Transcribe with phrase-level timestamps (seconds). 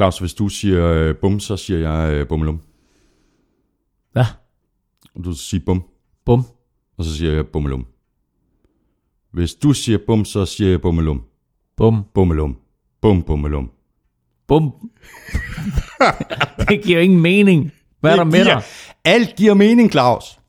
[0.00, 2.60] Claus, hvis du siger øh, bum, så siger jeg øh, bummelum.
[4.12, 4.24] Hvad?
[5.24, 5.82] Du siger bum,
[6.24, 6.44] Bum.
[6.98, 7.86] og så siger jeg bummelum.
[9.32, 11.22] Hvis du siger bum, så siger jeg bummelum.
[11.76, 12.04] Bum.
[12.14, 12.56] Bummelum.
[13.00, 13.70] Bum, bummelum.
[14.48, 14.72] Bum.
[16.68, 17.72] det giver jo ingen mening.
[18.00, 18.62] Hvad er der med dig?
[19.04, 20.39] Alt giver mening, Claus.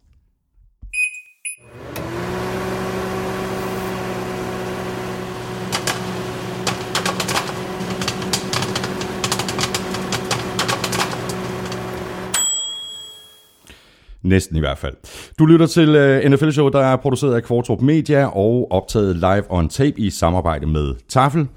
[14.24, 14.94] Næsten i hvert fald.
[15.40, 19.44] Du lytter til øh, NFL Show, der er produceret af Kvartrup Media og optaget live
[19.50, 21.48] on tape i samarbejde med Tafel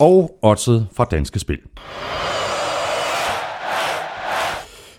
[0.00, 1.58] og Odset fra Danske Spil.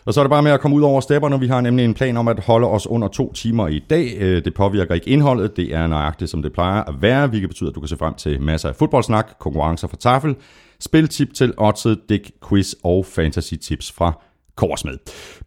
[0.06, 1.40] Og så er det bare med at komme ud over stepperne.
[1.40, 4.18] Vi har nemlig en plan om at holde os under to timer i dag.
[4.20, 5.58] Øh, det påvirker ikke indholdet.
[5.58, 8.14] Det er nøjagtigt, som det plejer at være, hvilket betyder, at du kan se frem
[8.14, 10.36] til masser af fodboldsnak, konkurrencer fra tafel,
[10.80, 14.14] spiltip til oddset, dick, quiz og fantasy tips fra
[14.60, 14.98] Korsmed.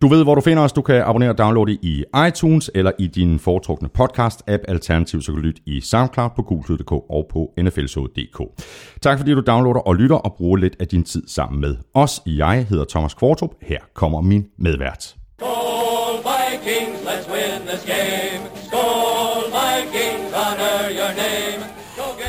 [0.02, 0.72] Du ved, hvor du finder os.
[0.72, 4.62] Du kan abonnere og downloade i iTunes eller i din foretrukne podcast-app.
[4.68, 8.40] Alternativt så kan du lytte i SoundCloud på gulklyd.dk og på nflshow.dk.
[9.00, 12.20] Tak fordi du downloader og lytter og bruger lidt af din tid sammen med os.
[12.26, 13.50] Jeg hedder Thomas Kvartrup.
[13.62, 15.21] Her kommer min medvært.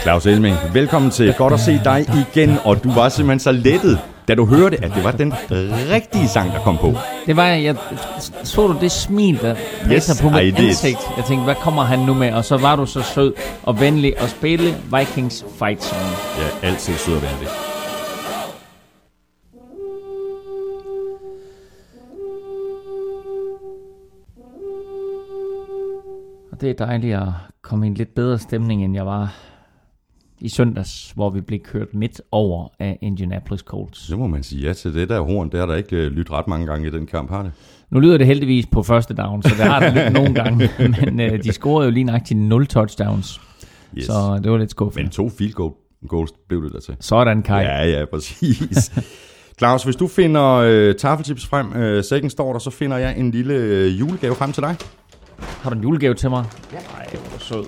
[0.03, 1.33] Claus Elming, velkommen til.
[1.37, 4.91] Godt at se dig igen, og du var simpelthen så lettet, da du hørte, at
[4.95, 5.33] det var den
[5.91, 6.93] rigtige sang, der kom på.
[7.25, 7.75] Det var, jeg,
[8.43, 9.55] så du det smil, der
[9.91, 10.67] Yes, på I mit did.
[10.67, 10.97] ansigt?
[11.17, 12.33] Jeg tænkte, hvad kommer han nu med?
[12.33, 16.01] Og så var du så sød og venlig at spille Vikings Fight Song.
[16.61, 17.47] Ja, altid sød og venlig.
[26.51, 27.27] Og det er dejligt at
[27.61, 29.33] komme i en lidt bedre stemning, end jeg var
[30.44, 34.08] i søndags, hvor vi blev kørt midt over af Indianapolis Colts.
[34.08, 35.50] Så må man sige ja til det der horn.
[35.50, 37.52] Det har der ikke øh, lyttet ret mange gange i den kamp, har det?
[37.89, 40.69] Nu lyder det heldigvis på første down, så det har det lidt nogle gange.
[41.06, 43.41] Men øh, de scorede jo lige nøjagtigt 0 touchdowns,
[43.97, 44.06] Yes.
[44.06, 45.03] så det var lidt skuffende.
[45.03, 45.72] Men to field goal,
[46.07, 46.96] goals blev det der til.
[47.00, 47.63] Sådan, Kai.
[47.63, 48.91] Ja, ja, præcis.
[49.59, 53.31] Claus, hvis du finder øh, tafeltips frem, øh, sækken står der, så finder jeg en
[53.31, 54.75] lille øh, julegave frem til dig.
[55.40, 56.46] Har du en julegave til mig?
[56.73, 56.78] Ja.
[56.78, 57.63] Ej, hvor sød.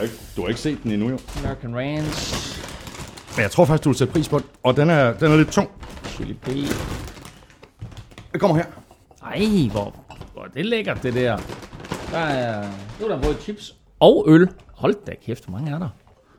[0.00, 1.18] Du har ikke, du har ikke set den endnu, jo.
[1.38, 2.58] American Ranch,
[3.36, 4.46] Men jeg tror faktisk, du vil sætte pris på den.
[4.62, 5.70] Og den er, den er lidt tung.
[6.06, 6.46] chili B.
[8.32, 8.64] Det kommer her.
[9.22, 9.94] Ej, hvor,
[10.32, 11.36] hvor er det lækkert, det der.
[12.12, 12.68] Der er,
[13.00, 14.48] nu er der både chips og øl.
[14.74, 15.88] Hold da kæft, hvor mange er der?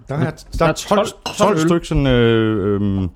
[0.10, 1.60] Der er, der er 12, 12, 12 øl.
[1.60, 2.08] stykker sådan...
[2.08, 3.10] Øh, øh,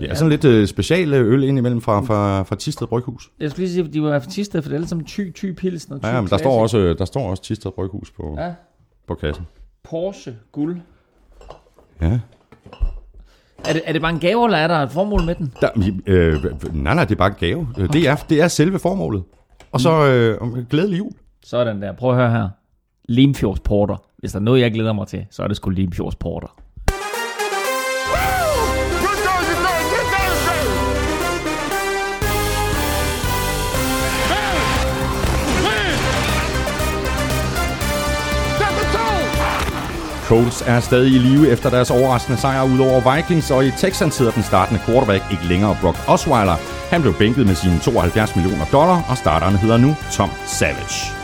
[0.00, 3.30] ja, sådan lidt øh, special øl indimellem fra, fra, fra Tisted Bryghus.
[3.40, 5.52] Jeg skulle lige sige, at de var artister, for det er alle sammen ty, ty
[5.52, 8.36] pilsen og ty Ja, men der står også, øh, der står også Tisted Bryghus på,
[8.38, 8.52] Ja,
[9.06, 9.46] på kassen.
[9.82, 10.80] Porsche guld.
[12.00, 12.20] Ja.
[13.64, 15.52] Er det, er det bare en gave, eller er der et formål med den?
[15.60, 15.70] Der,
[16.06, 16.44] øh,
[16.74, 17.68] nej, nej, det er bare en gave.
[17.92, 19.22] Det er, det er selve formålet.
[19.72, 21.12] Og så øh, glædelig jul.
[21.44, 21.92] Sådan der.
[21.92, 22.48] Prøv at høre her.
[23.08, 23.96] Limfjords Porter.
[24.18, 26.56] Hvis der er noget, jeg glæder mig til, så er det sgu Limfjords Porter.
[40.34, 44.14] Colts er stadig i live efter deres overraskende sejr ud over Vikings, og i Texans
[44.14, 46.56] sidder den startende quarterback ikke længere Brock Osweiler.
[46.90, 51.23] Han blev bænket med sine 72 millioner dollar, og starteren hedder nu Tom Savage.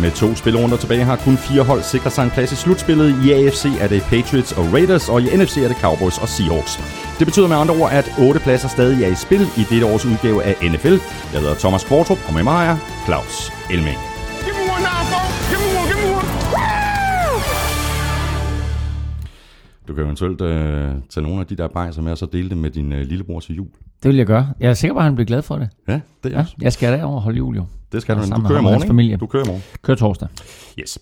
[0.00, 3.08] Med to spillerunder tilbage har kun fire hold sikret sig en plads i slutspillet.
[3.24, 6.72] I AFC er det Patriots og Raiders, og i NFC er det Cowboys og Seahawks.
[7.18, 10.04] Det betyder med andre ord, at otte pladser stadig er i spil i dette års
[10.06, 10.96] udgave af NFL.
[11.32, 12.76] Jeg hedder Thomas Kvartrup, og med mig er
[13.06, 13.98] Claus Elming.
[19.88, 22.58] Du kan eventuelt øh, tage nogle af de der bajser med, og så dele dem
[22.58, 23.68] med din øh, lillebror til jul.
[24.02, 24.48] Det vil jeg gøre.
[24.60, 25.68] Jeg er sikker på, at han bliver glad for det.
[25.88, 25.92] Ja,
[26.24, 26.54] det er Ja, også.
[26.60, 27.64] jeg skal derover og holde jul jo.
[27.92, 28.20] Det skal du.
[28.20, 29.16] sammen Du med kører i morgen, familie.
[29.16, 29.62] Du kører i morgen.
[29.82, 30.28] Kør torsdag.
[30.78, 30.98] Yes.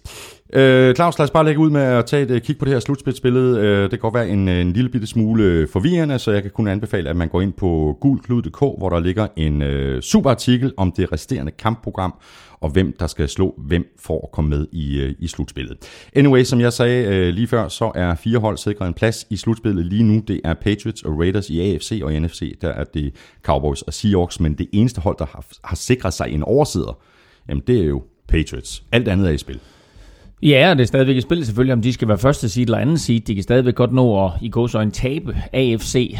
[0.52, 2.72] Øh, Claus, lad os bare lægge ud med at tage et øh, kig på det
[2.72, 3.60] her slutspilsbillede.
[3.60, 6.43] Øh, det kan godt være en, øh, en lille bitte smule øh, forvirrende, så jeg
[6.43, 10.31] kan kun anbefale, at man går ind på gulklud.dk, hvor der ligger en øh, super
[10.31, 12.14] artikel om det resterende kampprogram,
[12.60, 15.76] og hvem der skal slå hvem for at komme med i, øh, i slutspillet.
[16.16, 19.37] Anyway, som jeg sagde øh, lige før, så er fire hold sikret en plads i
[19.37, 20.22] slutspillet lige nu.
[20.28, 23.94] Det er Patriots og Raiders i AFC, og i NFC, der er det Cowboys og
[23.94, 26.99] Seahawks, men det eneste hold, der har, har sikret sig en oversider,
[27.49, 28.83] jamen det er jo Patriots.
[28.93, 29.61] Alt andet er i spil.
[30.43, 32.79] Ja, og det er stadigvæk et spil selvfølgelig, om de skal være første seed eller
[32.79, 33.21] anden seed.
[33.21, 36.17] De kan stadigvæk godt nå at i gå så en tabe AFC.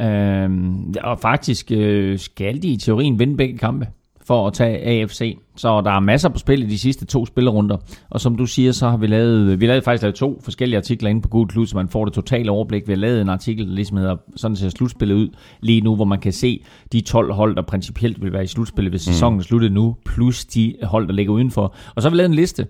[0.00, 3.86] Øhm, og faktisk øh, skal de i teorien vinde begge kampe
[4.28, 5.38] for at tage AFC.
[5.56, 7.76] Så der er masser på spil i de sidste to spillerunder.
[8.10, 10.78] Og som du siger, så har vi lavet, vi har lavet faktisk lavet to forskellige
[10.78, 12.86] artikler inde på Google Klud, så man får det totale overblik.
[12.86, 15.28] Vi har lavet en artikel, der ligesom hedder, sådan ser slutspillet ud
[15.60, 18.92] lige nu, hvor man kan se de 12 hold, der principielt vil være i slutspillet,
[18.92, 21.74] hvis sæsonen er sluttet nu, plus de hold, der ligger udenfor.
[21.94, 22.66] Og så har vi lavet en liste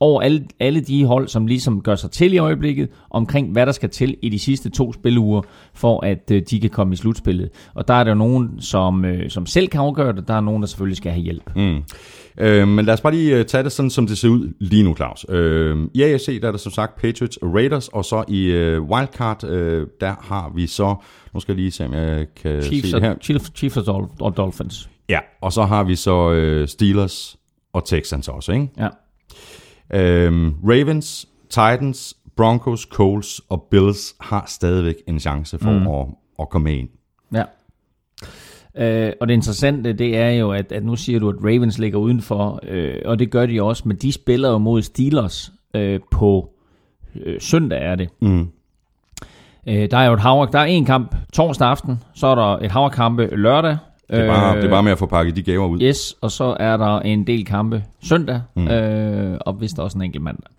[0.00, 3.72] over alle, alle de hold, som ligesom gør sig til i øjeblikket, omkring hvad der
[3.72, 5.42] skal til i de sidste to spilleuger,
[5.74, 7.50] for at øh, de kan komme i slutspillet.
[7.74, 10.62] Og der er der nogen, som, øh, som selv kan afgøre det, der er nogen,
[10.62, 11.56] der selvfølgelig skal have hjælp.
[11.56, 11.82] Mm.
[12.38, 14.82] Øh, men lad os bare lige øh, tage det sådan, som det ser ud lige
[14.82, 15.26] nu, Claus.
[15.28, 18.82] Øh, I AFC, der er der som sagt Patriots og Raiders, og så i øh,
[18.82, 20.94] Wildcard, øh, der har vi så,
[21.34, 23.14] nu skal jeg lige se, om jeg kan Chiefs, se det her.
[23.22, 23.76] Chiefs, Chiefs
[24.20, 24.90] og Dolphins.
[25.08, 27.36] Ja, og så har vi så øh, Steelers
[27.72, 28.68] og Texans også, ikke?
[28.78, 28.88] Ja.
[29.94, 35.86] Øhm, Ravens, Titans, Broncos, Colts og Bills har stadigvæk en chance for mm.
[35.86, 36.06] at,
[36.40, 36.88] at komme ind.
[37.34, 37.44] Ja.
[38.74, 41.98] Øh, og det interessante, det er jo, at, at nu siger du, at Ravens ligger
[41.98, 46.50] udenfor, øh, og det gør de også, men de spiller jo mod Steelers øh, på
[47.14, 48.08] øh, søndag er det.
[48.20, 48.48] Mm.
[49.66, 52.58] Øh, der er jo et hav, der er en kamp torsdag aften, så er der
[52.58, 53.76] et havkampe lørdag.
[54.10, 55.82] Det, er bare, det er bare med at få pakket de gaver ud.
[55.82, 58.68] Yes, og så er der en del kampe søndag, mm.
[58.68, 60.50] øh, og vist også en enkelt mandag.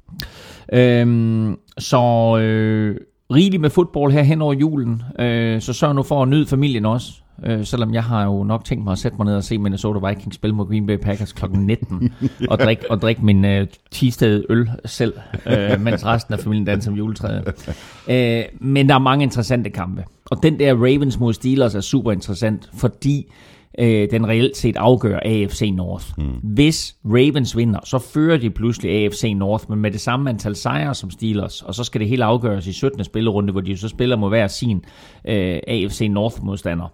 [0.73, 1.97] Øhm, så
[2.37, 2.95] øh,
[3.33, 6.85] rigeligt med fodbold her hen over julen, øh, så sørg nu for at nyde familien
[6.85, 7.11] også.
[7.45, 10.07] Øh, selvom jeg har jo nok tænkt mig at sætte mig ned og se Minnesota
[10.07, 11.45] Vikings spille mod Green Bay Packers kl.
[11.53, 12.13] 19,
[12.49, 15.13] og drikke, og drikke min øh, tisted øl selv,
[15.45, 17.75] øh, mens resten af familien danser om juletræet.
[18.09, 20.03] Øh, men der er mange interessante kampe.
[20.31, 23.31] Og den der Ravens mod Steelers er super interessant, fordi
[23.79, 26.05] øh, den reelt set afgør AFC North.
[26.17, 26.23] Mm.
[26.43, 30.95] Hvis Ravens vinder, så fører de pludselig AFC North, men med det samme antal sejre
[30.95, 33.03] som Steelers, og så skal det hele afgøres i 17.
[33.03, 34.85] spillerunde, hvor de så spiller mod hver sin
[35.25, 36.87] øh, AFC North-modstander.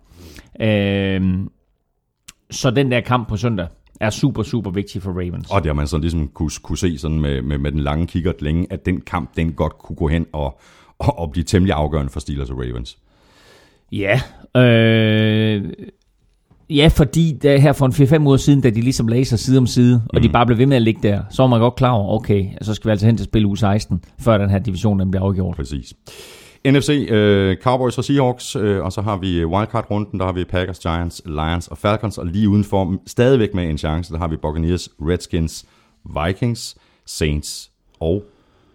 [0.61, 1.21] Øh,
[2.51, 3.67] så den der kamp på søndag
[3.99, 5.51] er super, super vigtig for Ravens.
[5.51, 8.07] Og det har man sådan ligesom kunne, kunne se sådan med, med, med den lange
[8.07, 10.59] kikkert længe, at den kamp, den godt kunne gå hen og,
[10.99, 12.97] og, og blive temmelig afgørende for Steelers og Ravens.
[13.91, 14.21] Ja,
[14.57, 15.63] øh,
[16.69, 19.57] ja, fordi der her for en 4-5 uger siden, da de ligesom lagde sig side
[19.57, 21.75] om side, og de bare blev ved med at ligge der, så var man godt
[21.75, 24.59] klar over, okay, så skal vi altså hen til spille uge 16, før den her
[24.59, 25.55] division den bliver afgjort.
[25.55, 25.93] Præcis.
[26.71, 30.79] NFC, øh, Cowboys og Seahawks, øh, og så har vi wildcard-runden, der har vi Packers,
[30.79, 34.89] Giants, Lions og Falcons, og lige udenfor, stadigvæk med en chance, der har vi Buccaneers,
[35.01, 35.65] Redskins,
[36.25, 38.23] Vikings, Saints og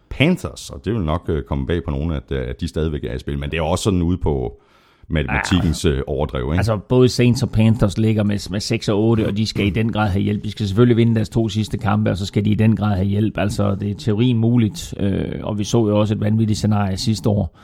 [0.08, 3.04] Panthers, og det vil nok øh, komme bag på nogle, at, øh, at de stadigvæk
[3.04, 4.62] er i spil, men det er også sådan ude på
[5.08, 6.56] matematikkens øh, overdrev, ikke?
[6.56, 9.70] Altså både Saints og Panthers ligger med, med 6 og 8, og de skal i
[9.70, 10.44] den grad have hjælp.
[10.44, 12.96] De skal selvfølgelig vinde deres to sidste kampe, og så skal de i den grad
[12.96, 13.38] have hjælp.
[13.38, 17.28] Altså det er teorien muligt, øh, og vi så jo også et vanvittigt scenarie sidste
[17.28, 17.58] år,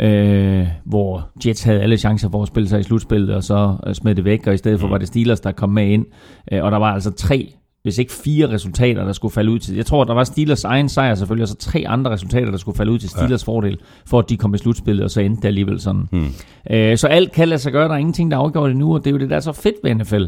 [0.00, 3.94] øh, hvor Jets havde alle chancer for at spille sig i slutspillet, og så øh,
[3.94, 6.06] smed det væk, og i stedet for var det Steelers, der kom med ind.
[6.52, 7.52] Øh, og der var altså tre
[7.86, 9.76] hvis ikke fire resultater, der skulle falde ud til.
[9.76, 12.76] Jeg tror, der var Steelers egen sejr selvfølgelig, og så tre andre resultater, der skulle
[12.76, 13.52] falde ud til Steelers ja.
[13.52, 16.08] fordel, for at de kom i slutspillet, og så endte det alligevel sådan.
[16.10, 16.28] Hmm.
[16.70, 19.04] Øh, så alt kan lade sig gøre, der er ingenting, der er afgjort endnu, og
[19.04, 20.24] det er jo det, der er så fedt ved NFL.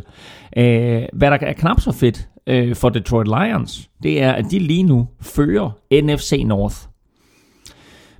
[0.57, 4.59] Øh, hvad der er knap så fedt øh, for Detroit Lions, det er, at de
[4.59, 5.71] lige nu fører
[6.03, 6.77] NFC North.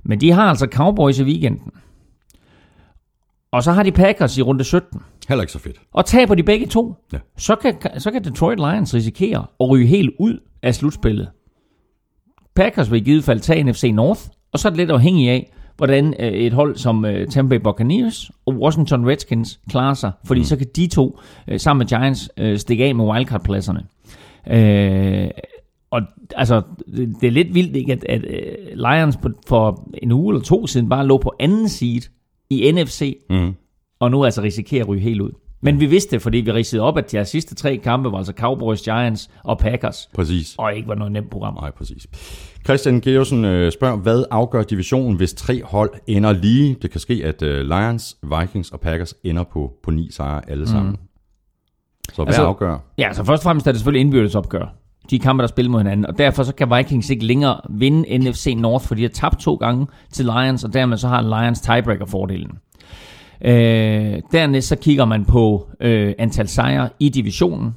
[0.03, 1.71] Men de har altså Cowboys i weekenden.
[3.51, 5.01] Og så har de Packers i runde 17.
[5.29, 5.77] Heller ikke så fedt.
[5.93, 7.17] Og taber de begge to, Ja.
[7.37, 11.29] så, kan, så kan Detroit Lions risikere at ryge helt ud af slutspillet.
[12.55, 14.21] Packers vil i givet fald tage NFC North,
[14.51, 17.63] og så er det lidt afhængigt af, hvordan øh, et hold som øh, Tampa Bay
[17.63, 20.45] Buccaneers og Washington Redskins klarer sig, fordi mm.
[20.45, 22.29] så kan de to øh, sammen med Giants
[22.61, 23.81] stikke af med wildcard-pladserne.
[25.91, 26.01] Og
[26.35, 26.61] altså,
[26.97, 30.43] det, det er lidt vildt, ikke, at, at øh, Lions på, for en uge eller
[30.45, 32.01] to siden bare lå på anden seed
[32.49, 33.53] i NFC, Mm.
[33.99, 35.31] og nu altså risikerer at ryge helt ud.
[35.61, 38.17] Men vi vidste det, fordi vi ridsede op, at de her sidste tre kampe var
[38.17, 40.55] altså Cowboys, Giants og Packers, Præcis.
[40.57, 41.53] og ikke var noget nemt program.
[41.53, 42.07] Nej, præcis.
[42.65, 46.75] Christian Georgsen øh, spørger, hvad afgør divisionen, hvis tre hold ender lige?
[46.81, 50.67] Det kan ske, at øh, Lions, Vikings og Packers ender på, på ni sejre alle
[50.67, 50.95] sammen.
[52.13, 52.77] Så hvad Altså- afgør?
[52.97, 54.75] Ja, så først og fremmest er det selvfølgelig indbyrdes opgør.
[55.09, 58.53] De kampe, der spiller mod hinanden, og derfor så kan Vikings ikke længere vinde NFC
[58.57, 62.51] North, fordi de har tabt to gange til Lions, og dermed så har Lions tiebreaker-fordelen.
[63.41, 67.75] Øh, dernæst så kigger man på øh, antal sejre i divisionen.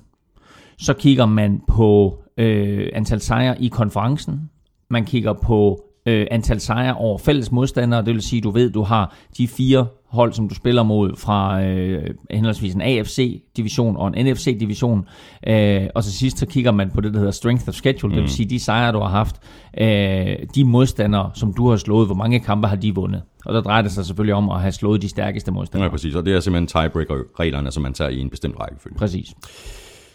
[0.78, 4.50] Så kigger man på øh, antal sejre i konferencen.
[4.90, 8.04] Man kigger på øh, antal sejre over fælles modstandere.
[8.04, 11.62] Det vil sige, du ved, du har de fire hold, som du spiller mod fra
[11.62, 15.06] øh, henholdsvis en AFC-division og en NFC-division.
[15.46, 18.14] Øh, og til sidst så kigger man på det, der hedder strength of schedule, mm.
[18.14, 19.36] det vil sige de sejre, du har haft,
[19.78, 23.22] øh, de modstandere, som du har slået, hvor mange kampe har de vundet.
[23.46, 25.84] Og der drejer det sig selvfølgelig om at have slået de stærkeste modstandere.
[25.84, 26.14] Ja, præcis.
[26.14, 28.96] Og det er simpelthen tiebreaker-reglerne, som man tager i en bestemt rækkefølge.
[28.96, 29.34] Præcis.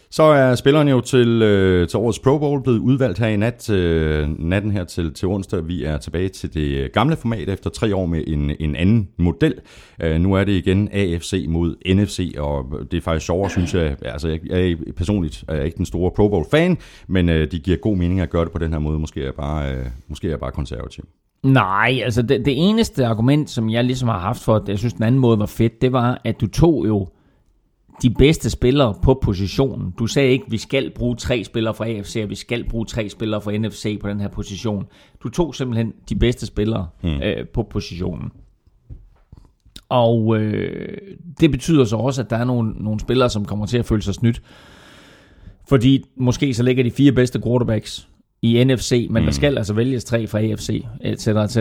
[0.10, 3.70] Så er spillerne jo til, øh, til årets Pro Bowl blevet udvalgt her i nat,
[3.70, 5.68] øh, natten her til, til onsdag.
[5.68, 9.10] Vi er tilbage til det øh, gamle format efter tre år med en, en anden
[9.18, 9.54] model.
[10.02, 13.96] Øh, nu er det igen AFC mod NFC, og det er faktisk sjovere, synes jeg.
[14.02, 17.78] Altså, jeg, jeg personligt er jeg ikke den store Pro Bowl-fan, men øh, det giver
[17.78, 19.00] god mening at gøre det på den her måde.
[19.00, 21.04] Måske er jeg bare, øh, måske er jeg bare konservativ.
[21.44, 24.94] Nej, altså det, det eneste argument, som jeg ligesom har haft for, at jeg synes,
[24.94, 27.08] den anden måde var fedt, det var, at du tog jo
[28.02, 29.94] de bedste spillere på positionen.
[30.00, 32.86] Du sagde ikke, at vi skal bruge tre spillere fra AFC, og vi skal bruge
[32.86, 34.86] tre spillere fra NFC på den her position.
[35.24, 37.22] Du tog simpelthen de bedste spillere mm.
[37.22, 38.32] øh, på positionen.
[39.90, 40.98] Og øh,
[41.40, 44.02] det betyder så også, at der er nogle, nogle spillere, som kommer til at føle
[44.02, 44.42] sig snydt.
[45.70, 48.08] Fordi måske så ligger de fire bedste quarterbacks
[48.42, 49.26] i NFC, men mm.
[49.26, 51.28] der skal altså vælges tre fra AFC, etc.
[51.28, 51.58] etc.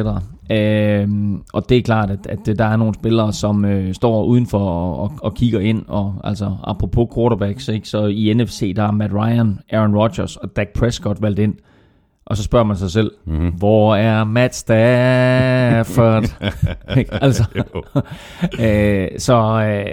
[0.53, 4.59] Øhm, og det er klart, at, at der er nogle spillere, som øh, står udenfor
[4.59, 8.91] og, og, og kigger ind, og altså apropos quarterbacks, ikke, så i NFC, der er
[8.91, 11.55] Matt Ryan, Aaron Rodgers og Dak Prescott valgt ind.
[12.27, 13.49] Og så spørger man sig selv, mm-hmm.
[13.49, 16.25] hvor er Matt Stafford?
[17.27, 17.45] altså,
[18.65, 19.87] øh, så øh,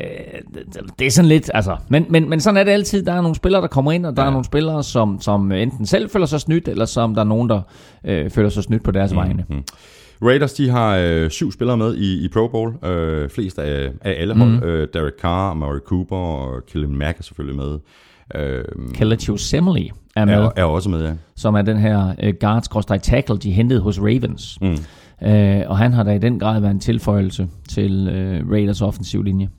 [1.00, 3.06] det er sådan lidt, altså, men, men, men sådan er det altid.
[3.06, 4.28] Der er nogle spillere, der kommer ind, og der ja.
[4.28, 7.50] er nogle spillere, som, som enten selv føler sig snydt, eller som der er nogen,
[7.50, 7.62] der
[8.06, 9.38] øh, føler sig snydt på deres mm-hmm.
[9.48, 9.64] vegne.
[10.22, 12.86] Raiders, de har øh, syv spillere med i, i Pro Bowl.
[12.86, 14.50] Øh, flest af, af alle hold.
[14.50, 14.64] Mm.
[14.64, 17.80] Øh, Derek Carr, Murray Cooper og Kellen Mack er selvfølgelig med.
[18.36, 18.64] Øh,
[18.94, 20.34] Kelechi Semele er med.
[20.34, 21.12] Er, er også med, ja.
[21.36, 24.58] Som er den her uh, guards-tackle, de hentede hos Ravens.
[24.62, 24.78] Mm.
[25.22, 29.24] Uh, og han har da i den grad været en tilføjelse til uh, Raiders offensiv
[29.24, 29.50] linje.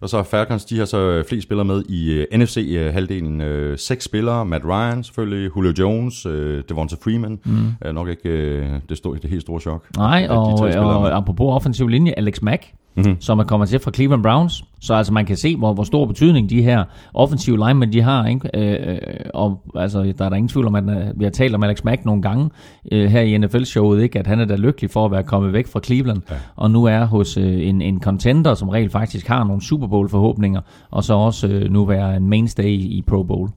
[0.00, 3.40] Og så Falcons, de har så flest spillere med i uh, NFC-halvdelen.
[3.40, 6.32] Uh, seks spillere, Matt Ryan selvfølgelig, Julio Jones, uh,
[6.68, 7.38] Devonta Freeman.
[7.44, 7.72] Mm.
[7.86, 9.86] Uh, nok ikke uh, det, store, det helt store chok.
[9.96, 13.20] Nej, og, og, og apropos offensiv linje, Alex Mack mm-hmm.
[13.20, 14.64] som er kommet til fra Cleveland Browns.
[14.80, 16.84] Så altså man kan se, hvor, hvor stor betydning de her
[17.14, 18.26] offensive linemen de har.
[18.26, 18.50] Ikke?
[18.54, 18.98] Øh,
[19.34, 21.84] og altså, der er der ingen tvivl om, at øh, vi har talt om Alex
[21.84, 22.50] Mack nogle gange
[22.92, 24.18] øh, her i NFL-showet, ikke?
[24.18, 26.34] at han er da lykkelig for at være kommet væk fra Cleveland, ja.
[26.56, 30.60] og nu er hos øh, en, en contender, som regel faktisk har nogle Super Bowl-forhåbninger,
[30.90, 33.50] og så også øh, nu være en mainstay i, i Pro Bowl.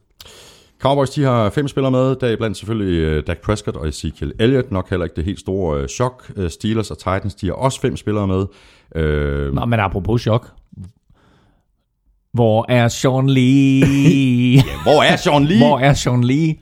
[0.81, 4.33] Cowboys de har fem spillere med, der er blandt selvfølgelig uh, Dak Prescott og Ezekiel
[4.39, 6.31] Elliott, nok heller ikke det helt store chok.
[6.49, 8.45] Steelers og Titans de har også fem spillere med.
[8.95, 10.47] Uh, Nå, men apropos chok,
[12.33, 14.55] hvor er Sean Lee?
[14.55, 15.57] ja, hvor er Sean Lee?
[15.57, 16.55] hvor er Sean Lee?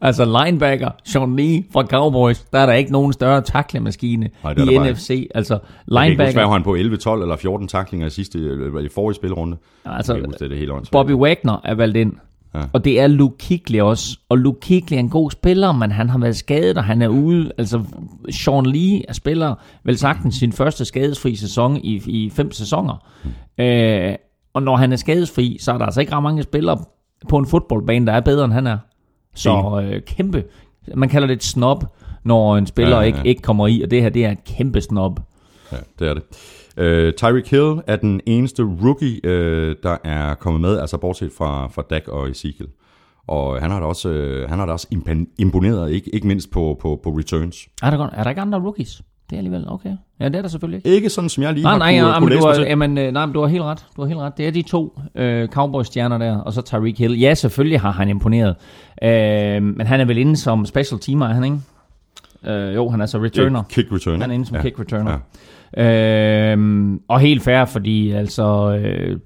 [0.00, 5.28] Altså linebacker, Sean Lee fra Cowboys, der er der ikke nogen større taklemaskine i NFC.
[5.34, 6.24] Altså linebacker...
[6.24, 8.38] Jeg kan han på 11, 12 eller 14 taklinger i sidste,
[8.84, 9.56] i forrige spilrunde.
[9.84, 12.12] Altså, det det helt Bobby Wagner er valgt ind.
[12.54, 12.62] Ja.
[12.72, 14.18] Og det er Luke Kigley også.
[14.28, 17.08] Og Luke Kigley er en god spiller, men han har været skadet, og han er
[17.08, 17.52] ude.
[17.58, 17.84] Altså,
[18.30, 23.04] Sean Lee er spiller vel sagtens sin første skadesfri sæson i, i fem sæsoner.
[23.58, 23.64] Mm.
[23.64, 24.14] Øh,
[24.54, 26.78] og når han er skadesfri, så er der altså ikke ret mange spillere
[27.28, 28.78] på en fodboldbane, der er bedre, end han er.
[29.34, 30.44] Så øh, kæmpe.
[30.94, 31.84] Man kalder det et snob,
[32.24, 33.16] når en spiller ja, ja, ja.
[33.16, 35.20] Ikke, ikke kommer i, og det her, det er et kæmpe snob.
[35.72, 36.22] Ja, det er det.
[36.80, 41.66] Uh, Tyreek Hill er den eneste rookie, uh, der er kommet med, altså bortset fra,
[41.66, 42.68] fra Dak og Ezekiel.
[43.28, 44.86] Og han har da også, uh, han har da også
[45.38, 47.68] imponeret, ikke, ikke mindst på, på, på returns.
[47.82, 49.02] Er der, er der ikke andre rookies?
[49.30, 49.90] Det er alligevel okay.
[50.20, 50.96] Ja, det er der selvfølgelig ikke.
[50.96, 52.90] Ikke sådan, som jeg lige nej, har nej, kunne, ja, kunne læse du har, jamen,
[52.90, 53.86] nej, men du har helt ret.
[53.96, 54.32] Du har helt ret.
[54.36, 57.20] Det er de to uh, Cowboys-stjerner der, og så Tyreek Hill.
[57.20, 58.56] Ja, selvfølgelig har han imponeret.
[59.02, 59.08] Uh,
[59.62, 61.58] men han er vel inde som special teamer, er han ikke?
[62.42, 63.62] Uh, jo, han er så returner.
[63.68, 64.20] Kick returner.
[64.20, 64.62] Han er inde som ja.
[64.62, 65.10] kick returner.
[65.10, 65.18] Ja.
[65.76, 68.78] Øhm, og helt fair, fordi altså...
[68.84, 69.18] Øh,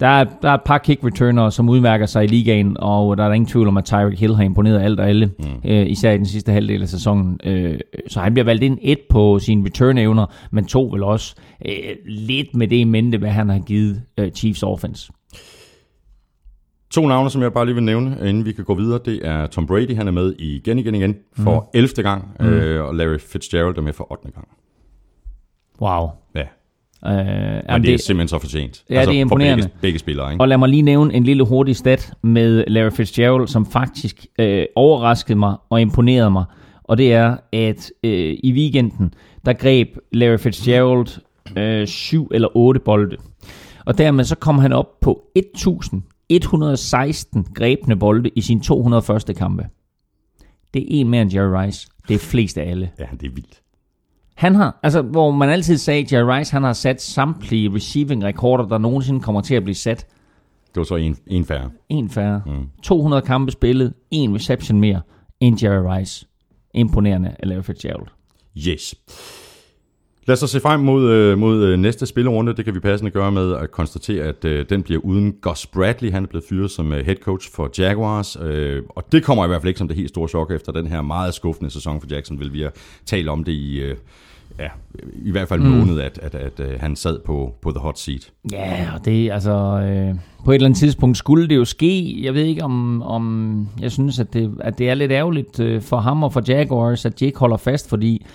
[0.00, 3.24] der er, der er et par kick returner, som udmærker sig i ligaen, og der
[3.24, 5.70] er der ingen tvivl om, at Tyreek Hill har imponeret alt og alle, mm.
[5.70, 7.40] øh, især i den sidste halvdel af sæsonen.
[7.44, 11.34] Øh, så han bliver valgt ind et på sine return-evner, men to vel også
[11.66, 15.12] øh, lidt med det i mente, hvad han har givet øh, Chiefs offense.
[16.90, 19.46] To navne, som jeg bare lige vil nævne, inden vi kan gå videre, det er
[19.46, 21.78] Tom Brady, han er med igen, igen, igen for mm.
[21.78, 22.02] 11.
[22.02, 22.46] gang, mm.
[22.46, 24.30] øh, og Larry Fitzgerald er med for 8.
[24.30, 24.48] gang.
[25.80, 26.08] Wow.
[26.34, 26.42] Ja.
[27.06, 28.84] Øh, Men det er simpelthen så fortjent.
[28.90, 29.62] Ja, altså, det er imponerende.
[29.62, 30.32] For begge, begge spillere.
[30.32, 30.42] Ikke?
[30.42, 34.64] Og lad mig lige nævne en lille hurtig stat med Larry Fitzgerald, som faktisk øh,
[34.76, 36.44] overraskede mig og imponerede mig.
[36.84, 41.06] Og det er, at øh, i weekenden, der greb Larry Fitzgerald
[41.58, 43.16] øh, syv eller otte bolde.
[43.86, 49.36] Og dermed så kom han op på 1116 grebne bolde i sine 201.
[49.36, 49.66] kampe.
[50.74, 51.88] Det er en mere end Jerry Rice.
[52.08, 52.90] Det er flest af alle.
[52.98, 53.60] Ja, det er vildt.
[54.38, 58.24] Han har, altså hvor man altid sagde, at Jerry Rice, han har sat samtlige receiving
[58.24, 60.06] rekorder, der nogensinde kommer til at blive sat.
[60.68, 61.70] Det var så en, en færre.
[61.88, 62.42] En færre.
[62.46, 62.68] Mm.
[62.82, 65.00] 200 kampe spillet, en reception mere
[65.40, 66.26] end Jerry Rice.
[66.74, 68.06] Imponerende af Larry Fitzgerald.
[68.68, 68.94] Yes.
[70.26, 72.56] Lad os så se frem mod, øh, mod øh, næste spillerunde.
[72.56, 76.10] Det kan vi passende gøre med at konstatere, at øh, den bliver uden Gus Bradley.
[76.10, 78.36] Han er blevet fyret som head coach for Jaguars.
[78.40, 80.86] Øh, og det kommer i hvert fald ikke som det helt store chok efter den
[80.86, 82.52] her meget skuffende sæson for Jacksonville.
[82.52, 82.72] Vi har
[83.06, 83.96] talt om det i, øh,
[84.58, 84.68] ja,
[85.24, 85.66] i hvert fald mm.
[85.66, 88.30] måned, at, at, at, at han sad på, på the hot seat.
[88.52, 89.52] Ja, og det altså...
[89.52, 92.24] Øh, på et eller andet tidspunkt skulle det jo ske.
[92.24, 95.82] Jeg ved ikke, om, om jeg synes, at det, at det er lidt ærgerligt øh,
[95.82, 98.26] for ham og for Jaguars, at de ikke holder fast, fordi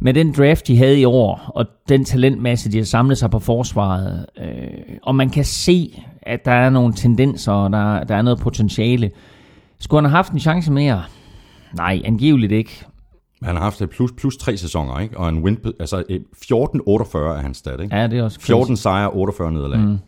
[0.00, 3.38] med den draft, de havde i år, og den talentmasse, de har samlet sig på
[3.38, 8.22] forsvaret, øh, og man kan se, at der er nogle tendenser, og der, der er
[8.22, 9.10] noget potentiale.
[9.80, 11.02] Skulle han have haft en chance mere?
[11.76, 12.84] Nej, angiveligt ikke.
[13.44, 15.18] Han har haft plus, plus tre sæsoner, ikke?
[15.18, 16.04] og en win, altså
[16.36, 17.80] 14-48 er hans stat.
[17.80, 17.96] Ikke?
[17.96, 19.80] Ja, det er også 14 sejre, 48 nederlag.
[19.80, 19.98] Mm.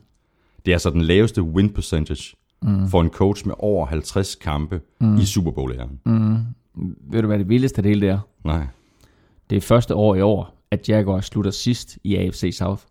[0.67, 2.89] Det er altså den laveste win percentage mm.
[2.89, 5.17] for en coach med over 50 kampe mm.
[5.17, 6.01] i Super Bowl-æren.
[6.05, 6.37] Mm.
[7.11, 8.19] Ved du, hvad det vildeste del det er?
[8.45, 8.67] Nej.
[9.51, 12.83] Det er første år i år, at Jaguars slutter sidst i AFC South.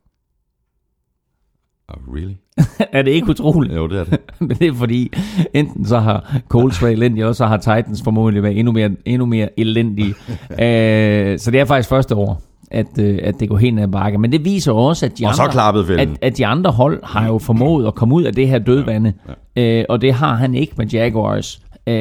[1.93, 2.33] Oh, really?
[2.97, 3.75] er det ikke utroligt?
[3.75, 4.19] Jo, det er det.
[4.39, 5.12] Men det er fordi,
[5.53, 9.25] enten så har Colts været elendige, og så har Titans formodentlig været endnu mere, endnu
[9.25, 10.09] mere elendige.
[10.09, 13.88] uh, så det er faktisk første år, at, uh, at det går helt ned ad
[13.88, 14.17] bakke.
[14.17, 17.38] Men det viser også, at de, og andre, at, at de andre hold har jo
[17.38, 19.13] formået at komme ud af det her dødvande.
[19.55, 19.81] Ja, ja.
[19.81, 21.62] Uh, og det har han ikke med Jaguars.
[21.88, 21.93] Uh,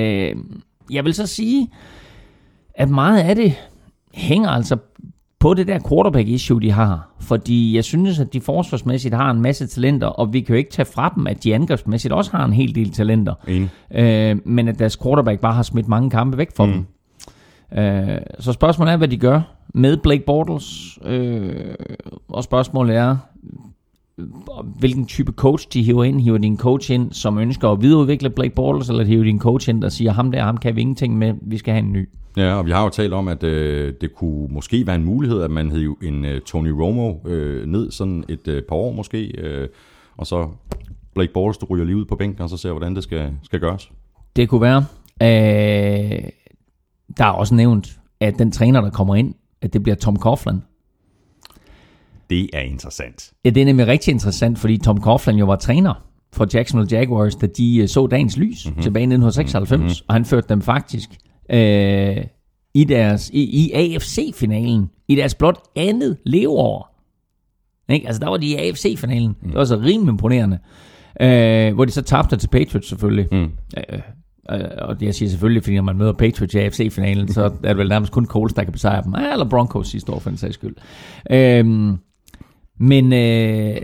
[0.90, 1.68] jeg vil så sige,
[2.75, 3.54] at meget af det
[4.14, 4.76] hænger altså
[5.42, 7.08] på det der quarterback-issue, de har.
[7.20, 10.70] Fordi jeg synes, at de forsvarsmæssigt har en masse talenter, og vi kan jo ikke
[10.70, 13.34] tage fra dem, at de angrebsmæssigt også har en hel del talenter.
[13.94, 16.72] Øh, men at deres quarterback bare har smidt mange kampe væk fra mm.
[16.72, 16.87] dem.
[17.78, 19.40] Øh, så spørgsmålet er, hvad de gør
[19.75, 20.99] med Blake Bortles.
[21.04, 21.75] Øh,
[22.28, 23.16] og spørgsmålet er,
[24.78, 26.21] hvilken type coach de hiver ind.
[26.21, 29.40] Hiver de en coach ind, som ønsker at videreudvikle Blake Bortles, eller hiver de en
[29.40, 31.92] coach ind, der siger, ham der, ham kan vi ingenting med, vi skal have en
[31.92, 32.09] ny.
[32.37, 35.42] Ja, og vi har jo talt om, at øh, det kunne måske være en mulighed,
[35.42, 39.26] at man hed en øh, Tony Romo øh, ned sådan et øh, par år måske,
[39.39, 39.69] øh,
[40.17, 40.49] og så
[41.15, 43.60] Blake Bortles, du ryger lige ud på bænken, og så ser hvordan det skal, skal
[43.60, 43.91] gøres.
[44.36, 44.84] Det kunne være.
[45.23, 46.23] Øh,
[47.17, 50.63] der er også nævnt, at den træner, der kommer ind, at det bliver Tom Coughlin.
[52.32, 53.32] Det er interessant.
[53.45, 55.95] Ja, det er nemlig rigtig interessant, fordi Tom Coughlin jo var træner
[56.32, 58.82] for Jacksonville Jaguars, da de øh, så dagens lys mm-hmm.
[58.82, 60.06] tilbage i 1996, mm-hmm.
[60.08, 61.10] og han førte dem faktisk
[61.50, 62.16] øh,
[62.75, 67.04] i, deres, i, i AFC-finalen, i deres blot andet leveår.
[67.88, 68.06] Ikke?
[68.06, 69.36] Altså, der var de i AFC-finalen.
[69.42, 69.49] Mm.
[69.49, 70.58] Det var så rimelig imponerende.
[71.21, 73.28] Øh, hvor de så tabte til Patriots selvfølgelig.
[73.32, 73.50] Mm.
[73.76, 74.00] Øh,
[74.50, 77.68] øh, og det jeg siger selvfølgelig, fordi når man møder Patriots i AFC-finalen, så er
[77.68, 79.14] det vel nærmest kun Coles, der kan besejre dem.
[79.14, 80.75] Eller Broncos sidste år, for en sags skyld.
[81.30, 81.95] Øh,
[82.82, 83.12] men...
[83.12, 83.76] Øh,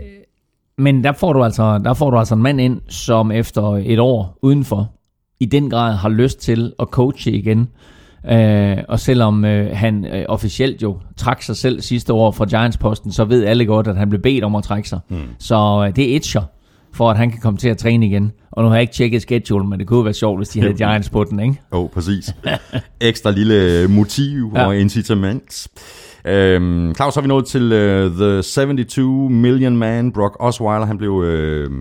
[0.77, 3.99] men der får, du altså, der får du altså en mand ind, som efter et
[3.99, 4.91] år udenfor,
[5.39, 7.69] i den grad har lyst til at coache igen.
[8.31, 13.11] Øh, og selvom øh, han øh, officielt jo trak sig selv sidste år fra Giants-posten,
[13.11, 14.99] så ved alle godt, at han blev bedt om at trække sig.
[15.09, 15.17] Mm.
[15.39, 16.41] Så øh, det er itcher
[16.93, 18.31] for at han kan komme til at træne igen.
[18.51, 20.73] Og nu har jeg ikke tjekket schedule, men det kunne være sjovt, hvis de havde
[20.83, 21.61] Giants på den, ikke?
[21.73, 22.35] Jo, oh, præcis.
[23.01, 24.65] Ekstra lille motiv ja.
[24.65, 25.67] og incitament.
[26.29, 30.11] Øhm, Claus, har vi nået til uh, The 72 Million Man.
[30.11, 31.71] Brock Osweiler, han blev, uh,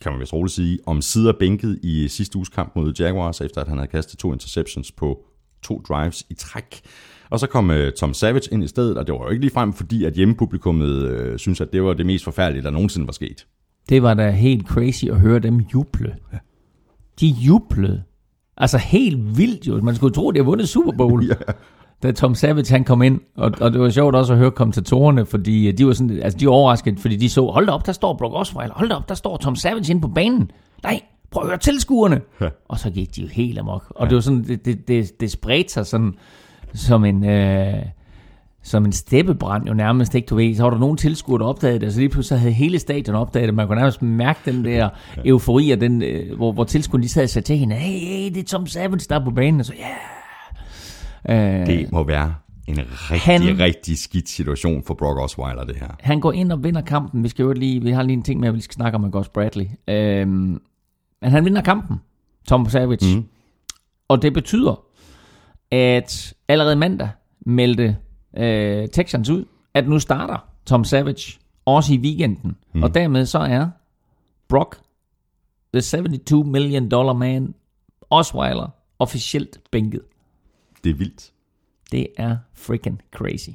[0.00, 3.60] kan man vist roligt sige, om sider bænket i sidste uges kamp mod Jaguars, efter
[3.60, 5.18] at han havde kastet to interceptions på
[5.62, 6.80] to drives i træk.
[7.30, 9.54] Og så kom uh, Tom Savage ind i stedet, og det var jo ikke lige
[9.54, 13.12] frem, fordi at hjemmepublikummet uh, synes, at det var det mest forfærdelige, der nogensinde var
[13.12, 13.46] sket.
[13.88, 16.16] Det var da helt crazy at høre dem juble.
[16.32, 16.38] Ja.
[17.20, 18.02] De jublede.
[18.56, 19.80] Altså helt vildt jo.
[19.80, 21.24] Man skulle tro, at de har vundet Super Bowl.
[21.28, 21.34] ja
[22.02, 25.26] da Tom Savage han kom ind, og, og det var sjovt også at høre kommentatorerne,
[25.26, 27.86] fordi øh, de var sådan, altså de var overrasket, fordi de så, hold da op,
[27.86, 30.50] der står Brock Osweiler, hold da op, der står Tom Savage inde på banen.
[30.82, 32.20] Nej, prøv at høre tilskuerne.
[32.40, 32.48] Ja.
[32.68, 33.84] Og så gik de jo helt amok.
[33.90, 34.08] Og ja.
[34.08, 36.14] det var sådan, det, det, det, det spredte sig sådan,
[36.74, 37.74] som en, øh,
[38.62, 40.54] som en steppebrand jo nærmest, ikke du ved.
[40.54, 43.46] Så var der nogle tilskuere, der opdagede det, så lige pludselig havde hele stadion opdaget
[43.46, 43.54] det.
[43.54, 44.88] Man kunne nærmest mærke den der
[45.24, 48.34] eufori, og den, øh, hvor, hvor tilskuerne de sad og sagde til hende, hey, hey,
[48.34, 49.60] det er Tom Savage, der er på banen.
[49.60, 50.19] Og så, ja, yeah
[51.28, 52.34] Øh, det må være
[52.66, 55.88] en rigtig, han, rigtig skidt situation for Brock Osweiler, det her.
[56.00, 57.24] Han går ind og vinder kampen.
[57.24, 59.10] Vi skal jo lige, vi har lige en ting med, at vi skal snakke om
[59.10, 59.66] Gus Bradley.
[59.88, 60.60] Øh, men
[61.22, 61.96] han vinder kampen,
[62.48, 63.16] Tom Savage.
[63.16, 63.24] Mm.
[64.08, 64.84] Og det betyder,
[65.70, 67.08] at allerede mandag
[67.40, 67.96] meldte
[68.36, 72.56] øh, Texans ud, at nu starter Tom Savage også i weekenden.
[72.74, 72.82] Mm.
[72.82, 73.68] Og dermed så er
[74.48, 74.78] Brock,
[75.74, 77.54] the 72 million dollar man,
[78.10, 80.00] Osweiler, officielt bænket.
[80.84, 81.30] Det er vildt.
[81.92, 83.50] Det er freaking crazy.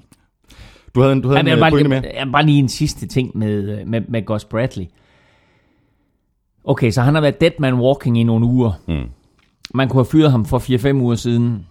[0.95, 2.11] Du havde en, du havde Jamen, en jeg øh, bare, pointe lige, med.
[2.15, 4.85] jeg, bare lige en sidste ting med, øh, med, med Gus Bradley.
[6.63, 8.71] Okay, så han har været dead man walking i nogle uger.
[8.87, 9.09] Mm.
[9.73, 10.59] Man kunne have fyret ham for
[10.93, 11.65] 4-5 uger siden.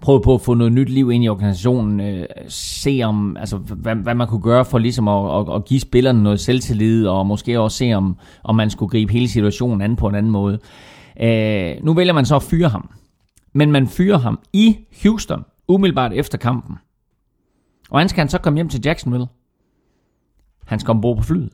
[0.00, 2.00] Prøve på at få noget nyt liv ind i organisationen.
[2.00, 5.80] Øh, se om, altså, hvad, hvad man kunne gøre for ligesom at, at, at give
[5.80, 9.96] spillerne noget selvtillid, og måske også se, om, om man skulle gribe hele situationen an
[9.96, 10.58] på en anden måde.
[11.22, 12.90] Øh, nu vælger man så at fyre ham.
[13.52, 16.76] Men man fyrer ham i Houston, umiddelbart efter kampen.
[17.90, 19.26] Og han skal han så komme hjem til Jacksonville.
[20.66, 21.52] Han skal ombord på flyet.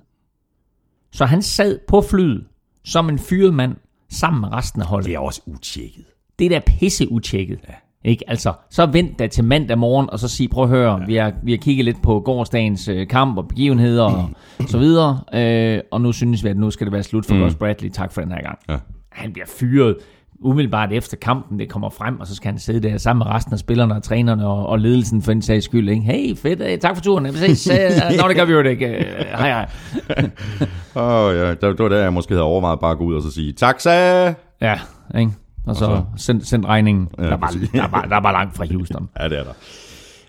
[1.12, 2.44] Så han sad på flyet
[2.84, 3.76] som en fyret mand
[4.10, 5.06] sammen med resten af holdet.
[5.06, 6.04] Det er også utjekket.
[6.38, 7.60] Det er da pisse utjekket.
[7.68, 7.74] Ja.
[8.04, 8.30] Ikke?
[8.30, 11.06] Altså, så vent da til mandag morgen, og så sig, prøv at høre, ja.
[11.06, 14.30] vi, har, vi har kigget lidt på gårdsdagens øh, kamp og begivenheder og
[14.72, 17.40] så videre, øh, og nu synes vi, at nu skal det være slut for mm.
[17.40, 17.90] Gus Bradley.
[17.90, 18.58] Tak for den her gang.
[18.68, 18.76] Ja.
[19.12, 19.96] Han bliver fyret
[20.44, 23.52] umiddelbart efter kampen, det kommer frem, og så skal han sidde der sammen med resten
[23.52, 25.88] af spillerne og trænerne og, og ledelsen for en sags skyld.
[25.88, 26.02] Ikke?
[26.02, 27.24] Hey, fedt, øh, tak for turen.
[27.24, 27.66] Vi ses.
[27.72, 28.86] Øh, Nå, det gør vi jo det ikke.
[28.86, 29.04] Øh,
[29.38, 29.68] Hej, hej.
[30.96, 33.22] Åh oh, ja, det var der, jeg måske havde overvejet bare at gå ud og
[33.22, 34.26] så sige, taxa!
[34.60, 34.78] Ja,
[35.18, 35.32] ikke?
[35.66, 37.08] Og så send, send regningen.
[37.18, 39.08] Ja, der, er bare, der, er bare, der er bare langt fra Houston.
[39.20, 39.52] Ja, det er der.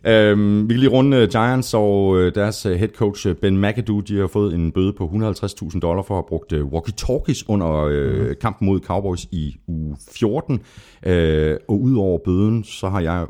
[0.07, 3.99] Øhm, vi kan lige runde øh, Giants og øh, deres øh, head coach Ben McAdoo.
[3.99, 8.25] De har fået en bøde på 150.000 dollar for at have brugt walkie-talkies under øh,
[8.25, 8.35] Mhm.
[8.41, 10.59] kampen mod Cowboys i uge 14.
[11.05, 13.25] Øh, og udover bøden, så har jeg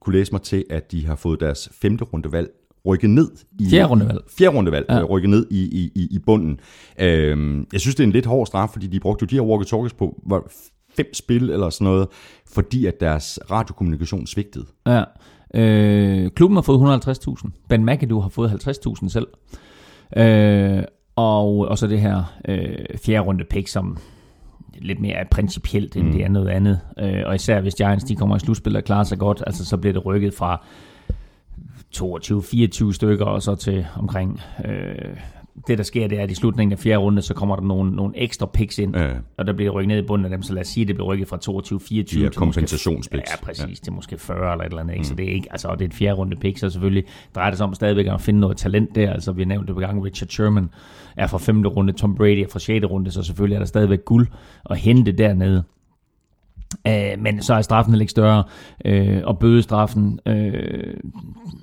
[0.00, 2.48] kunne læse mig til, at de har fået deres femte rundevalg
[2.86, 3.28] rykket ned.
[3.60, 4.18] I, Fjerde rundevalg.
[4.38, 5.02] Fjerde rundevalg, ja.
[5.04, 6.60] Rykket ned i, i, i, i bunden.
[7.00, 9.56] Øhm, jeg synes, det er en lidt hård straf, fordi de brugte jo de her
[9.58, 10.52] walkie-talkies på var
[10.96, 12.08] fem spil eller sådan noget,
[12.52, 14.64] fordi at deres radiokommunikation svigtede.
[14.86, 15.04] Ja.
[15.54, 17.50] Øh, klubben har fået 150.000.
[17.68, 19.26] Ben McAdoo har fået 50.000 selv.
[20.16, 20.82] Øh,
[21.16, 23.98] og, og så det her øh, fjerde runde pick, som
[24.78, 26.12] lidt mere er principielt, end mm.
[26.12, 26.80] det er noget andet.
[26.98, 29.76] Øh, og især hvis Giants de kommer i slutspil og klarer sig godt, altså så
[29.76, 30.64] bliver det rykket fra
[31.96, 34.40] 22-24 stykker og så til omkring...
[34.64, 35.16] Øh,
[35.66, 37.90] det der sker, det er, at i slutningen af fjerde runde, så kommer der nogle,
[37.96, 39.10] nogle ekstra picks ind, Ja.
[39.36, 40.96] og der bliver rykket ned i bunden af dem, så lad os sige, at det
[40.96, 43.30] bliver rykket fra 22-24 De her til måske kompensationspicks.
[43.30, 43.68] Ja, præcis.
[43.68, 43.74] Ja.
[43.84, 44.94] Til måske 40 eller et eller andet.
[44.94, 45.06] Ikke?
[45.06, 47.50] Så det er ikke, altså, og det er et fjerde runde pick, så selvfølgelig drejer
[47.50, 49.12] det sig om stadigvæk at finde noget talent der.
[49.12, 50.70] Altså, vi har nævnt det på gang, Richard Sherman
[51.16, 54.04] er fra femte runde, Tom Brady er fra sjette runde, så selvfølgelig er der stadigvæk
[54.04, 54.26] guld
[54.70, 55.62] at hente dernede.
[56.88, 58.44] Uh, men så er straffen heller ikke større,
[58.88, 60.34] uh, og bødestraffen uh,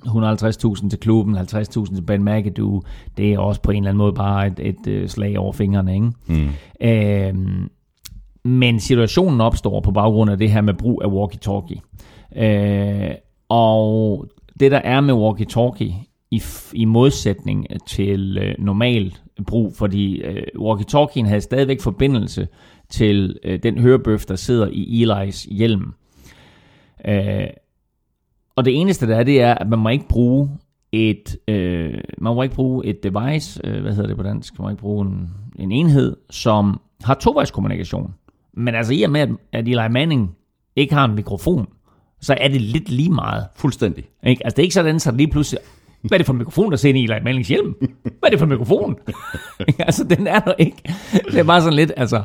[0.06, 2.82] 150.000 til klubben, 50.000 til Ben McAdoo,
[3.16, 5.94] det er også på en eller anden måde bare et, et uh, slag over fingrene.
[5.94, 6.12] Ikke?
[6.26, 6.48] Mm.
[6.80, 7.34] Øh,
[8.44, 11.80] men situationen opstår på baggrund af det her med brug af walkie-talkie.
[12.42, 13.10] Øh,
[13.48, 14.26] og
[14.60, 16.42] det der er med walkie-talkie, i,
[16.72, 19.14] i modsætning til øh, normal
[19.46, 22.48] brug, fordi øh, walkie-talkien havde stadigvæk forbindelse
[22.88, 25.94] til øh, den hørebøf, der sidder i Eli's hjelm.
[27.08, 27.46] Øh,
[28.56, 30.50] og det eneste der er, det er, at man må ikke bruge
[30.92, 34.64] et, øh, man må ikke bruge et device, øh, hvad hedder det på dansk, man
[34.64, 38.14] må ikke bruge en, en enhed, som har tovejskommunikation.
[38.52, 40.36] Men altså i og med, at, at Eli Manning
[40.76, 41.66] ikke har en mikrofon,
[42.20, 43.46] så er det lidt lige meget.
[43.56, 44.04] Fuldstændig.
[44.26, 44.44] Ikke?
[44.44, 45.60] Altså det er ikke sådan, så lige pludselig,
[46.08, 47.74] hvad er det for en mikrofon, der sidder i Eli Mannings hjelm?
[48.02, 48.96] Hvad er det for en mikrofon?
[49.78, 50.76] altså den er der ikke.
[51.12, 52.22] Det er bare sådan lidt, altså,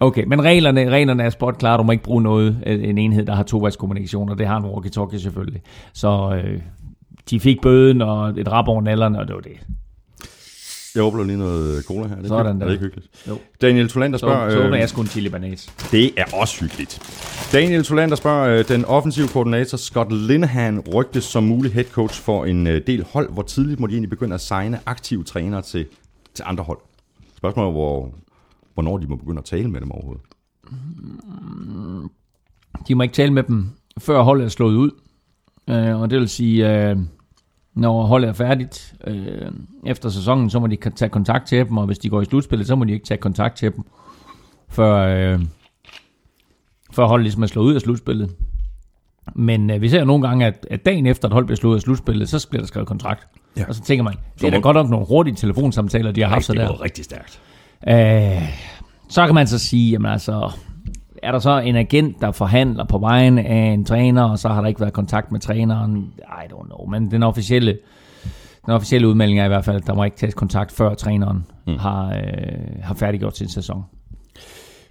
[0.00, 0.24] okay.
[0.26, 3.34] Men reglerne, reglerne er spot klar, du må ikke bruge noget, øh, en enhed, der
[3.34, 5.62] har tovejskommunikation, og det har en walkie-talkie selvfølgelig.
[5.92, 6.60] Så øh,
[7.30, 9.60] de fik bøden og et rap over nallerne, og det var det.
[10.94, 12.16] Jeg åbner lige noget cola her.
[12.16, 12.60] Er det Sådan hyggeligt?
[12.60, 12.66] der.
[12.66, 13.28] Er det ikke hyggeligt?
[13.28, 13.38] Jo.
[13.62, 14.50] Daniel Tolander Så, spørger...
[14.50, 15.70] så åbner øh, jeg sgu en chili banase.
[15.92, 17.02] Det er også hyggeligt.
[17.52, 22.44] Daniel Tolander spørger, øh, den offensive koordinator Scott Linehan rygtes som mulig head coach for
[22.44, 23.32] en øh, del hold.
[23.32, 25.86] Hvor tidligt må de egentlig begynde at signe aktive trænere til,
[26.34, 26.78] til andre hold?
[27.36, 28.14] Spørgsmålet er, hvor,
[28.74, 30.22] hvornår de må begynde at tale med dem overhovedet.
[32.88, 34.90] De må ikke tale med dem, før holdet er slået ud.
[35.66, 36.96] Og det vil sige,
[37.74, 39.50] når holdet er færdigt øh,
[39.86, 42.66] efter sæsonen, så må de tage kontakt til dem, og hvis de går i slutspillet,
[42.66, 43.84] så må de ikke tage kontakt til dem,
[44.68, 45.40] før, øh,
[46.92, 48.30] før holdet ligesom er slået ud af slutspillet.
[49.34, 51.72] Men øh, vi ser jo nogle gange, at, at dagen efter, at holdet bliver slået
[51.72, 53.28] ud af slutspillet, så bliver der skrevet kontrakt.
[53.56, 53.64] Ja.
[53.68, 56.44] Og så tænker man, det er da godt nok nogle hurtige telefonsamtaler, de har haft
[56.44, 56.82] så der.
[56.82, 57.40] rigtig stærkt.
[57.88, 58.48] Øh,
[59.08, 60.52] så kan man så sige, jamen altså,
[61.22, 64.60] er der så en agent, der forhandler på vegne af en træner, og så har
[64.60, 66.12] der ikke været kontakt med træneren?
[66.18, 67.78] I don't know, men den officielle,
[68.66, 71.46] den officielle udmelding er i hvert fald, at der må ikke tages kontakt, før træneren
[71.66, 71.78] mm.
[71.78, 73.84] har, øh, har færdiggjort sin sæson.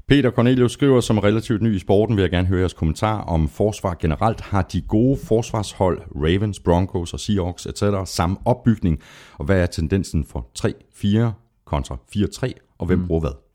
[0.07, 3.47] Peter Cornelius skriver, som relativt ny i sporten, vil jeg gerne høre jeres kommentar om
[3.47, 4.41] forsvar generelt.
[4.41, 7.83] Har de gode forsvarshold, Ravens, Broncos og Seahawks etc.
[8.05, 8.99] samme opbygning?
[9.37, 11.31] Og hvad er tendensen for 3-4
[11.65, 12.51] kontra 4-3?
[12.79, 13.07] Og hvem mm.
[13.07, 13.48] bruger hvad?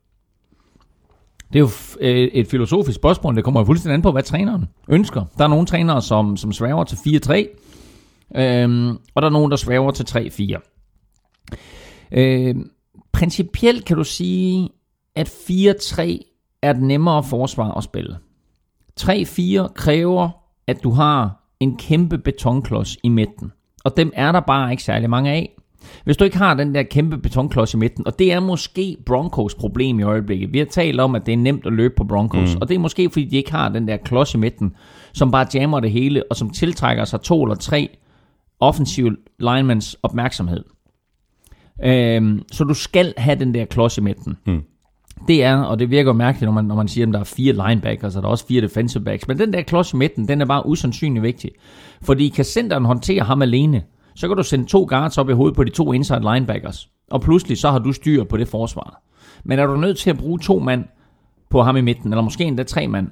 [1.53, 3.35] Det er jo øh, et filosofisk spørgsmål.
[3.35, 5.25] Det kommer jo fuldstændig an på, hvad træneren ønsker.
[5.37, 9.57] Der er nogle trænere, som, som svæver til 4-3, øhm, og der er nogen, der
[9.57, 10.75] svæver til 3-4.
[12.11, 12.69] Øhm,
[13.11, 14.69] principielt kan du sige,
[15.15, 18.17] at 4-3 er et nemmere forsvar at spille.
[18.99, 20.29] 3-4 kræver,
[20.67, 23.51] at du har en kæmpe betonklods i midten.
[23.83, 25.55] Og dem er der bare ikke særlig mange af.
[26.03, 29.55] Hvis du ikke har den der kæmpe betonklods i midten, og det er måske Broncos
[29.55, 30.53] problem i øjeblikket.
[30.53, 32.61] Vi har talt om, at det er nemt at løbe på Broncos, mm.
[32.61, 34.75] og det er måske fordi, de ikke har den der klods i midten,
[35.13, 37.89] som bare jammer det hele, og som tiltrækker sig to eller tre
[38.59, 40.63] offensive linemans opmærksomhed.
[41.83, 44.37] Øhm, så du skal have den der klods i midten.
[44.47, 44.61] Mm.
[45.27, 47.23] Det er, og det virker jo mærkeligt, når man, når man siger, at der er
[47.23, 49.27] fire linebackers, og der er også fire defensive backs.
[49.27, 51.51] Men den der klods i midten, den er bare usandsynlig vigtig.
[52.01, 53.83] Fordi kan centeren håndtere ham alene,
[54.15, 56.89] så kan du sende to guards op i hovedet på de to inside linebackers.
[57.11, 59.01] Og pludselig så har du styr på det forsvar.
[59.43, 60.85] Men er du nødt til at bruge to mand
[61.49, 63.07] på ham i midten, eller måske endda tre mand,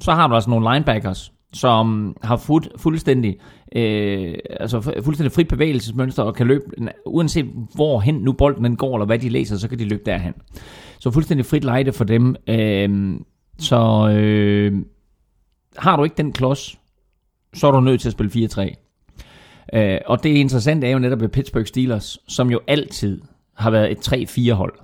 [0.00, 3.38] så har du altså nogle linebackers, som har fuld, fuldstændig,
[3.76, 6.64] øh, altså fuldstændig frit bevægelsesmønster og kan løbe,
[7.06, 10.02] uanset hvor hen nu bolden den går, eller hvad de læser, så kan de løbe
[10.06, 10.34] derhen.
[10.98, 12.36] Så fuldstændig frit lejde for dem.
[12.48, 13.16] Øh,
[13.58, 14.72] så øh,
[15.76, 16.78] har du ikke den klods,
[17.54, 18.83] så er du nødt til at spille 4-3.
[19.74, 23.20] Øh, og det interessante er jo netop ved Pittsburgh Steelers, som jo altid
[23.54, 24.74] har været et 3-4 hold.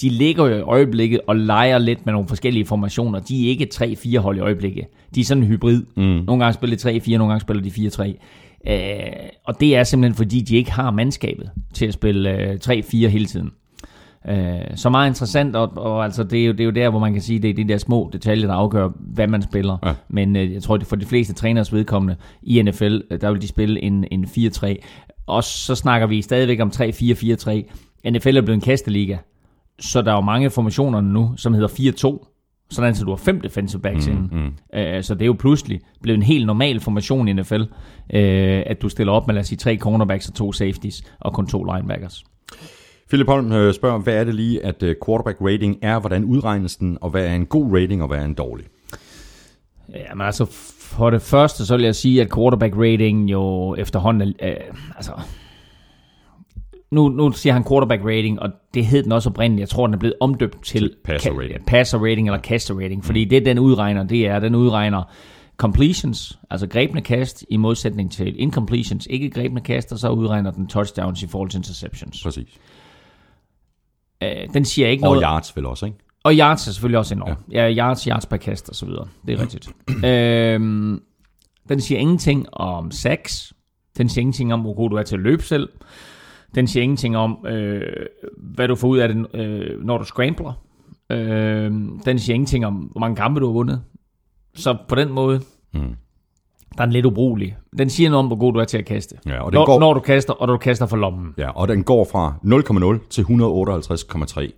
[0.00, 3.20] De ligger jo i øjeblikket og leger lidt med nogle forskellige formationer.
[3.20, 4.84] De er ikke et 3-4 hold i øjeblikket.
[5.14, 5.82] De er sådan en hybrid.
[5.96, 6.02] Mm.
[6.02, 8.14] Nogle gange spiller de 3-4, nogle gange spiller de
[8.66, 8.72] 4-3.
[8.72, 12.96] Øh, og det er simpelthen fordi, de ikke har mandskabet til at spille øh, 3-4
[13.06, 13.50] hele tiden.
[14.28, 16.98] Øh, så meget interessant, og, og altså, det, er jo, det er jo der, hvor
[16.98, 19.76] man kan sige, det er de der små detaljer, der afgør, hvad man spiller.
[19.84, 19.94] Ja.
[20.08, 23.42] Men øh, jeg tror, at for de fleste træners vedkommende i NFL, øh, der vil
[23.42, 24.74] de spille en, en 4-3.
[25.26, 28.10] Og så snakker vi stadigvæk om 3-4-4-3.
[28.10, 29.16] NFL er blevet en kasteliga,
[29.78, 32.26] så der er jo mange formationer nu, som hedder 4-2.
[32.70, 34.30] Sådan så du har fem defensive backs mm, inden.
[34.32, 35.02] Mm.
[35.02, 37.62] så det er jo pludselig blevet en helt normal formation i NFL,
[38.14, 41.32] øh, at du stiller op med, lad os sige, tre cornerbacks og to safeties, og
[41.32, 42.24] kun to linebackers.
[43.10, 46.76] Philip Holm øh, spørger, hvad er det lige, at øh, quarterback rating er, hvordan udregnes
[46.76, 48.66] den, og hvad er en god rating, og hvad er en dårlig?
[49.94, 50.44] Jamen altså,
[50.78, 55.12] for det første, så vil jeg sige, at quarterback rating jo efterhånden er, øh, altså,
[56.90, 59.60] nu, nu siger han quarterback rating, og det hed den også oprindeligt.
[59.60, 61.66] Jeg tror, den er blevet omdøbt til, passer rating.
[61.66, 65.02] passer rating eller caster rating, fordi det den udregner, det er, den udregner
[65.56, 70.66] completions, altså grebne kast, i modsætning til incompletions, ikke grebne kast, og så udregner den
[70.66, 72.22] touchdowns i forhold til interceptions.
[72.22, 72.58] Præcis.
[74.22, 75.22] Øh, den siger ikke Og noget...
[75.22, 75.98] yards vel også, ikke?
[76.24, 77.38] Og yards er selvfølgelig også enormt.
[77.52, 77.66] Ja.
[77.68, 79.08] ja, yards, yards per kast og så videre.
[79.26, 79.68] Det er rigtigt.
[80.04, 81.02] øhm,
[81.68, 83.52] den siger ingenting om sacks.
[83.98, 85.68] Den siger ingenting om, hvor god du er til at løbe selv.
[86.54, 87.82] Den siger ingenting om, øh,
[88.36, 90.52] hvad du får ud af det, øh, når du scrambler.
[91.10, 91.70] Øh,
[92.04, 93.82] den siger ingenting om, hvor mange kampe du har vundet.
[94.54, 95.40] Så på den måde,
[95.74, 95.94] Mm.
[96.76, 97.56] Der er den lidt ubrugelig.
[97.78, 99.16] Den siger noget om, hvor god du er til at kaste.
[99.26, 101.34] Ja, og den når, går- når du kaster, og når du kaster for lommen.
[101.38, 102.34] Ja, og den går fra
[103.00, 104.50] 0,0 til 158,3.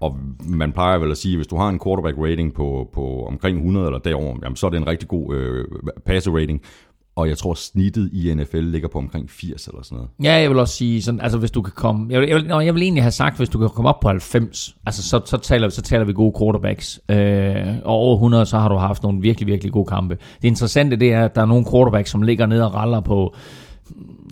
[0.00, 0.16] Og
[0.48, 3.56] man plejer vel at sige, at hvis du har en quarterback rating på, på omkring
[3.58, 5.64] 100 eller derover, jamen, så er det en rigtig god øh,
[6.06, 6.60] passer rating.
[7.16, 10.10] Og jeg tror, snittet i NFL ligger på omkring 80 eller sådan noget.
[10.22, 12.64] Ja, jeg vil også sige, sådan, altså hvis du kan komme, jeg vil, jeg, vil,
[12.64, 15.36] jeg vil egentlig have sagt, hvis du kan komme op på 90, altså så, så,
[15.36, 19.20] taler, så taler vi gode quarterbacks, øh, og over 100, så har du haft nogle
[19.20, 20.18] virkelig, virkelig gode kampe.
[20.42, 23.34] Det interessante, det er, at der er nogle quarterbacks, som ligger ned og raller på,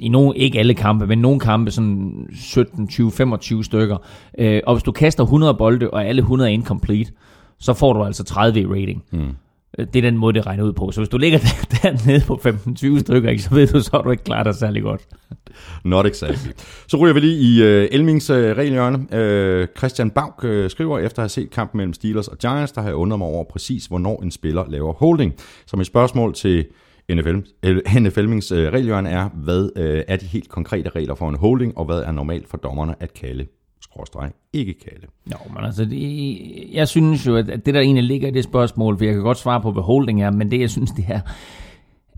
[0.01, 3.97] i nogle, ikke alle kampe, men nogle kampe, sådan 17, 20, 25 stykker.
[4.38, 7.12] Øh, og hvis du kaster 100 bolde, og alle 100 er incomplete,
[7.59, 9.03] så får du altså 30 i rating.
[9.11, 9.35] Mm.
[9.79, 10.91] Øh, det er den måde, det regner ud på.
[10.91, 14.03] Så hvis du ligger der, dernede på 15-20 stykker, ikke, så ved du, så har
[14.03, 15.01] du ikke klaret dig særlig godt.
[15.85, 16.51] Not exactly.
[16.89, 18.99] Så ryger vi lige i uh, Elmings øh, uh, regelhjørne.
[18.99, 22.81] Uh, Christian Bauk uh, skriver, efter at have set kampen mellem Steelers og Giants, der
[22.81, 25.35] har jeg undret mig over præcis, hvornår en spiller laver holding.
[25.67, 26.67] Så mit spørgsmål til
[27.13, 31.37] NFL, øh, NFLmings uh, regelhjørne er, hvad uh, er de helt konkrete regler for en
[31.37, 33.47] holding, og hvad er normalt for dommerne at kalde,
[33.85, 35.07] skråstreg, ikke kalde?
[35.33, 38.99] Jo, men altså, det, jeg synes jo, at det der egentlig ligger i det spørgsmål,
[38.99, 41.20] for jeg kan godt svare på, hvad holding er, men det jeg synes, det er,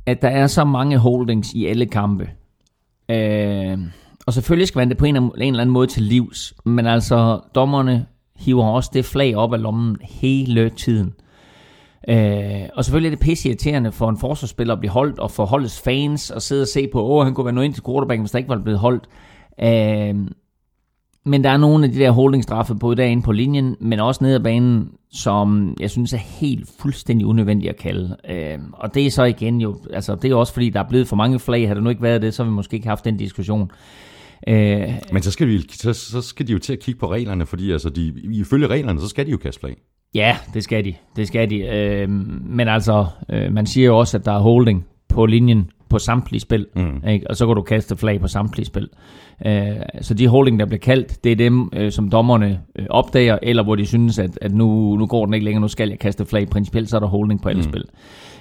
[0.07, 2.31] at der er så mange holdings i alle kampe.
[3.09, 3.79] Øh,
[4.27, 7.41] og selvfølgelig skal man det på en, en eller anden måde til livs, men altså,
[7.55, 11.15] dommerne hiver også det flag op af lommen hele tiden.
[12.09, 15.45] Øh, og selvfølgelig er det pisse irriterende for en forsvarsspiller at blive holdt, og for
[15.45, 18.23] holdets fans at sidde og se på, åh, han kunne være nået ind til quarterbacken,
[18.23, 19.09] hvis der ikke var blevet holdt.
[19.63, 20.31] Øh,
[21.27, 24.35] men der er nogle af de der holdingstraffe, både derinde på linjen, men også nede
[24.35, 28.17] ad banen, som jeg synes er helt fuldstændig unødvendigt at kalde.
[28.31, 31.09] Øh, og det er så igen jo, altså det er også fordi, der er blevet
[31.09, 31.69] for mange flag.
[31.69, 33.71] Har der nu ikke været det, så har vi måske ikke haft den diskussion.
[34.49, 37.47] Øh, Men så skal, vi, så, så skal de jo til at kigge på reglerne,
[37.47, 39.77] fordi altså de, ifølge reglerne, så skal de jo kaste flag.
[40.15, 40.95] Ja, det skal de.
[41.17, 41.57] Det skal de.
[41.57, 42.11] Øh,
[42.49, 46.41] men altså, øh, man siger jo også, at der er holding på linjen på samtlige
[46.41, 46.67] spil.
[46.77, 47.09] Mm.
[47.09, 47.31] Ikke?
[47.31, 48.89] Og så kan du kaste flag på samtlige spil.
[49.47, 53.39] Øh, så de holding, der bliver kaldt, det er dem, øh, som dommerne øh, opdager,
[53.43, 55.99] eller hvor de synes, at, at nu, nu går den ikke længere, nu skal jeg
[55.99, 56.49] kaste flag.
[56.49, 57.69] Principielt så er der holding på alle mm.
[57.69, 57.85] spil.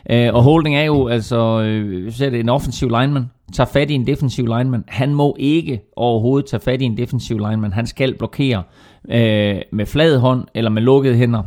[0.09, 3.91] Øh, og holding er jo, altså, øh, så er det en offensiv lineman, tager fat
[3.91, 4.83] i en defensiv lineman.
[4.87, 7.73] Han må ikke overhovedet tage fat i en defensiv lineman.
[7.73, 8.63] Han skal blokere
[9.09, 11.43] øh, med flad hånd eller med lukkede hænder.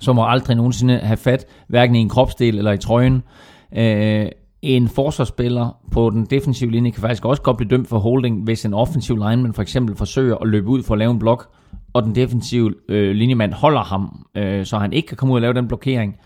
[0.00, 3.22] Så må aldrig nogensinde have fat, hverken i en kropsdel eller i trøjen.
[3.76, 4.26] Øh,
[4.62, 8.64] en forsvarsspiller på den defensive linje kan faktisk også godt blive dømt for holding, hvis
[8.64, 11.48] en offensiv lineman for eksempel forsøger at løbe ud for at lave en blok,
[11.92, 15.42] og den defensive øh, linjemand holder ham, øh, så han ikke kan komme ud og
[15.42, 16.16] lave den blokering,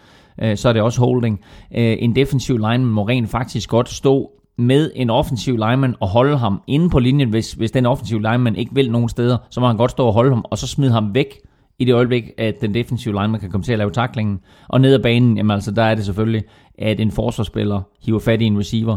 [0.42, 1.40] øh, så er det også holding.
[1.76, 6.38] Øh, en defensiv lineman må rent faktisk godt stå med en offensiv lineman og holde
[6.38, 9.66] ham inde på linjen, hvis, hvis den offensive lineman ikke vil nogen steder, så må
[9.66, 11.38] han godt stå og holde ham, og så smide ham væk
[11.78, 14.40] i det øjeblik, at den defensive lineman kan komme til at lave taklingen.
[14.68, 16.44] Og ned ad banen, jamen altså, der er det selvfølgelig,
[16.78, 18.96] at en forsvarsspiller hiver fat i en receiver,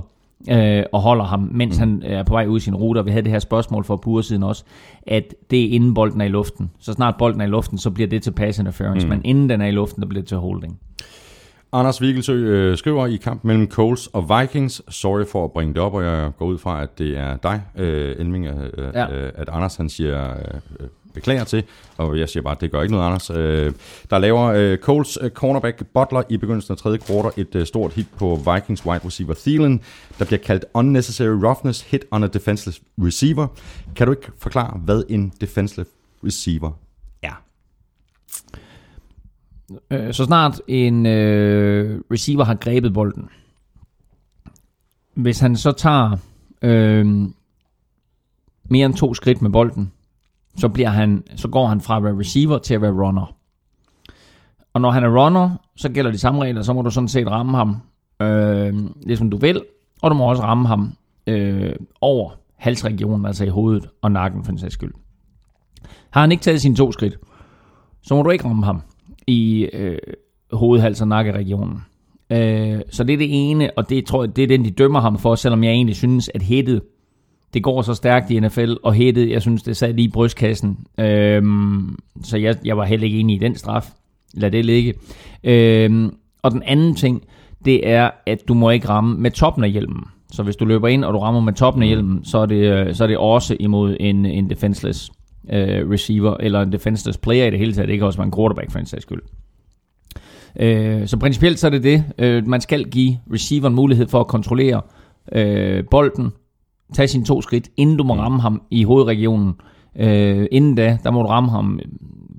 [0.51, 1.79] øh, og holder ham, mens mm.
[1.79, 2.99] han er på vej ud i sin rute.
[2.99, 4.63] Og vi havde det her spørgsmål for uger siden også,
[5.07, 6.71] at det er inden bolden er i luften.
[6.79, 9.09] Så snart bolden er i luften, så bliver det til pass interference, mm.
[9.09, 10.79] men inden den er i luften, der bliver det til holding.
[11.73, 14.81] Anders Vigelsø øh, skriver i kamp mellem Coles og Vikings.
[14.89, 17.61] Sorry for at bringe det op, og jeg går ud fra, at det er dig,
[17.75, 19.11] øh, Elming, øh, ja.
[19.11, 21.63] øh, at Anders han siger øh, beklager til,
[21.97, 23.29] og jeg siger bare, at det gør ikke noget, Anders.
[23.29, 23.73] Øh,
[24.09, 27.93] der laver øh, Coles øh, cornerback Butler i begyndelsen af tredje kvartal et øh, stort
[27.93, 29.81] hit på Vikings wide receiver Thielen,
[30.19, 33.47] der bliver kaldt unnecessary roughness hit on a defenseless receiver.
[33.95, 35.89] Kan du ikke forklare, hvad en defenseless
[36.23, 36.71] receiver
[37.21, 37.43] er?
[39.91, 43.29] Øh, så snart en øh, receiver har grebet bolden,
[45.13, 46.17] hvis han så tager
[46.61, 47.05] øh,
[48.69, 49.91] mere end to skridt med bolden,
[50.57, 53.35] så, bliver han, så går han fra at være receiver til at være runner.
[54.73, 57.27] Og når han er runner, så gælder de samme regler, så må du sådan set
[57.27, 57.77] ramme ham,
[58.21, 58.73] øh,
[59.05, 59.61] ligesom du vil,
[60.01, 60.93] og du må også ramme ham
[61.27, 64.93] øh, over halsregionen, altså i hovedet og nakken for den sags skyld.
[66.09, 67.17] Har han ikke taget sine to skridt,
[68.01, 68.81] så må du ikke ramme ham
[69.27, 69.97] i øh,
[70.53, 71.85] hoved, hals og nakkeregionen.
[72.29, 74.99] Øh, så det er det ene, og det tror jeg, det er den, de dømmer
[74.99, 76.81] ham for, selvom jeg egentlig synes, at hættet,
[77.53, 80.77] det går så stærkt i NFL, og hættet, jeg synes, det sad lige i brystkassen.
[80.99, 83.89] Øhm, så jeg, jeg var heller ikke enig i den straf.
[84.33, 84.93] Lad det ligge.
[85.43, 87.23] Øhm, og den anden ting,
[87.65, 90.03] det er, at du må ikke ramme med toppen af hjelmen.
[90.31, 92.87] Så hvis du løber ind, og du rammer med toppen af hjelmen, så er det,
[92.87, 95.11] øh, så er det også imod en, en defenseless
[95.53, 97.89] øh, receiver, eller en defenseless player i det hele taget.
[97.89, 99.21] Det kan også være en quarterback for en sags skyld.
[100.59, 102.03] Øh, så principielt så er det det.
[102.17, 104.81] Øh, man skal give receiveren mulighed for at kontrollere
[105.31, 106.31] øh, bolden,
[106.93, 108.19] tage sine to skridt, inden du må mm.
[108.19, 109.53] ramme ham i hovedregionen.
[109.99, 111.79] Øh, inden da, der må du ramme ham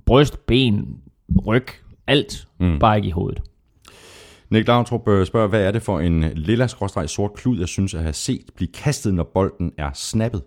[0.06, 0.88] bryst, ben,
[1.46, 1.66] ryg,
[2.06, 2.78] alt, mm.
[2.78, 3.42] bare ikke i hovedet.
[4.50, 6.66] Nick Lautrup øh, spørger, hvad er det for en lilla
[7.06, 10.42] sort klud, jeg synes at have set blive kastet, når bolden er snappet?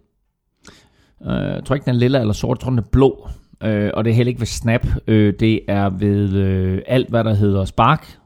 [1.20, 3.28] Uh, jeg tror ikke, den er lilla eller sort, jeg tror, den er blå.
[3.66, 4.86] Uh, og det er heller ikke ved snap.
[5.08, 8.18] Uh, det er ved uh, alt, hvad der hedder spark.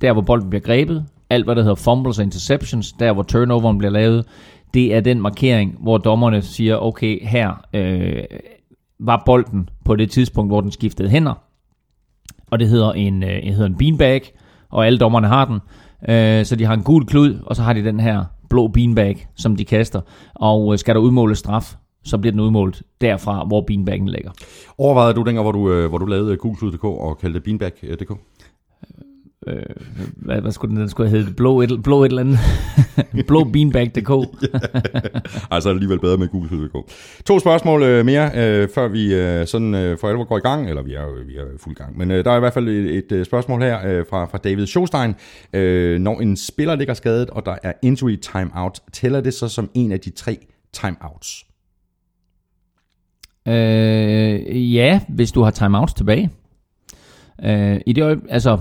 [0.00, 1.06] Der, hvor bolden bliver grebet.
[1.30, 2.92] Alt, hvad der hedder fumbles og interceptions.
[2.92, 4.24] Der, hvor turnoveren bliver lavet.
[4.76, 8.24] Det er den markering, hvor dommerne siger, okay, her øh,
[9.00, 11.34] var bolden på det tidspunkt, hvor den skiftede hænder.
[12.50, 14.32] Og det hedder en, øh, det hedder en beanbag,
[14.70, 15.60] og alle dommerne har den.
[16.14, 19.26] øh, så de har en gul klud, og så har de den her blå beanbag,
[19.36, 20.00] som de kaster.
[20.34, 24.30] Og øh, skal der udmåles straf, så bliver den udmålt derfra, hvor beanbaggen ligger.
[24.78, 28.10] Overvejede du dengang, hvor du, øh, hvor du lavede gulklud.dk og kaldte det beanbag.dk?
[29.46, 29.62] Øh,
[30.16, 31.34] hvad, hvad skulle den, den skulle hedde?
[31.34, 32.38] Blå et, blå et eller andet.
[33.28, 34.10] blå beanbag.dk.
[35.54, 36.92] altså alligevel bedre med gulklud.dk.
[37.24, 40.68] To spørgsmål øh, mere, øh, før vi øh, sådan øh, for alvor går i gang.
[40.68, 41.98] Eller vi er, vi er fuld gang.
[41.98, 44.38] Men øh, der er i hvert fald et, et øh, spørgsmål her øh, fra, fra
[44.38, 45.14] David Schostein.
[45.52, 49.70] Øh, når en spiller ligger skadet, og der er injury timeout, tæller det så som
[49.74, 50.38] en af de tre
[50.72, 51.46] timeouts?
[53.48, 56.30] Øh, ja, hvis du har timeouts tilbage.
[57.44, 58.58] Øh, I det øjeblik, altså...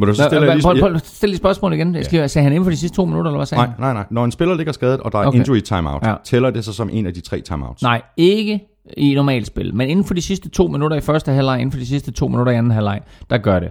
[0.00, 1.94] Må du så stille, lige, prøv, prøv, stille spørgsmål igen.
[1.94, 2.28] Jeg skal ja.
[2.28, 4.04] sige han inden for de sidste to minutter, eller hvad sagde Nej, nej, nej.
[4.10, 5.38] Når en spiller ligger skadet, og der er okay.
[5.38, 6.14] injury timeout, ja.
[6.24, 7.82] tæller det så som en af de tre timeouts?
[7.82, 8.60] Nej, ikke
[8.96, 9.74] i normalt spil.
[9.74, 12.28] Men inden for de sidste to minutter i første halvleg, inden for de sidste to
[12.28, 13.70] minutter i anden halvleg, der gør det.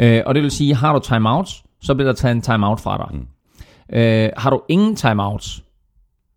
[0.00, 2.96] Øh, og det vil sige, har du timeouts, så bliver der taget en timeout fra
[2.96, 3.18] dig.
[3.18, 3.98] Mm.
[3.98, 5.62] Øh, har du ingen timeouts?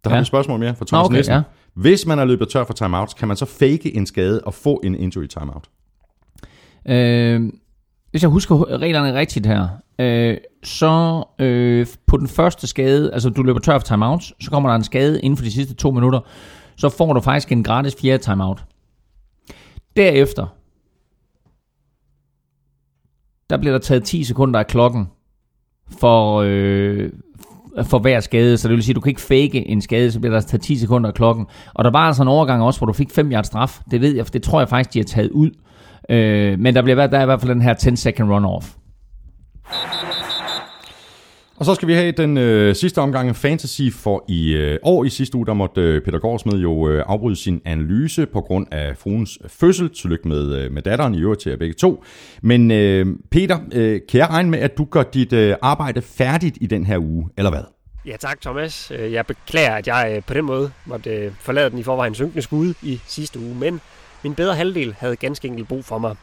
[0.04, 0.10] Der ja.
[0.10, 1.34] har vi et spørgsmål mere fra Thomas okay, Nielsen.
[1.34, 1.42] Ja.
[1.74, 4.82] Hvis man er løbet tør for timeouts, kan man så fake en skade og få
[4.84, 5.70] en injury timeout?
[6.86, 7.52] Øh,
[8.14, 9.68] hvis jeg husker reglerne rigtigt her,
[10.00, 14.70] øh, så øh, på den første skade, altså du løber tør for timeouts, så kommer
[14.70, 16.20] der en skade inden for de sidste to minutter,
[16.76, 18.64] så får du faktisk en gratis fjerde timeout.
[19.96, 20.46] Derefter,
[23.50, 25.08] der bliver der taget 10 sekunder af klokken
[26.00, 27.10] for, øh,
[27.84, 28.58] for hver skade.
[28.58, 30.62] Så det vil sige, at du kan ikke fake en skade, så bliver der taget
[30.62, 31.46] 10 sekunder af klokken.
[31.74, 33.80] Og der var altså en overgang også, hvor du fik 5 yards straf.
[33.92, 35.52] Det ved jeg, for det tror jeg faktisk, de har taget ud.
[36.10, 38.78] Øh, men der, bliver, der er i hvert fald den her 10 second run-off.
[41.58, 45.04] Og så skal vi have den øh, sidste omgang af Fantasy for i øh, år.
[45.04, 48.68] I sidste uge, der måtte øh, Peter Gårdsmed jo øh, afbryde sin analyse på grund
[48.72, 49.90] af fruens fødsel.
[49.90, 52.04] Tillykke med, øh, med datteren i øvrigt til jer begge to.
[52.42, 56.58] Men øh, Peter, øh, kan jeg regne med, at du gør dit øh, arbejde færdigt
[56.62, 57.64] i den her uge, eller hvad?
[58.06, 58.92] Ja tak Thomas.
[59.00, 62.14] Øh, Jeg beklager, at jeg øh, på den måde måtte øh, forlade den i forvejen
[62.16, 63.82] synkende skud i sidste uge, men
[64.24, 66.16] min bedre halvdel havde ganske enkelt brug for mig.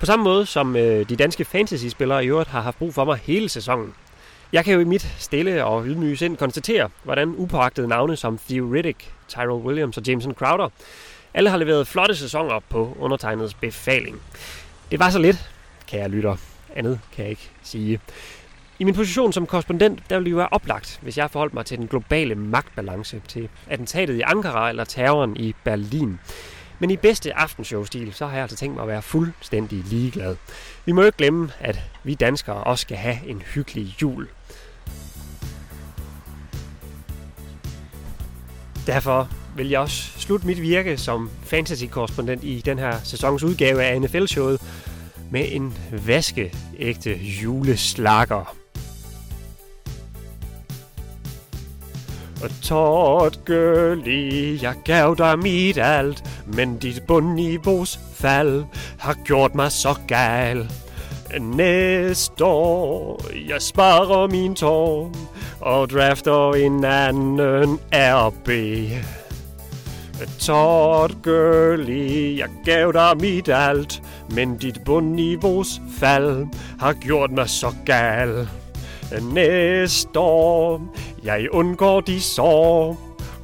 [0.00, 3.18] På samme måde som øh, de danske fantasy-spillere i øvrigt har haft brug for mig
[3.22, 3.94] hele sæsonen.
[4.52, 8.66] Jeg kan jo i mit stille og ydmyge sind konstatere, hvordan upåagtede navne som Theo
[8.74, 10.68] Riddick, Tyrell Williams og Jameson Crowder
[11.34, 14.20] alle har leveret flotte sæsoner på undertegnets befaling.
[14.90, 15.50] Det var så lidt,
[15.88, 16.36] kan jeg lytter.
[16.76, 18.00] Andet kan jeg ikke sige.
[18.78, 21.66] I min position som korrespondent, der ville det jo være oplagt, hvis jeg forholdt mig
[21.66, 26.18] til den globale magtbalance, til attentatet i Ankara eller terroren i Berlin.
[26.78, 30.36] Men i bedste aftenshow-stil, så har jeg altså tænkt mig at være fuldstændig ligeglad.
[30.84, 34.28] Vi må ikke glemme, at vi danskere også skal have en hyggelig jul.
[38.86, 44.00] Derfor vil jeg også slutte mit virke som fantasy-korrespondent i den her sæsons udgave af
[44.00, 44.60] NFL-showet
[45.30, 48.63] med en vaskeægte juleslakker.
[52.42, 58.64] Og Todd Gurley, jeg gav dig mit alt, men dit bundniveaus fald
[58.98, 60.70] har gjort mig så gal.
[61.40, 65.12] Næste år, jeg sparer min tår
[65.60, 68.48] og drafter en anden RB.
[70.38, 76.46] Todd Gurley, jeg gav dig mit alt, men dit bundniveaus fald
[76.80, 78.48] har gjort mig så gal.
[79.22, 80.82] Næste år,
[81.24, 82.96] jeg undgår de sår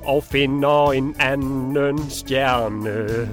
[0.05, 3.29] og finder en anden stjerne.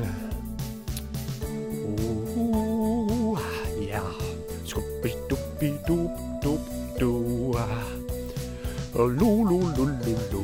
[2.35, 3.39] Uh,
[3.87, 3.99] ja.
[4.65, 7.53] Skubbi-dubbi-dub-dub-du.
[8.95, 10.43] Og lu lu lu lu lu.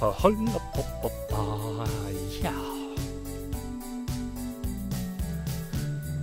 [0.00, 1.12] Og hold op, op, op, op,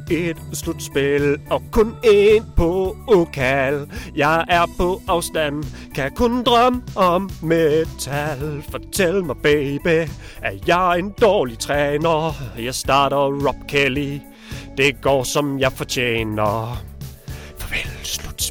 [0.10, 3.92] Et slutspil og kun en på okal.
[4.16, 5.64] Jeg er på afstand,
[5.96, 8.64] kan kun drømme om metal.
[8.72, 10.10] Fortæl mig, baby,
[10.42, 12.34] er jeg en dårlig træner?
[12.60, 14.20] Jeg starter Rob Kelly,
[14.78, 16.84] det går som jeg fortjener.
[17.58, 18.49] Farvel, slutspil.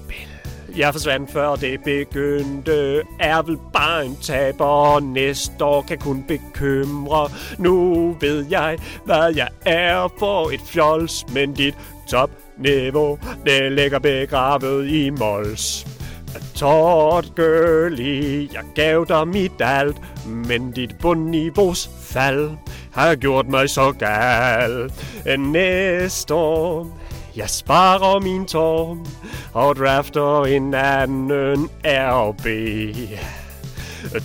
[0.78, 3.02] Jeg forsvandt før det begyndte.
[3.20, 5.00] Er vel bare en taber.
[5.00, 7.30] Næste år kan kun bekymre.
[7.58, 11.74] Nu ved jeg, hvad jeg er for et fjols Men dit
[12.08, 15.86] topniveau Det ligger begravet i mols.
[16.54, 22.50] Tort Gurley, jeg gav dig mit alt Men dit bundniveaus fald
[22.92, 24.92] Har gjort mig så gal.
[25.38, 26.98] Næste år
[27.38, 28.98] jeg sparer min tår
[29.52, 32.46] og drafter en anden RB.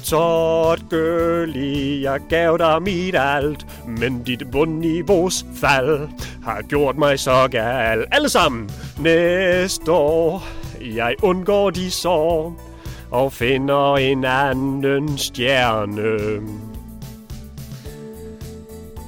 [0.03, 6.09] Todd Gurley, jeg gav dig mit alt, men dit bundniveaus fald
[6.43, 8.05] har gjort mig så gal.
[8.11, 10.43] Alle sammen næste år,
[10.81, 12.55] jeg undgår de sår
[13.11, 16.41] og finder en anden stjerne.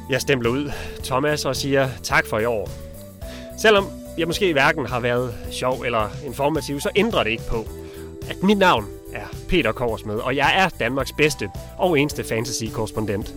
[0.10, 0.72] Jeg stempler ud
[1.04, 2.85] Thomas og siger tak for i år.
[3.58, 3.86] Selvom
[4.18, 7.66] jeg måske hverken har været sjov eller informativ, så ændrer det ikke på,
[8.30, 13.34] at mit navn er Peter Korsmed, og jeg er Danmarks bedste og eneste fantasy-korrespondent.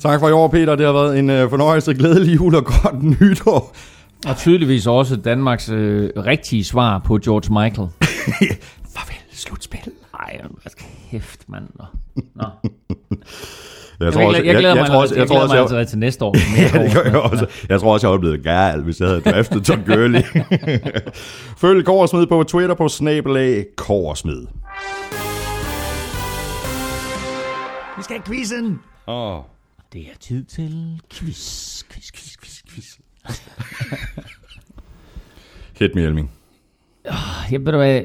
[0.00, 0.76] Tak for i år, Peter.
[0.76, 3.74] Det har været en øh, fornøjelse, glædelig jul og godt nytår.
[4.26, 7.88] Og tydeligvis også Danmarks øh, rigtige svar på George Michael.
[8.94, 9.92] Farvel, slutspil.
[10.14, 10.72] Ej, hvad
[11.10, 11.68] kæft, mand.
[12.34, 12.44] Nå.
[14.00, 15.78] Jeg Jeg, jeg, jeg glæder mig, jeg, tror også, jeg, jeg, tror også, mig jeg,
[15.78, 16.36] altså til næste år.
[16.58, 17.46] Ja, det gør jeg også.
[17.68, 20.22] Jeg tror også, jeg var blevet gal, hvis jeg havde draftet Tom Gurley.
[21.62, 24.46] Følg Korsmed på Twitter på snabelag Korsmed.
[27.96, 28.80] Vi skal have quizzen.
[29.08, 29.38] Åh,
[29.92, 32.98] Det er tid til quiz, quiz, quiz, quiz, quiz.
[35.78, 36.30] hit me, Elming.
[37.50, 38.02] Jeg ved du hvad,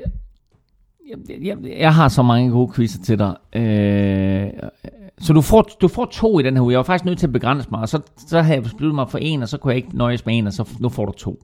[1.10, 3.36] jeg, jeg, jeg har så mange gode quizzer til dig.
[3.56, 4.48] Øh,
[5.20, 6.72] så du får, du får to i den her uge.
[6.72, 9.10] Jeg var faktisk nødt til at begrænse mig, og så, så havde jeg besluttet mig
[9.10, 11.12] for en, og så kunne jeg ikke nøjes med en, og så nu får du
[11.12, 11.40] to.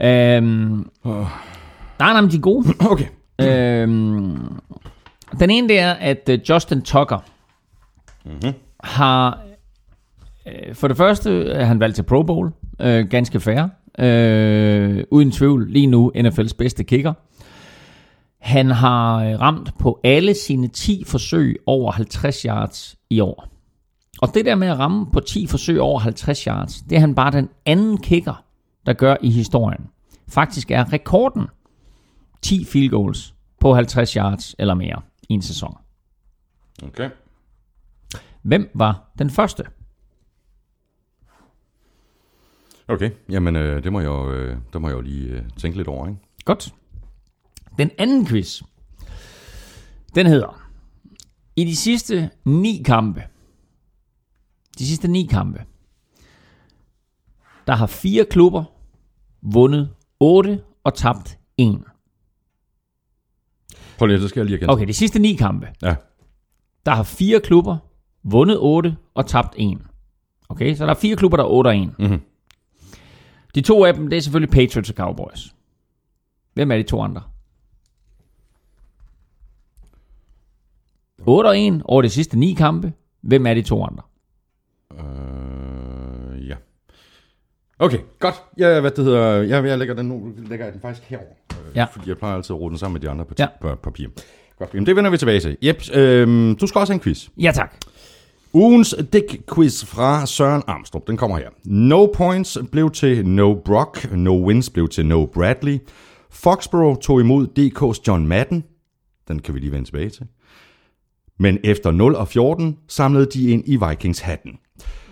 [0.00, 2.66] Øhm, nej, nej, men de er gode.
[2.90, 3.06] Okay.
[3.40, 4.60] Øhm,
[5.40, 7.18] den ene det er, at øh, Justin Tucker
[8.24, 8.52] mm-hmm.
[8.84, 9.38] har
[10.48, 12.52] Øh, For det første er han valgt til Pro Bowl.
[12.80, 13.68] Øh, ganske fair.
[13.98, 17.12] Øh, uden tvivl lige nu NFL's bedste kicker.
[18.48, 23.48] Han har øh, ramt på alle sine 10 forsøg over 50 yards i år.
[24.22, 27.14] Og det der med at ramme på 10 forsøg over 50 yards, det er han
[27.14, 28.44] bare den anden kicker,
[28.86, 29.86] der gør i historien.
[30.28, 31.46] Faktisk er rekorden
[32.42, 35.76] 10 field goals på 50 yards eller mere i en sæson.
[36.82, 37.10] Okay.
[38.42, 39.64] Hvem var den første?
[42.88, 45.88] Okay, jamen øh, det, må jeg, øh, det må jeg jo lige øh, tænke lidt
[45.88, 46.20] over, ikke?
[46.44, 46.74] Godt.
[47.78, 48.62] Den anden quiz,
[50.14, 50.70] den hedder,
[51.56, 53.22] i de sidste ni kampe,
[54.78, 55.64] de sidste ni kampe,
[57.66, 58.64] der har fire klubber
[59.42, 61.80] vundet 8 og tabt 1.
[63.98, 64.70] Prøv lige, så skal jeg lige igen.
[64.70, 65.96] Okay, de sidste ni kampe, Ja,
[66.86, 67.76] der har fire klubber
[68.22, 69.78] vundet 8 og tabt 1.
[70.48, 71.98] Okay, så der er fire klubber, der er 8 og 1.
[71.98, 72.20] Mhm.
[73.54, 75.54] De to af dem, det er selvfølgelig Patriots og Cowboys.
[76.54, 77.22] Hvem er de to andre?
[81.28, 82.92] 8 og 1 over de sidste ni kampe.
[83.22, 84.02] Hvem er de to andre?
[84.92, 86.54] øh, ja.
[87.78, 88.34] Okay, godt.
[88.58, 91.28] Ja, hvad det hedder, jeg, jeg lægger den nu, lægger jeg den faktisk herover.
[91.50, 91.84] Øh, Ja.
[91.92, 93.46] Fordi jeg plejer altid at rode den sammen med de andre på, Ja.
[93.60, 94.08] på papir.
[94.58, 95.56] Godt, jamen det vender vi tilbage til.
[95.64, 97.28] Yep, øh, du skal også have en quiz.
[97.40, 97.74] Ja tak.
[98.52, 101.48] Ugens Dick-quiz fra Søren Armstrong, den kommer her.
[101.64, 105.78] No points blev til no Brock, no wins blev til no Bradley.
[106.30, 108.64] Foxborough tog imod DK's John Madden,
[109.28, 110.26] den kan vi lige vende tilbage til.
[111.38, 114.58] Men efter 0 og 14 samlede de ind i Vikings hatten.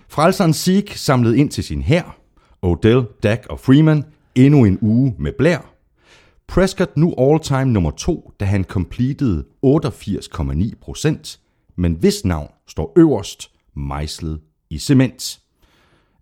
[0.08, 2.18] Frelseren Zeke samlede ind til sin hær.
[2.62, 4.04] Odell, Dak og Freeman
[4.34, 5.72] endnu en uge med blær.
[6.48, 11.38] Prescott nu all-time nummer 2, da han completed 88,9%,
[11.76, 15.40] men hvis navn står øverst, mejslet i cement.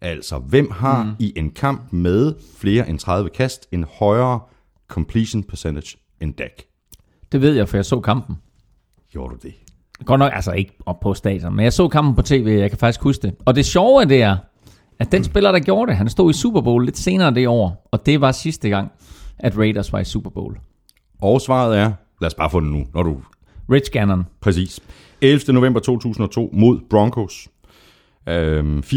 [0.00, 1.10] Altså, hvem har mm.
[1.18, 4.40] i en kamp med flere end 30 kast en højere
[4.88, 6.62] completion percentage end Dak?
[7.32, 8.36] Det ved jeg, for jeg så kampen.
[9.10, 9.54] Gjorde du det?
[10.04, 12.78] Godt nok, altså ikke op på stadion, men jeg så kampen på tv, jeg kan
[12.78, 13.34] faktisk huske det.
[13.44, 14.36] Og det sjove det er,
[14.98, 17.88] at den spiller, der gjorde det, han stod i Super Bowl lidt senere det år,
[17.92, 18.92] og det var sidste gang,
[19.38, 20.58] at Raiders var i Super Bowl.
[21.22, 23.16] Og svaret er, lad os bare få det nu, når du
[23.70, 24.26] Rich Gannon.
[24.40, 24.80] Præcis.
[25.20, 25.52] 11.
[25.52, 27.48] november 2002 mod Broncos.
[28.28, 28.90] Øhm, 34-38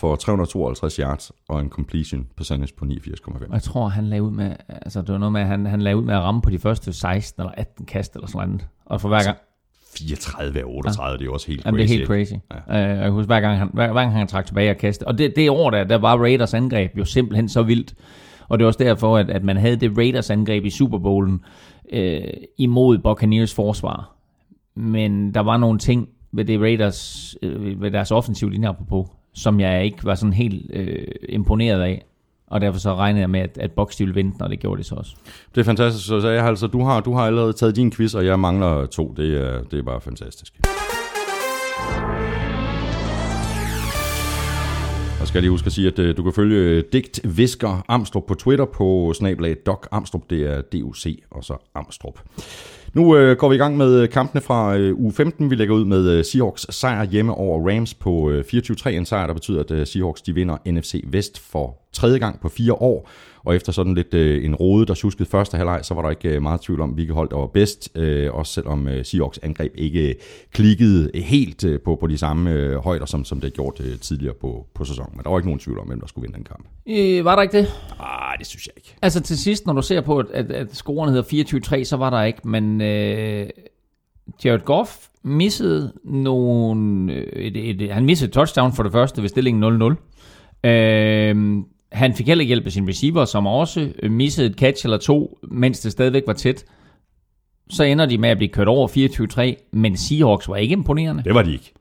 [0.00, 3.48] for 352 yards og en completion percentage på 89,5.
[3.48, 5.82] Og jeg tror, han lagde ud med, altså det var noget med, at han, han
[5.82, 8.66] lagde ud med at ramme på de første 16 eller 18 kast eller sådan noget.
[8.86, 9.38] Og for hver gang,
[9.98, 11.92] 34 af 38, det er jo også helt Jamen, crazy.
[11.92, 12.40] det er helt crazy.
[12.68, 12.92] Ja.
[12.92, 15.08] Uh, jeg kan huske, hver gang han, hver, hver gang han trak tilbage og kastede.
[15.08, 17.94] Og det, det år der, der var Raiders angreb jo simpelthen så vildt.
[18.48, 21.40] Og det er også derfor, at, at man havde det Raiders angreb i Super Bowlen
[21.92, 22.20] øh,
[22.58, 24.16] imod Buccaneers forsvar.
[24.76, 29.60] Men der var nogle ting ved det Raiders, øh, ved deres offensiv linje apropos, som
[29.60, 32.04] jeg ikke var sådan helt øh, imponeret af.
[32.46, 34.84] Og derfor så regnede jeg med, at, at Box ville vinde, og det gjorde de
[34.84, 35.16] så også.
[35.54, 36.06] Det er fantastisk.
[36.06, 39.14] Så jeg altså, du har, du har allerede taget din quiz, og jeg mangler to.
[39.16, 40.54] Det er, det er bare fantastisk.
[45.20, 47.84] Og skal jeg lige huske at sige, at øh, du kan følge øh, Digt Visker
[47.88, 50.30] Amstrup på Twitter på snablag Doc Amstrup.
[50.30, 52.20] Det er DUC og så Amstrup.
[52.94, 55.50] Nu øh, går vi i gang med kampene fra øh, uge 15.
[55.50, 58.88] Vi lægger ud med øh, Seahawks sejr hjemme over Rams på øh, 24-3.
[58.88, 62.48] En sejr, der betyder, at øh, Seahawks de vinder NFC Vest for tredje gang på
[62.48, 63.10] fire år.
[63.44, 66.28] Og efter sådan lidt øh, en rode, der tjuskede første halvleg, så var der ikke
[66.28, 67.90] øh, meget tvivl om, hvilket hold der var bedst.
[67.94, 70.14] Øh, også selvom øh, Seahawks angreb ikke øh,
[70.52, 74.34] klikkede helt øh, på, på de samme øh, højder, som, som det gjort øh, tidligere
[74.40, 75.12] på, på sæsonen.
[75.16, 76.66] Men der var ikke nogen tvivl om, hvem der skulle vinde den kamp.
[76.88, 77.66] Øh, var der ikke det?
[78.34, 78.94] Ah, det synes jeg ikke.
[79.02, 82.10] Altså til sidst, når du ser på, at, at, at scoren hedder 24-3, så var
[82.10, 83.46] der ikke, men øh,
[84.44, 84.90] Jared Goff
[85.22, 87.12] missede nogle...
[87.12, 89.94] øh, Et, et, han missede et touchdown for det første ved stillingen
[90.64, 90.68] 0-0.
[90.68, 91.62] Øh,
[91.92, 95.38] han fik heller ikke hjælp af sin receiver, som også missede et catch eller to,
[95.50, 96.64] mens det stadigvæk var tæt.
[97.70, 98.88] Så ender de med at blive kørt over
[99.58, 101.22] 24-3, men Seahawks var ikke imponerende.
[101.24, 101.72] Det var de ikke.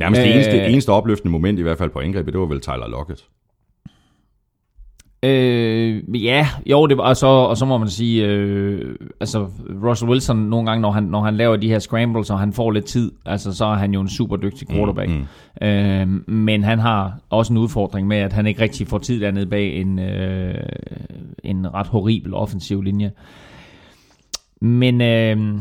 [0.00, 0.26] Nærmest øh...
[0.26, 3.24] det eneste, eneste opløftende moment, i hvert fald på angrebet, det var vel Tyler Lockett.
[5.24, 9.46] Øh, ja, jo, det var, og, så, og så må man sige, øh, altså
[9.84, 12.70] Russell Wilson nogle gange, når han, når han laver de her scrambles, og han får
[12.70, 15.10] lidt tid, altså så er han jo en super dygtig quarterback.
[15.10, 15.26] Mm,
[15.60, 15.66] mm.
[15.66, 19.46] Øh, men han har også en udfordring med, at han ikke rigtig får tid dernede
[19.46, 20.54] bag en, øh,
[21.44, 23.12] en ret horribel offensiv linje.
[24.60, 25.60] Men øh,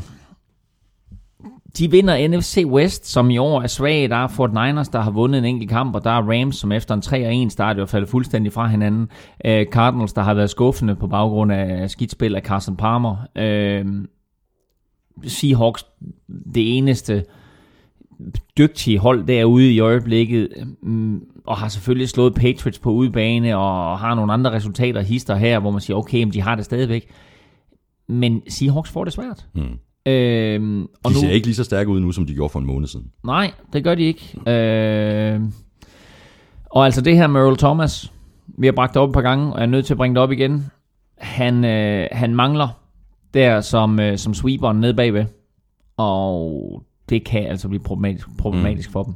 [1.78, 4.10] de vinder NFC West, som i år er svag.
[4.10, 6.72] Der er Fort Niners, der har vundet en enkelt kamp, og der er Rams, som
[6.72, 9.10] efter en 3-1 start jo faldet fuldstændig fra hinanden.
[9.46, 13.16] Øh, Cardinals, der har været skuffende på baggrund af skidspil af Carson Palmer.
[13.38, 13.86] Øh,
[15.28, 15.86] Seahawks,
[16.54, 17.24] det eneste
[18.58, 20.50] dygtige hold derude i øjeblikket,
[20.82, 25.60] mm, og har selvfølgelig slået Patriots på udebane, og har nogle andre resultater, hister her,
[25.60, 27.10] hvor man siger, okay, men de har det stadigvæk.
[28.08, 29.48] Men Seahawks får det svært.
[29.56, 29.78] Mm.
[30.06, 32.60] Øhm, og De nu, ser ikke lige så stærke ud nu, som de gjorde for
[32.60, 33.12] en måned siden.
[33.24, 34.38] Nej, det gør de ikke.
[34.47, 35.41] Øh,
[36.66, 38.12] og altså det her med Earl Thomas,
[38.47, 40.16] vi har bragt det op et par gange, og jeg er nødt til at bringe
[40.16, 40.66] det op igen.
[41.18, 42.68] Han, øh, han mangler
[43.34, 45.26] der som, øh, som sweeperen nede bagved.
[45.97, 48.93] Og det kan altså blive problematisk, problematisk mm.
[48.93, 49.16] for dem.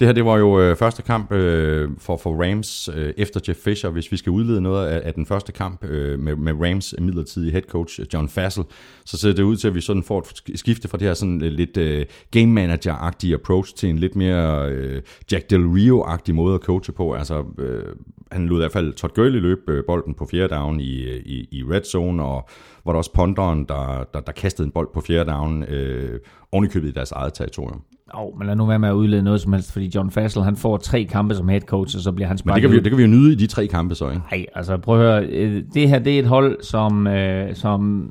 [0.00, 3.58] Det her, det var jo øh, første kamp øh, for, for Rams øh, efter Jeff
[3.58, 3.90] Fisher.
[3.90, 7.52] Hvis vi skal udlede noget af, af den første kamp øh, med, med Rams midlertidige
[7.52, 8.64] head coach John Fassel,
[9.04, 11.38] så ser det ud til, at vi sådan får et skifte fra det her sådan
[11.38, 16.60] lidt øh, game manager-agtige approach til en lidt mere øh, Jack Del Rio-agtig måde at
[16.60, 17.12] coache på.
[17.12, 17.84] Altså, øh,
[18.32, 21.22] han lod i hvert fald Todd Gurley løbe øh, bolden på fjerde down i, øh,
[21.24, 22.48] i, i red zone, og
[22.84, 26.20] var der også ponderen, der, der, der kastede en bold på fjerde down, øh,
[26.52, 27.82] ovenikøbet i deres eget territorium.
[28.14, 30.56] Oh, men lad nu være med at udlede noget som helst, fordi John Fassel, han
[30.56, 32.82] får tre kampe som head coach, og så bliver han Men sparket det kan, vi,
[32.82, 34.20] det kan vi jo nyde i de tre kampe så, ikke?
[34.30, 35.26] Nej, altså prøv at høre.
[35.26, 38.08] øh, Det her, det er et hold, som, øh, som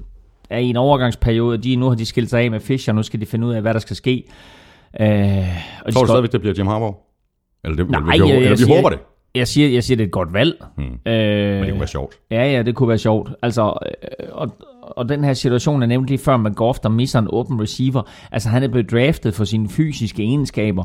[0.50, 1.58] er i en overgangsperiode.
[1.58, 3.62] De, nu har de skilt sig af med Fischer, nu skal de finde ud af,
[3.62, 4.24] hvad der skal ske.
[5.02, 5.46] Øh, og de Tror
[5.86, 6.96] du skal- stadigvæk, det bliver Jim Harbaugh?
[7.64, 9.00] Eller, det, Nej, eller, vi, jeg eller vi siger- håber det,
[9.36, 10.66] Jeg siger, jeg siger, det er et godt valg.
[10.78, 10.86] Hmm.
[10.86, 12.16] Øh, men det kunne være sjovt.
[12.32, 13.30] Ja, ja, det kunne være sjovt.
[13.42, 17.20] Altså, øh, og, og den her situation, jeg nævnte lige før med Goff, der misser
[17.20, 18.02] en åben receiver.
[18.32, 20.84] Altså, han er blevet draftet for sine fysiske egenskaber.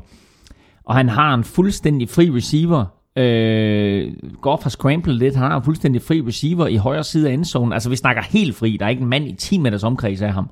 [0.85, 2.85] Og han har en fuldstændig fri receiver.
[3.17, 5.37] Øh, Goff har scrambled lidt.
[5.37, 7.73] Han har en fuldstændig fri receiver i højre side af endzonen.
[7.73, 8.77] Altså, vi snakker helt fri.
[8.77, 10.51] Der er ikke en mand i 10 meters omkreds af ham.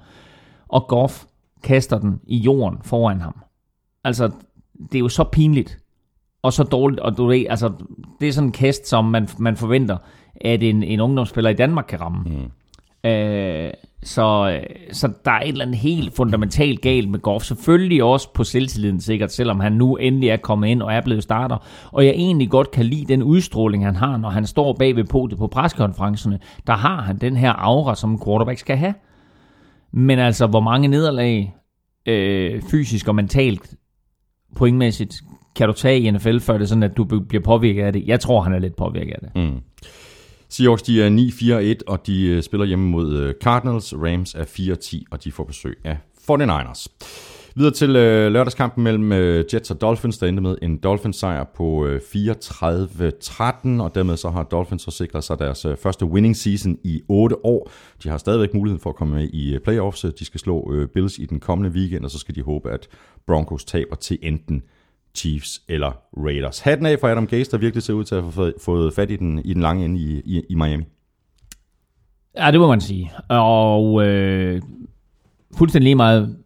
[0.68, 1.24] Og Goff
[1.62, 3.34] kaster den i jorden foran ham.
[4.04, 4.30] Altså,
[4.92, 5.81] det er jo så pinligt
[6.42, 7.72] og så dårligt, og du ved, altså,
[8.20, 9.96] det er sådan en kast, som man, man forventer,
[10.40, 12.24] at en, en ungdomsspiller i Danmark kan ramme.
[12.24, 12.50] Mm.
[13.10, 13.70] Øh,
[14.02, 14.60] så,
[14.92, 17.44] så der er et eller andet helt fundamentalt galt med Goff.
[17.44, 21.22] Selvfølgelig også på selvtilliden sikkert, selvom han nu endelig er kommet ind og er blevet
[21.22, 21.56] starter.
[21.92, 25.04] Og jeg egentlig godt kan lide den udstråling, han har, når han står bag ved
[25.04, 26.38] podiet på preskonferencerne.
[26.66, 28.94] Der har han den her aura, som en quarterback skal have.
[29.92, 31.54] Men altså, hvor mange nederlag,
[32.06, 33.74] øh, fysisk og mentalt,
[34.56, 35.14] pointmæssigt,
[35.56, 38.06] kan du tage i NFL, før det er sådan, at du bliver påvirket af det?
[38.06, 39.30] Jeg tror, han er lidt påvirket af det.
[39.34, 39.60] Mm.
[40.48, 43.94] Seahawks de er 9-4-1, og de øh, spiller hjemme mod øh, Cardinals.
[43.96, 45.96] Rams er 4-10, og de får besøg af
[46.30, 46.86] 49ers.
[47.54, 51.44] Videre til øh, lørdagskampen mellem øh, Jets og Dolphins, der endte med en Dolphins sejr
[51.56, 56.36] på øh, 34-13, og dermed så har Dolphins så sikret sig deres øh, første winning
[56.36, 57.70] season i 8 år.
[58.02, 60.06] De har stadigvæk muligheden for at komme med i øh, playoffs.
[60.18, 62.88] De skal slå øh, Bills i den kommende weekend, og så skal de håbe, at
[63.26, 64.62] Broncos taber til enten
[65.14, 66.60] Chiefs eller Raiders.
[66.60, 69.16] Hatten af for Adam Gase, der virkelig ser ud til at have fået- fat i
[69.16, 70.84] den, i den lange ende i, i, i Miami.
[72.36, 73.12] Ja, det må man sige.
[73.28, 74.62] Og øh,
[75.58, 76.36] fuldstændig lige meget,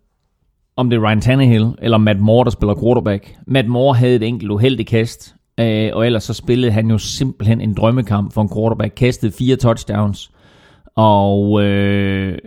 [0.77, 3.37] om det er Ryan Tannehill eller Matt Moore, der spiller quarterback.
[3.47, 7.61] Matt Moore havde et enkelt uheldigt kast, øh, og ellers så spillede han jo simpelthen
[7.61, 8.95] en drømmekamp for en quarterback.
[8.95, 10.31] Kastede fire touchdowns,
[10.95, 12.39] og øh,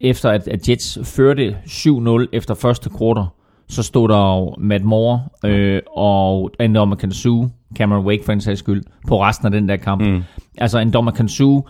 [0.00, 3.26] efter at, at Jets førte 7-0 efter første quarter,
[3.74, 8.40] så stod der jo Matt Moore øh, og en dommer Kansu, Cameron Wake for en
[8.40, 10.02] sags skyld, på resten af den der kamp.
[10.02, 10.22] Mm.
[10.58, 11.60] Altså en dommer Kansu,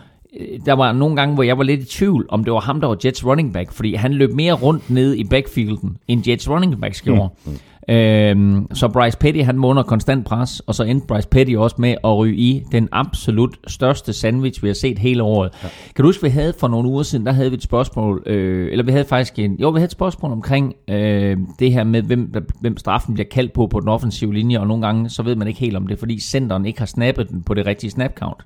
[0.67, 2.89] der var nogle gange, hvor jeg var lidt i tvivl, om det var ham, der
[2.89, 6.81] var Jets running back, fordi han løb mere rundt ned i backfielden, end Jets running
[6.81, 7.29] backs gjorde.
[7.45, 7.53] Mm.
[7.89, 11.77] Øhm, så Bryce Petty, han må under konstant pres, og så endte Bryce Petty også
[11.79, 15.51] med at ryge i den absolut største sandwich, vi har set hele året.
[15.63, 15.69] Ja.
[15.97, 18.73] Kan du huske, vi havde for nogle uger siden, der havde vi et spørgsmål, øh,
[18.73, 22.03] eller vi havde faktisk en, jo, vi havde et spørgsmål omkring øh, det her med,
[22.03, 25.37] hvem, hvem straffen bliver kaldt på på den offensive linje, og nogle gange, så ved
[25.37, 28.15] man ikke helt om det, fordi centeren ikke har snappet den på det rigtige snap
[28.15, 28.45] count.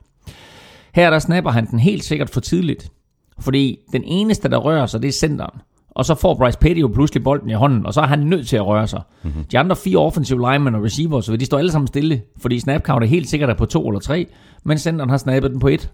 [0.98, 2.92] Her der snapper han den helt sikkert for tidligt.
[3.40, 5.60] Fordi den eneste, der rører sig, det er centeren.
[5.90, 8.48] Og så får Bryce Petty jo pludselig bolden i hånden, og så er han nødt
[8.48, 9.02] til at røre sig.
[9.22, 9.44] Mm-hmm.
[9.44, 12.82] De andre fire offensive linemen og receivers, så de står alle sammen stille, fordi snap
[12.82, 14.26] count er helt sikkert er på to eller tre,
[14.64, 15.90] men centeren har snappet den på et.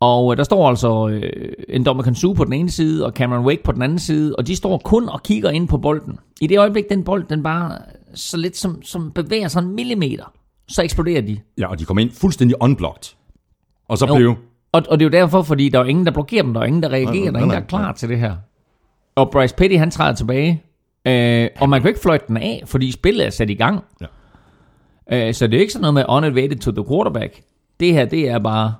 [0.00, 3.44] Og øh, der står altså øh, en dommer Kansu på den ene side, og Cameron
[3.44, 6.18] Wake på den anden side, og de står kun og kigger ind på bolden.
[6.40, 7.78] I det øjeblik, den bold, den bare
[8.14, 10.32] så lidt som, som bevæger sig en millimeter,
[10.68, 11.38] så eksploderer de.
[11.58, 13.19] Ja, og de kom ind fuldstændig unblocked.
[13.90, 14.16] Og så Jo.
[14.16, 14.34] blev...
[14.72, 16.64] Og, og det er jo derfor, fordi der er ingen, der blokerer dem, der er
[16.64, 18.34] ingen, der reagerer, Nej, der er nej, ingen, der nej, er klar til det her.
[19.14, 20.62] Og Bryce Petty, han træder tilbage,
[21.06, 23.84] øh, og man kan ikke fløjte den af, fordi spillet er sat i gang.
[25.10, 25.28] Ja.
[25.28, 27.40] Øh, så det er ikke sådan noget med unadvated to the quarterback.
[27.80, 28.74] Det her, det er bare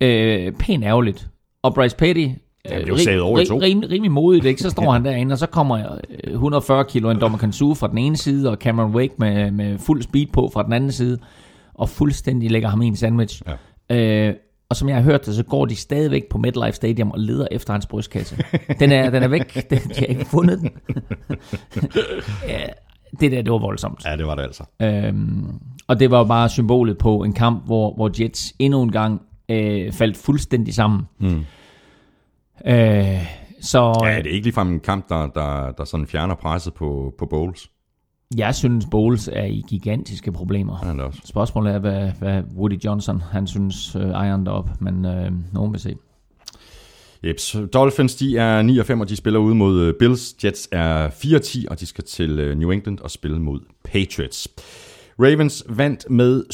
[0.00, 1.28] øh, pænt ærgerligt.
[1.62, 2.26] Og Bryce Petty,
[2.66, 4.62] Han blev savet over rim, rimelig modigt, ikke?
[4.62, 5.78] så står han derinde, og så kommer
[6.24, 9.78] øh, 140 kilo en dommer Kansu fra den ene side, og Cameron Wake med, med
[9.78, 11.18] fuld speed på fra den anden side,
[11.74, 13.42] og fuldstændig lægger ham i en sandwich.
[13.46, 13.52] Ja.
[13.90, 14.34] Øh,
[14.70, 17.46] og som jeg har hørt det, så går de stadigvæk på MetLife Stadium og leder
[17.50, 18.44] efter hans brystkasse.
[18.80, 19.70] Den er, den er væk.
[19.70, 20.70] Den, de har ikke fundet den.
[22.48, 22.66] ja,
[23.20, 24.04] det der, det var voldsomt.
[24.04, 24.64] Ja, det var det altså.
[24.82, 29.22] Øhm, og det var bare symbolet på en kamp, hvor, hvor Jets endnu en gang
[29.48, 31.02] øh, faldt fuldstændig sammen.
[31.18, 31.44] Mm.
[32.66, 33.26] Øh,
[33.60, 37.14] så Ja, det er ikke ligefrem en kamp, der, der, der sådan fjerner presset på,
[37.18, 37.70] på Bowles.
[38.36, 40.76] Jeg synes, Bowles er i gigantiske problemer.
[40.76, 41.20] Han er også.
[41.24, 45.72] Spørgsmålet er, hvad, hvad Woody Johnson, han synes, øh, ejer den op, men øh, nogen
[45.72, 45.96] vil se.
[47.24, 47.56] Jeps.
[47.72, 50.44] Dolphins, de er 9 og 5, og de spiller ude mod øh, Bills.
[50.44, 53.60] Jets er 4 og 10, og de skal til øh, New England og spille mod
[53.84, 54.48] Patriots.
[55.22, 56.44] Ravens vandt med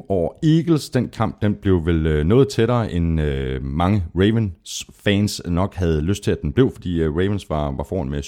[0.00, 0.90] 27-26 over Eagles.
[0.90, 6.24] Den kamp den blev vel øh, noget tættere, end øh, mange Ravens-fans nok havde lyst
[6.24, 8.22] til, at den blev, fordi øh, Ravens var, var foran med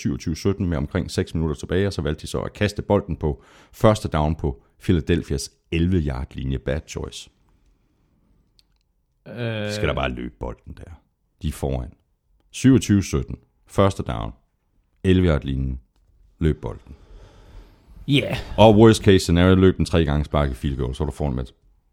[0.61, 3.43] 27-17 med omkring 6 minutter tilbage, og så valgte de så at kaste bolden på
[3.73, 6.59] første down på Philadelphias 11-yard-linje.
[6.59, 7.31] Bad choice.
[9.27, 11.01] Øh, skal der bare løbe bolden der.
[11.43, 11.93] De er foran.
[12.57, 13.65] 27-17.
[13.67, 14.33] Første down.
[15.05, 15.81] 11 yard linjen.
[16.39, 16.98] Løb bolden.
[18.09, 18.37] Ja, yeah.
[18.57, 21.13] Og worst case scenario, løb den tre gange spark i field goal, så er du
[21.13, 21.45] foran med,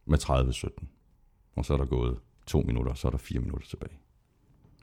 [0.08, 0.86] med 30-17.
[1.58, 2.16] Og så er der gået
[2.48, 3.92] to minutter, så er der fire minutter tilbage.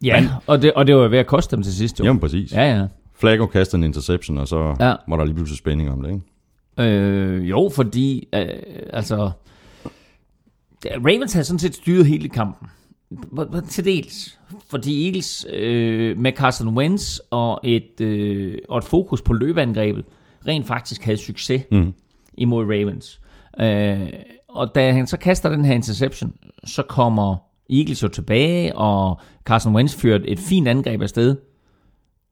[0.03, 0.29] ja.
[0.47, 2.01] Og, det, og det var ved at koste dem til sidst.
[2.01, 2.05] Jo.
[2.05, 2.53] Jamen præcis.
[2.53, 2.87] Ja, ja.
[3.15, 4.95] Flacco kaster en interception, og så Ja.
[5.09, 6.23] var der lige pludselig spænding om det, ikke?
[6.93, 8.47] Øh, jo, fordi, øh,
[8.93, 9.31] altså,
[10.87, 12.69] Ravens havde sådan set styret hele kampen.
[13.69, 14.39] Til dels.
[14.71, 20.05] Fordi Eagles øh, med Carson Wentz og et, øh, og et fokus på løbeangrebet
[20.49, 21.93] rent faktisk havde succes Mm.
[22.35, 23.21] imod Ravens.
[23.61, 24.09] Øh,
[24.49, 26.33] og da han så kaster den her interception,
[26.65, 27.37] så kommer
[27.71, 31.37] Eagles jo tilbage, og Carson Wentz fører et fint angreb afsted.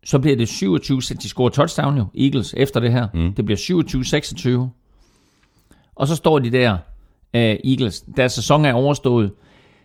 [0.05, 3.09] Så bliver det 27, så de scorer touchdown jo, Eagles, efter det her.
[3.15, 3.35] Mm.
[3.35, 4.71] Det bliver 27-26.
[5.95, 6.73] Og så står de der,
[7.35, 9.33] uh, Eagles, deres sæson er overstået.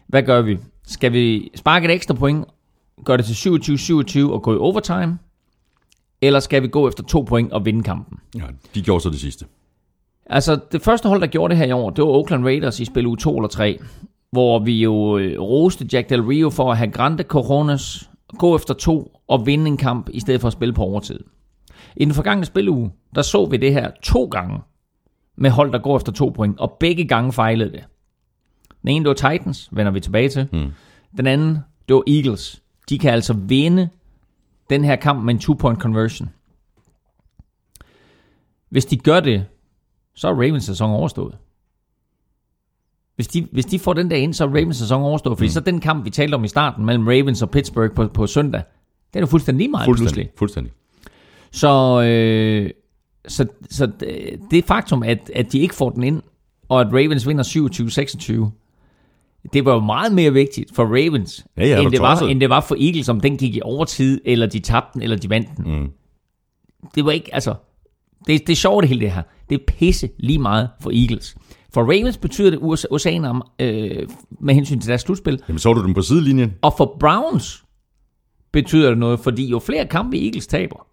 [0.07, 0.57] Hvad gør vi?
[0.87, 2.45] Skal vi sparke et ekstra point,
[3.05, 3.33] gøre det til
[4.23, 5.17] 27-27 og gå i overtime?
[6.25, 8.19] Eller skal vi gå efter to point og vinde kampen?
[8.35, 8.45] Ja,
[8.75, 9.45] de gjorde så det sidste.
[10.25, 12.85] Altså, det første hold, der gjorde det her i år, det var Oakland Raiders i
[12.85, 13.79] spil uge 2 eller 3,
[14.31, 18.73] hvor vi jo øh, roste Jack Del Rio for at have grande coronas, gå efter
[18.73, 21.19] to og vinde en kamp, i stedet for at spille på overtid.
[21.95, 24.59] I den forgangne spiluge, der så vi det her to gange
[25.37, 27.83] med hold, der går efter to point, og begge gange fejlede det.
[28.81, 30.47] Den ene, det var Titans, vender vi tilbage til.
[30.51, 30.71] Mm.
[31.17, 31.57] Den anden,
[31.87, 32.61] det var Eagles.
[32.89, 33.89] De kan altså vinde
[34.69, 36.29] den her kamp med en two-point conversion.
[38.69, 39.45] Hvis de gør det,
[40.15, 41.37] så er Ravens sæson overstået.
[43.15, 45.37] Hvis de, hvis de får den der ind, så er Ravens sæson overstået.
[45.37, 45.51] Fordi mm.
[45.51, 48.63] så den kamp, vi talte om i starten, mellem Ravens og Pittsburgh på, på søndag,
[49.13, 50.07] den er jo fuldstændig lige meget pludselig.
[50.07, 50.37] Fuldstændig.
[50.37, 50.73] Fuldstændig.
[51.51, 52.69] Så, øh,
[53.27, 56.21] så, så det- det faktum, at, at de ikke får den ind,
[56.69, 58.51] og at Ravens vinder 27-26,
[59.53, 62.49] det var jo meget mere vigtigt for Ravens, Ja, ja, end, det var, end det
[62.49, 65.49] var for Eagles, om den gik i overtid, eller de tabte den, eller de vandt
[65.57, 65.79] den.
[65.79, 65.89] Mm.
[66.95, 67.55] Det var ikke, altså,
[68.27, 69.21] det, det er sjovt det hele det her.
[69.49, 71.35] Det er pisse lige meget for Eagles.
[71.73, 74.07] For Ravens betyder det USA, oceaner øh,
[74.39, 76.53] med hensyn til deres slutspil, Jamen, så du dem på sidelinjen?
[76.61, 77.63] og for Browns
[78.51, 80.87] betyder det noget, fordi jo flere kampe Eagles taber,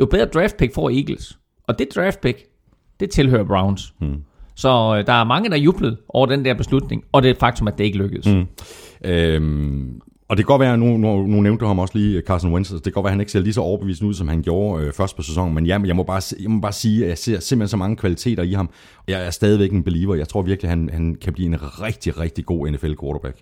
[0.00, 1.38] jo bedre draft pick får Eagles.
[1.68, 2.38] Og det draft pick,
[3.00, 3.94] det tilhører Browns.
[3.98, 4.22] Hmm.
[4.58, 7.38] Så øh, der er mange, der jublede over den der beslutning, og det er et
[7.40, 8.26] faktum, at det ikke lykkedes.
[8.26, 8.46] Hmm.
[9.04, 12.52] Øhm, og det kan godt være, nu, nu, nu nævnte du ham også lige, Carson
[12.52, 14.42] Wentz, det kan godt være, at han ikke ser lige så overbevisende ud, som han
[14.42, 17.08] gjorde øh, først på sæsonen, men jeg, jeg, må bare, jeg må bare sige, at
[17.08, 18.70] jeg ser simpelthen så mange kvaliteter i ham.
[19.08, 20.14] Jeg er stadigvæk en believer.
[20.14, 23.36] Jeg tror virkelig, han, han kan blive en rigtig, rigtig god NFL-quarterback.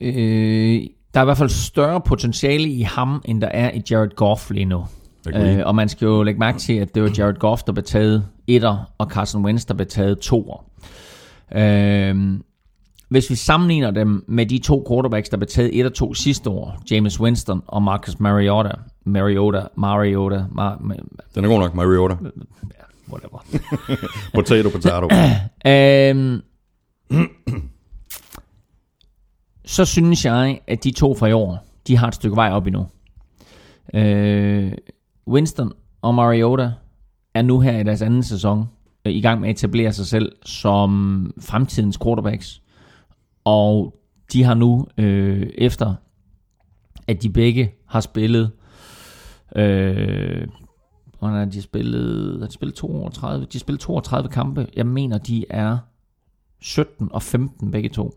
[0.00, 0.80] Øh,
[1.14, 4.50] der er i hvert fald større potentiale i ham, end der er i Jared Goff
[4.50, 4.84] lige nu.
[5.26, 7.84] Øh, og man skal jo lægge mærke til, at det var Jared Goff, der blev
[7.84, 10.64] taget etter, og Carson Wentz, der blev taget toer.
[11.54, 12.38] Øh,
[13.08, 16.50] hvis vi sammenligner dem med de to quarterbacks, der blev taget et og to sidste
[16.50, 18.70] år, James Winston og Marcus Mariota,
[19.04, 22.14] Mariota, Mariota, Mar- Ma- Den er god nok, Mariota.
[23.12, 23.44] whatever.
[24.34, 25.08] Potato, potato.
[25.66, 26.40] Øhm,
[29.64, 32.66] så synes jeg, at de to fra i år, de har et stykke vej op
[32.66, 32.86] endnu.
[33.94, 34.72] Øh,
[35.28, 36.72] Winston og Mariota
[37.34, 38.68] er nu her i deres anden sæson
[39.04, 42.62] øh, i gang med at etablere sig selv som fremtidens quarterbacks.
[43.44, 43.94] Og
[44.32, 45.94] de har nu, øh, efter
[47.08, 48.50] at de begge har spillet,
[49.56, 50.48] øh,
[51.18, 54.66] hvordan har de spillet, har de spillet 32, de har spillet 32 kampe.
[54.76, 55.78] Jeg mener, de er
[56.60, 58.14] 17 og 15 begge to.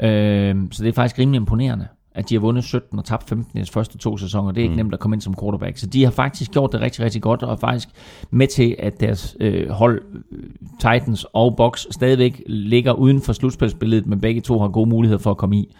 [0.00, 3.50] Øh, så det er faktisk rimelig imponerende at de har vundet 17 og tabt 15
[3.54, 4.52] i deres første to sæsoner.
[4.52, 4.76] Det er ikke mm.
[4.76, 5.76] nemt at komme ind som quarterback.
[5.76, 7.88] Så de har faktisk gjort det rigtig, rigtig godt, og er faktisk
[8.30, 10.02] med til, at deres øh, hold,
[10.32, 10.38] øh,
[10.80, 15.30] Titans og Bucks, stadigvæk ligger uden for slutspilsbilledet, men begge to har gode muligheder for
[15.30, 15.74] at komme i.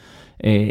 [0.45, 0.71] Øh,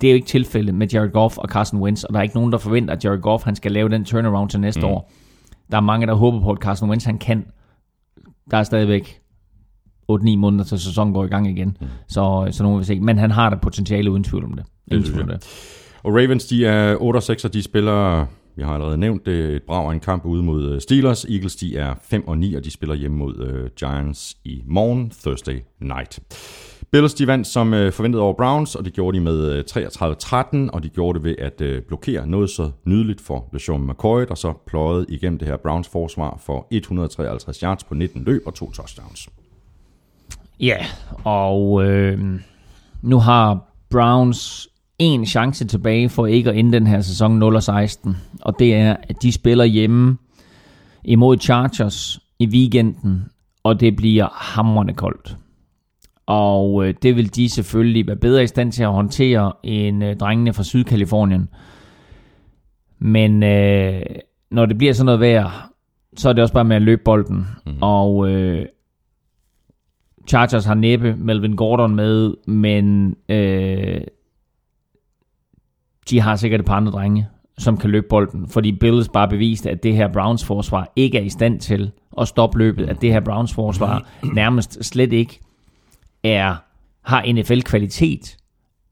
[0.00, 2.34] det er jo ikke tilfældet med Jared Goff og Carson Wentz, og der er ikke
[2.34, 4.86] nogen, der forventer, at Jared Goff han skal lave den turnaround til næste mm.
[4.86, 5.12] år.
[5.70, 7.46] Der er mange, der håber på, at Carson Wentz han kan.
[8.50, 9.21] Der er stadigvæk
[10.20, 11.76] 8-9 måneder til sæsonen går i gang igen.
[11.80, 11.86] Mm.
[12.08, 13.00] Så, så nu vil vi se.
[13.00, 14.64] Men han har da potentiale uden tvivl om det.
[14.92, 15.46] Uden tvivl om det.
[16.02, 19.56] Og Ravens, de er 8 og 6, og de spiller, vi har allerede nævnt det,
[19.56, 21.24] et brag af en kamp ude mod øh, Steelers.
[21.24, 25.12] Eagles, de er 5 og 9, og de spiller hjemme mod uh, Giants i morgen,
[25.22, 26.20] Thursday night.
[26.92, 30.70] Bills, de vandt som uh, forventet over Browns, og det gjorde de med uh, 33-13,
[30.72, 34.34] og de gjorde det ved at uh, blokere noget så nydeligt for LeSean McCoy, der
[34.34, 38.70] så pløjede igennem det her Browns forsvar for 153 yards på 19 løb og to
[38.70, 39.28] touchdowns.
[40.62, 40.76] Ja,
[41.24, 42.40] og øh,
[43.02, 48.10] nu har Browns en chance tilbage for ikke at ende den her sæson 0-16,
[48.42, 50.16] og det er, at de spiller hjemme
[51.04, 53.24] imod Chargers i weekenden,
[53.62, 55.36] og det bliver hamrende koldt.
[56.26, 60.16] Og øh, det vil de selvfølgelig være bedre i stand til at håndtere end øh,
[60.16, 61.48] drengene fra Sydkalifornien.
[62.98, 64.02] Men øh,
[64.50, 65.70] når det bliver sådan noget vejr,
[66.16, 67.46] så er det også bare med at løbe bolden.
[67.66, 67.72] Mm.
[67.80, 68.66] Og øh,
[70.28, 74.00] Chargers har næppe Melvin Gordon med, men øh,
[76.10, 79.70] de har sikkert et par andre drenge, som kan løbe bolden, fordi Bills bare beviste,
[79.70, 83.12] at det her Browns forsvar ikke er i stand til at stoppe løbet, at det
[83.12, 85.40] her Browns forsvar nærmest slet ikke
[86.24, 86.56] er
[87.02, 88.36] har NFL-kvalitet.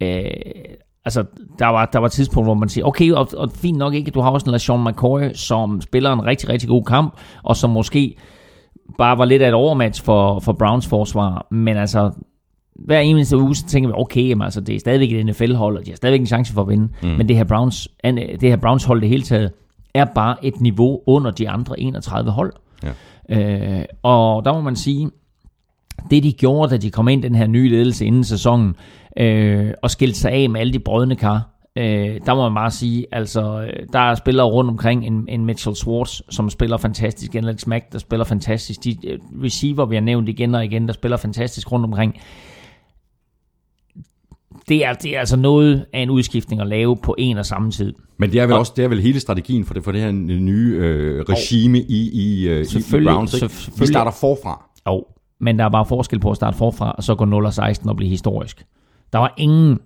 [0.01, 0.25] Øh,
[1.05, 1.25] altså,
[1.59, 4.11] der var, der var et tidspunkt, hvor man siger, okay, og, og fint nok ikke,
[4.11, 7.71] du har også en LaShawn McCoy, som spiller en rigtig, rigtig god kamp, og som
[7.71, 8.17] måske
[8.99, 12.11] bare var lidt af et overmatch for, for Browns forsvar, men altså,
[12.75, 15.87] hver eneste uge, så tænker vi, okay, jamen, altså, det er stadigvæk et NFL-hold, og
[15.87, 17.09] de har stadigvæk en chance for at vinde, mm.
[17.09, 19.53] men det her, Browns, det her Browns-hold det hele taget,
[19.95, 22.53] er bare et niveau under de andre 31 hold.
[22.83, 23.79] Ja.
[23.79, 25.11] Øh, og der må man sige,
[26.11, 28.77] det de gjorde, da de kom ind den her nye ledelse inden sæsonen,
[29.17, 32.71] øh, og skilte sig af med alle de brødne kar, Øh, der må man bare
[32.71, 37.35] sige, altså, øh, der er spillere rundt omkring en, en Mitchell Schwartz, som spiller fantastisk,
[37.35, 40.87] en Alex Mack, der spiller fantastisk, de uh, receiver, vi har nævnt igen og igen,
[40.87, 42.21] der spiller fantastisk rundt omkring.
[44.69, 47.71] Det er, det er altså noget af en udskiftning at lave på en og samme
[47.71, 47.95] tid.
[48.19, 50.01] Men det er vel og, også det er vel hele strategien for det, for det
[50.01, 52.67] her nye øh, regime og, i, i, øh,
[53.01, 53.35] i Browns.
[53.35, 53.55] Ikke?
[53.79, 54.65] Vi starter forfra.
[54.87, 55.05] Jo,
[55.41, 58.11] men der er bare forskel på at starte forfra, og så gå 0-16 og blive
[58.11, 58.65] historisk.
[59.13, 59.79] Der var ingen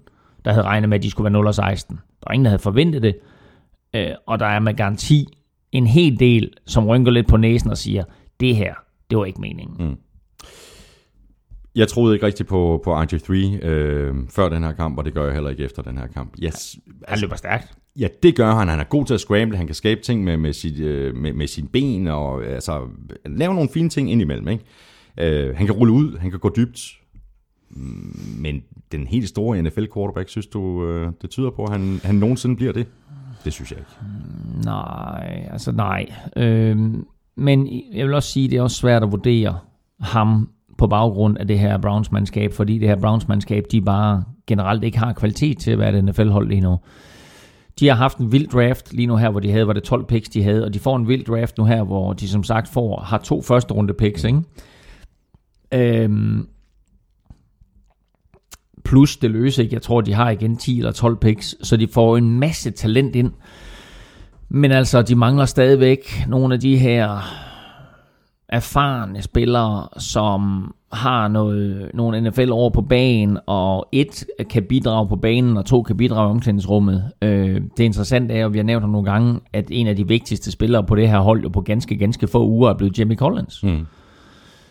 [0.44, 1.96] der havde regnet med, at de skulle være 0 og 16.
[1.96, 3.16] Der var ingen, der havde forventet det.
[3.94, 5.26] Øh, og der er med garanti
[5.72, 8.04] en hel del, som rynker lidt på næsen og siger,
[8.40, 8.74] det her,
[9.10, 9.88] det var ikke meningen.
[9.88, 9.96] Mm.
[11.74, 13.32] Jeg troede ikke rigtigt på, på RG3
[13.66, 16.34] øh, før den her kamp, og det gør jeg heller ikke efter den her kamp.
[16.42, 17.74] Yes, han altså, løber stærkt.
[17.98, 18.68] Ja, det gør han.
[18.68, 19.56] Han er god til at scramble.
[19.56, 22.80] Han kan skabe ting med, med, sit, øh, med, med sine ben, og altså,
[23.26, 24.48] lave nogle fine ting indimellem.
[24.48, 24.64] Ikke?
[25.20, 26.80] Øh, han kan rulle ud, han kan gå dybt,
[28.38, 28.62] men
[28.92, 32.72] den helt store NFL-quarterback, synes du, øh, det tyder på, at han, han nogensinde bliver
[32.72, 32.86] det?
[33.44, 33.90] Det synes jeg ikke.
[34.64, 36.06] Nej, altså nej.
[36.36, 36.78] Øh,
[37.36, 39.58] men jeg vil også sige, at det er også svært at vurdere
[40.00, 40.48] ham
[40.78, 45.12] på baggrund af det her Browns-mandskab, fordi det her Browns-mandskab, de bare generelt ikke har
[45.12, 46.78] kvalitet til at være et NFL-hold lige nu.
[47.80, 50.04] De har haft en vild draft lige nu her, hvor de havde, var det 12
[50.06, 52.68] picks, de havde, og de får en vild draft nu her, hvor de som sagt
[52.68, 54.42] får, har to første runde picks, ikke?
[55.72, 56.48] Øhm,
[58.84, 59.62] plus det løse.
[59.62, 59.74] Ikke?
[59.74, 63.16] Jeg tror, de har igen 10 eller 12 picks, så de får en masse talent
[63.16, 63.32] ind.
[64.48, 67.20] Men altså, de mangler stadigvæk nogle af de her
[68.48, 75.16] erfarne spillere, som har noget, nogle NFL over på banen, og et kan bidrage på
[75.16, 77.10] banen, og to kan bidrage i omklædningsrummet.
[77.22, 80.08] Øh, det interessante er, og vi har nævnt ham nogle gange, at en af de
[80.08, 83.16] vigtigste spillere på det her hold, jo på ganske, ganske få uger, er blevet Jimmy
[83.16, 83.62] Collins.
[83.62, 83.86] Mm.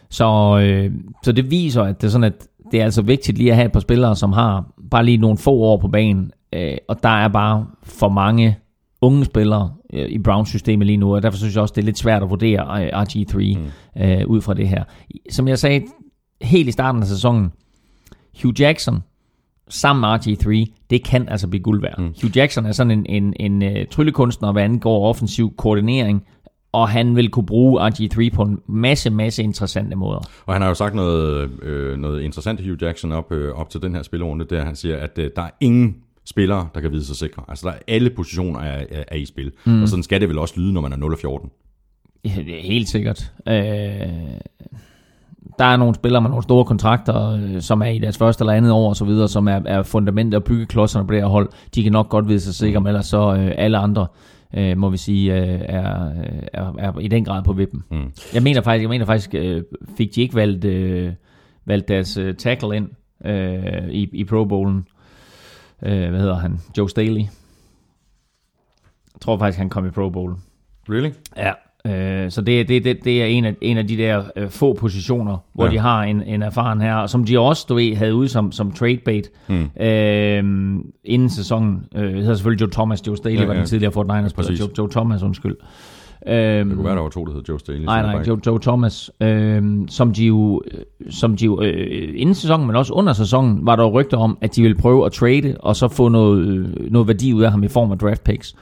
[0.09, 0.91] Så, øh,
[1.24, 3.65] så det viser, at det er sådan, at det er altså vigtigt lige at have
[3.65, 7.09] et par spillere, som har bare lige nogle få år på banen, øh, og der
[7.09, 8.57] er bare for mange
[9.01, 11.97] unge spillere øh, i Browns-systemet lige nu, og derfor synes jeg også, det er lidt
[11.97, 14.01] svært at vurdere øh, RG3 mm.
[14.03, 14.84] øh, ud fra det her.
[15.30, 15.82] Som jeg sagde
[16.41, 17.51] helt i starten af sæsonen,
[18.41, 19.03] Hugh Jackson
[19.69, 21.99] sammen med RG3, det kan altså blive guld værd.
[21.99, 22.13] Mm.
[22.21, 26.24] Hugh Jackson er sådan en, en, en uh, tryllekunstner, hvad angår offensiv koordinering,
[26.74, 30.30] og han vil kunne bruge RG3 på en masse, masse interessante måder.
[30.45, 33.82] Og han har jo sagt noget, øh, noget interessant Hugh Jackson op, øh, op til
[33.82, 35.95] den her spillerunde, der han siger, at øh, der er ingen
[36.26, 37.43] spillere, der kan vide sig sikre.
[37.47, 39.51] Altså der er alle positioner er, er, er i spil.
[39.65, 39.82] Mm.
[39.82, 41.49] Og sådan skal det vel også lyde, når man er 0 14.
[42.26, 42.30] Ja,
[42.61, 43.32] helt sikkert.
[43.47, 43.53] Øh,
[45.59, 48.53] der er nogle spillere med nogle store kontrakter, øh, som er i deres første eller
[48.53, 51.49] andet år og så videre, som er, er fundamentet og byggeklodserne på det her hold.
[51.76, 54.07] De kan nok godt vide sig sikre, men ellers så øh, alle andre,
[54.54, 56.12] øh, må vi sige, øh, er,
[56.54, 57.84] er, er i den grad på vippen.
[57.91, 58.12] Mm.
[58.34, 59.64] Jeg mener faktisk, jeg mener faktisk øh,
[59.97, 61.14] fik de ikke valgt, øh,
[61.66, 62.89] valgt deres øh, tackle ind
[63.26, 64.88] øh, i, i Pro Bowlen.
[65.84, 66.60] Øh, hvad hedder han?
[66.78, 67.22] Joe Staley.
[69.14, 70.36] Jeg tror faktisk, han kom i Pro Bowl.
[70.89, 71.12] Really?
[71.38, 71.54] Ja,
[71.88, 74.74] øh, så det, det, det, det er en af, en af de der øh, få
[74.74, 75.70] positioner, hvor Ja.
[75.70, 75.74] ja.
[75.76, 78.52] de har en, en erfaren her, og som de også, du ved, havde ude som,
[78.52, 79.84] som trade bait mm.
[79.84, 81.84] øh, inden sæsonen.
[81.96, 83.60] Øh, det hedder selvfølgelig Joe Thomas, Joe Staley Ja, ja, var ja.
[83.60, 84.48] den tidligere Fort Niners spiller.
[84.50, 84.60] Præcis.
[84.60, 85.56] Joe, Joe Thomas, undskyld.
[86.28, 87.80] Øh, Det kunne være, der var to, der hed Joe Staley.
[87.86, 90.80] Nej, nej, Joe, Joe Thomas, øh, som de jo, øh,
[91.10, 94.38] som de jo øh, inden sæsonen, men også under sæsonen, var der jo rygter om,
[94.42, 97.52] at de ville prøve at trade, og så få noget, øh, noget værdi ud af
[97.52, 98.56] ham i form af draft picks.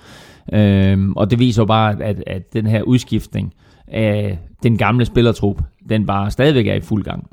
[0.51, 3.53] Øh, og det viser jo bare, at, at den her udskiftning
[3.87, 7.29] af den gamle spillertrup, den bare stadigvæk er i fuld gang.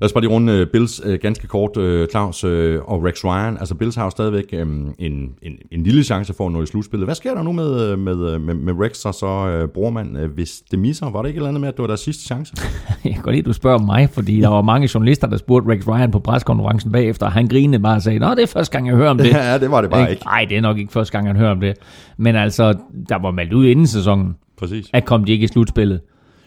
[0.00, 3.56] Lad os bare lige runde øh, Bills øh, ganske kort, øh, Claus og Rex Ryan.
[3.58, 5.32] Altså Bills har jo stadigvæk en, en,
[5.70, 7.06] en lille chance for at nå i slutspillet.
[7.06, 11.10] Hvad sker der nu med, med, med, med Rex og så brormand, hvis det misser?
[11.10, 12.54] Var det ikke et eller andet med, at det var deres sidste chance?
[13.04, 15.70] Jeg kan godt lide, at du spørger mig, fordi der var mange journalister, der spurgte
[15.70, 18.72] Rex Ryan på preskonferencen bagefter, og han grinede bare og sagde, Nå, det er første
[18.72, 19.26] gang, jeg hører om det.
[19.34, 20.24] ja, det var det bare ikke.
[20.24, 21.76] Nej, det er nok ikke første gang, han hører om det.
[22.16, 22.74] Men altså,
[23.08, 24.90] der var meldt ud inden sæsonen, Præcis.
[24.92, 26.00] at kom de ikke i slutspillet,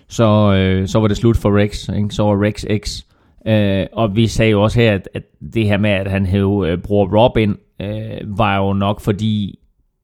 [0.08, 1.90] så, øh, så var det slut for Rex.
[1.98, 2.10] Ikke?
[2.10, 3.02] Så var Rex X.
[3.48, 5.24] Øh, og vi sagde jo også her, at, at
[5.54, 9.60] det her med, at han hævde øh, bror Robin, øh, var jo nok fordi,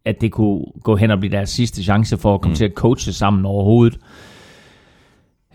[0.05, 2.55] at det kunne gå hen og blive deres sidste chance for at komme mm.
[2.55, 3.99] til at coache sammen overhovedet.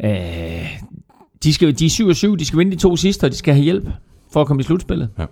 [0.05, 0.81] Øh,
[1.43, 3.37] de, skal, de er 7 og 7, de skal vinde de to sidste, og de
[3.37, 3.89] skal have hjælp
[4.33, 5.09] for at komme i slutspillet.
[5.19, 5.27] Ja.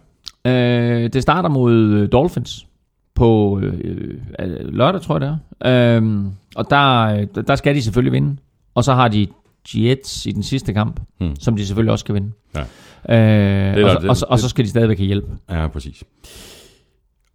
[0.50, 2.66] Øh, det starter mod øh, Dolphins
[3.14, 5.96] på øh, øh, lørdag, tror jeg det er.
[5.96, 6.24] Øh,
[6.56, 8.36] og der, øh, der skal de selvfølgelig vinde.
[8.74, 9.26] Og så har de
[9.74, 11.36] Jets i den sidste kamp, Hmm.
[11.40, 12.32] som de selvfølgelig også skal vinde.
[12.54, 12.60] Ja.
[12.60, 15.24] Øh, er og, det- og, så, og så skal de stadigvæk have hjælp.
[15.50, 16.02] Ja, præcis.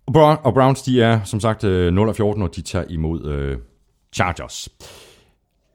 [0.07, 2.85] Og, Brown, og Browns, de er som sagt øh, 0 af 14, og de tager
[2.89, 3.57] imod øh,
[4.13, 4.69] Chargers.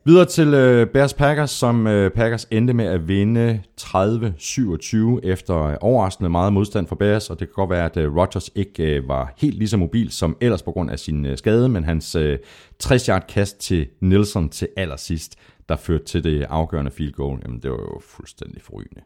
[0.04, 5.76] Videre til øh, Bears Packers, som øh, Packers endte med at vinde 30-27 efter øh,
[5.80, 9.08] overraskende meget modstand fra Bears, og det kan godt være, at øh, Rodgers ikke øh,
[9.08, 12.14] var helt lige så mobil som ellers på grund af sin øh, skade, men hans
[12.14, 12.38] øh,
[12.84, 15.36] 60-yard kast til Nielsen til allersidst,
[15.70, 19.02] der førte til det afgørende field goal, jamen det var jo fuldstændig forrygende.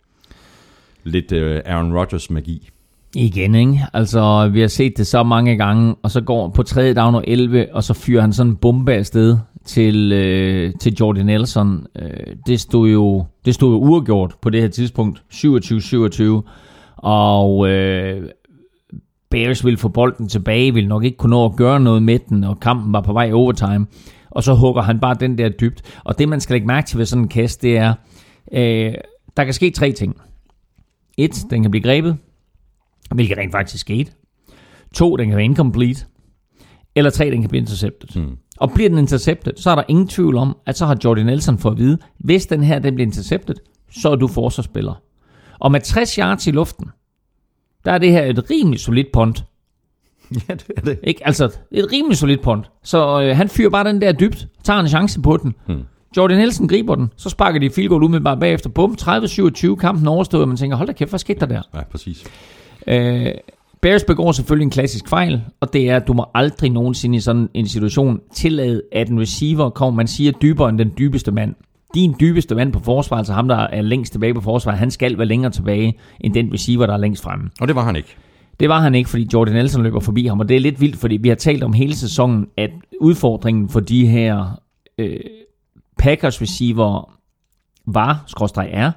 [1.05, 2.71] Lidt øh, Aaron Rodgers magi.
[3.15, 3.81] Igen, ikke?
[3.93, 7.25] Altså, vi har set det så mange gange, og så går på tredje down og
[7.27, 11.87] 11, og så fyrer han sådan en bombe afsted til, øh, til Jordan Nelson.
[11.97, 16.23] Øh, det, stod jo, det stod jo uafgjort på det her tidspunkt, 27-27,
[16.97, 18.29] og øh,
[19.31, 22.45] Bears ville få bolden tilbage, ville nok ikke kunne nå at gøre noget med den,
[22.45, 23.87] og kampen var på vej i overtime.
[24.35, 25.82] Og så hugger han bare den der dybt.
[26.05, 27.95] Og det, man skal lægge mærke til ved sådan en kast, det er,
[28.53, 28.95] øh,
[29.37, 30.16] der kan ske tre ting.
[31.18, 32.16] Et, den kan blive grebet,
[33.14, 34.12] hvilket rent faktisk skete.
[34.95, 36.07] To, den kan være incomplete.
[36.95, 38.22] Eller tre, den kan blive intercepted.
[38.22, 38.37] Mm.
[38.57, 41.59] Og bliver den intercepted, så er der ingen tvivl om, at så har Jordan Nelson
[41.59, 43.55] fået at vide, hvis den her den bliver intercepted,
[43.91, 44.95] så er du forsvarsspiller.
[45.59, 46.91] Og med 60 yards i luften,
[47.85, 49.45] der er det her et rimelig solidt punt.
[50.49, 50.99] Ja, det er det.
[51.03, 51.27] Ikke?
[51.27, 52.70] Altså, et rimelig solidt punt.
[52.83, 55.55] Så øh, han fyrer bare den der dybt, tager en chance på den.
[55.66, 55.83] Hmm.
[56.16, 58.70] Jordan Nielsen griber den, så sparker de field goal umiddelbart bagefter.
[58.70, 61.62] Bum, 30-27, kampen overstået, og man tænker, hold da kæft, hvad skete der der?
[61.75, 62.25] Ja, præcis.
[62.87, 63.27] Øh,
[63.83, 67.20] Bears begår selvfølgelig en klassisk fejl, og det er, at du må aldrig nogensinde i
[67.20, 71.55] sådan en situation tillade, at en receiver kommer, man siger, dybere end den dybeste mand.
[71.95, 75.18] Din dybeste mand på forsvaret, altså ham, der er længst tilbage på forsvaret, han skal
[75.18, 77.51] være længere tilbage, end den receiver, der er længst fremme.
[77.61, 78.16] Og det var han ikke.
[78.61, 80.97] Det var han ikke, fordi Jordan Nelson løber forbi ham, og det er lidt vildt,
[80.97, 84.61] fordi vi har talt om hele sæsonen, at udfordringen for de her
[84.99, 85.21] øh,
[85.99, 87.19] Packers receiver
[87.87, 88.93] var, skråstreg er,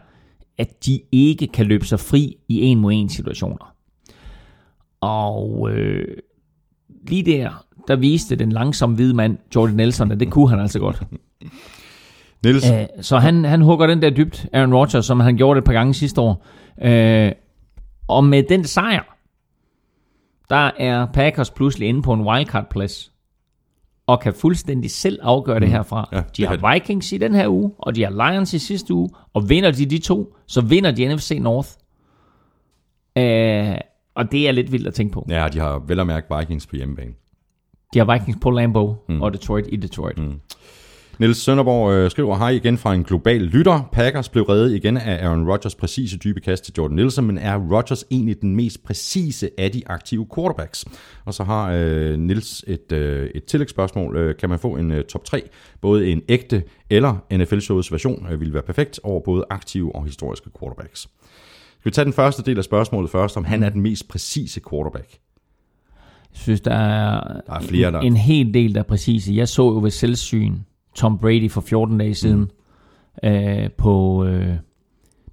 [0.58, 3.74] at de ikke kan løbe sig fri i en mod en situationer.
[5.02, 6.18] Og øh,
[7.08, 10.80] lige der, der viste den langsomme hvide mand, Jordan Nelson, at det kunne han altså
[10.80, 11.04] godt.
[12.44, 15.62] Niels, Øh, så han, han hugger den der dybt, Aaron Rodgers, som han gjorde det
[15.62, 16.46] et par gange sidste år.
[16.82, 17.32] Øh,
[18.08, 19.17] og med den sejr,
[20.50, 23.12] der er Packers pludselig inde på en wildcard-plads,
[24.08, 26.10] og kan fuldstændig selv afgøre det herfra.
[26.12, 29.10] Ja, de har Vikings i den her uge, og de har Lions i sidste uge,
[29.34, 31.70] og vinder de de to, så vinder de NFC North.
[33.18, 33.78] Øh,
[34.16, 35.26] og det er lidt vildt at tænke på.
[35.30, 37.14] ja, de har vel at mærke Vikings på hjemmebane.
[37.94, 39.22] De har Vikings på Lambeau mm.
[39.22, 40.18] og Detroit i Detroit.
[40.18, 40.40] Mm.
[41.20, 43.90] Niels Sønderborg øh, skriver, hej igen fra en global lytter.
[43.92, 47.58] Packers blev reddet igen af Aaron Rodgers præcise dybe kast til Jordan Nielsen, men er
[47.58, 50.86] Rodgers egentlig den mest præcise af de aktive quarterbacks?
[51.26, 54.16] Og så har øh, Niels et, øh, et tillægsspørgsmål.
[54.18, 55.44] Øh, kan man få en øh, top 3,
[55.82, 60.50] både en ægte eller NFL-showets version, øh, vil være perfekt over både aktive og historiske
[60.60, 61.00] quarterbacks.
[61.80, 64.62] Skal vi tage den første del af spørgsmålet først, om han er den mest præcise
[64.70, 65.08] quarterback?
[66.34, 69.34] Jeg synes, der er, Der er flere, der- en hel del, der er præcise.
[69.36, 70.56] Jeg så jo ved selvsyn
[70.98, 72.52] Tom Brady for 14 dage siden
[73.24, 73.30] mm.
[73.30, 74.56] øh, på, øh,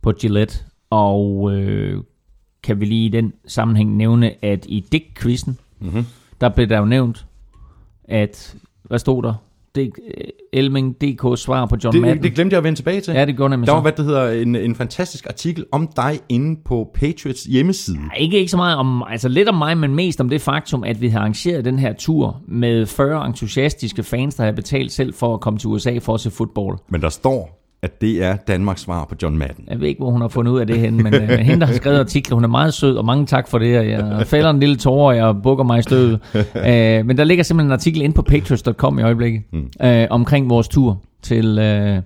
[0.02, 0.58] på Gillette,
[0.90, 2.02] og øh,
[2.62, 6.04] kan vi lige i den sammenhæng nævne, at i Dick-quizzen, mm-hmm.
[6.40, 7.26] der blev der jo nævnt,
[8.04, 9.34] at, hvad stod der?
[9.80, 9.86] Øh,
[10.52, 12.16] Elming DK svar på John Madden.
[12.16, 13.14] Det, det glemte jeg at vende tilbage til.
[13.14, 13.82] ja, det gjorde nemlig Der var, så.
[13.82, 17.96] hvad det hedder, en, en fantastisk artikel om dig inde på Patriots hjemmeside.
[17.96, 20.84] Nej, Ikke, ikke så meget om, altså lidt om mig, men mest om det faktum,
[20.84, 25.14] at vi har arrangeret den her tur med 40 entusiastiske fans, der har betalt selv
[25.14, 26.78] for at komme til USA for at se fodbold.
[26.88, 29.64] Men der står, at det er Danmarks svar på John Madden.
[29.70, 31.60] Jeg ved ikke, hvor hun har fundet ud af det henne, men, øh, men hende,
[31.60, 33.78] der har skrevet artiklen, hun er meget sød, og mange tak for det.
[33.78, 36.20] og Jeg falder en lille tårer, og jeg bukker mig i støvet.
[36.68, 39.70] øh, men der ligger simpelthen en artikel inde på patriots.com i øjeblikket, mm.
[39.86, 41.98] øh, omkring vores tur til, øh,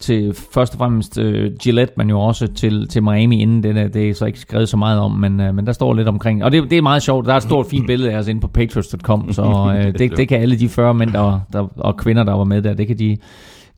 [0.00, 3.62] til først og fremmest øh, Gillette, men jo også til, til Miami inden.
[3.62, 5.94] Det, er- det er så ikke skrevet så meget om, men, øh, men der står
[5.94, 6.44] lidt omkring.
[6.44, 7.26] Og det, det er meget sjovt.
[7.26, 10.28] Der er et stort fint billede af os inde på patriots.com, så øh, det, det
[10.28, 12.98] kan alle de 40 mænd der, der, og kvinder, der var med der, det kan
[12.98, 13.16] de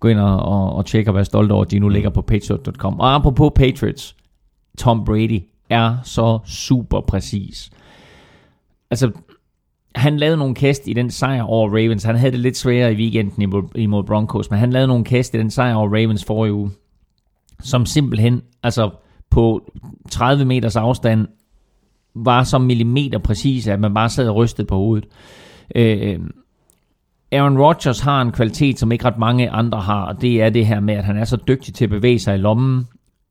[0.03, 2.23] gå ind og, og, og tjekke og være stolte over, at de nu ligger på
[2.23, 3.01] patriots.com.
[3.01, 4.17] Og apropos Patriots,
[4.79, 7.71] Tom Brady er så super præcis.
[8.91, 9.11] Altså,
[9.95, 12.05] han lavede nogle kast i den sejr over Ravens.
[12.05, 15.35] Han havde det lidt sværere i weekenden imod, imod Broncos, men han lavede nogle kast
[15.35, 16.71] i den sejr over Ravens forrige uge,
[17.61, 18.91] som simpelthen, altså
[19.31, 19.73] på
[20.11, 21.27] 30 meters afstand,
[22.15, 25.09] var så millimeter præcise, at man bare sad og rystede på hovedet.
[25.75, 26.21] Øh,
[27.33, 30.67] Aaron Rodgers har en kvalitet, som ikke ret mange andre har, og det er det
[30.67, 32.87] her med, at han er så dygtig til at bevæge sig i lommen,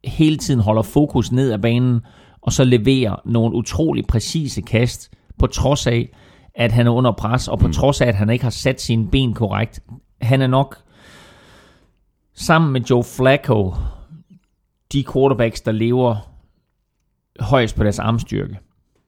[0.05, 2.01] hele tiden holder fokus ned ad banen,
[2.41, 6.09] og så leverer nogle utrolig præcise kast, på trods af,
[6.55, 7.73] at han er under pres, og på mm.
[7.73, 9.79] trods af, at han ikke har sat sine ben korrekt.
[10.21, 10.77] Han er nok,
[12.33, 13.73] sammen med Joe Flacco,
[14.93, 16.15] de quarterbacks, der lever
[17.39, 18.57] højst på deres armstyrke.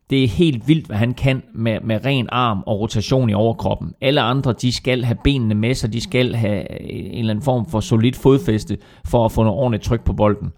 [0.10, 3.94] Det er helt vildt, hvad han kan med, med ren arm og rotation i overkroppen.
[4.02, 7.66] Alle andre, de skal have benene med sig, de skal have en eller anden form
[7.70, 10.52] for solidt fodfæste, for at få noget ordentligt tryk på bolden.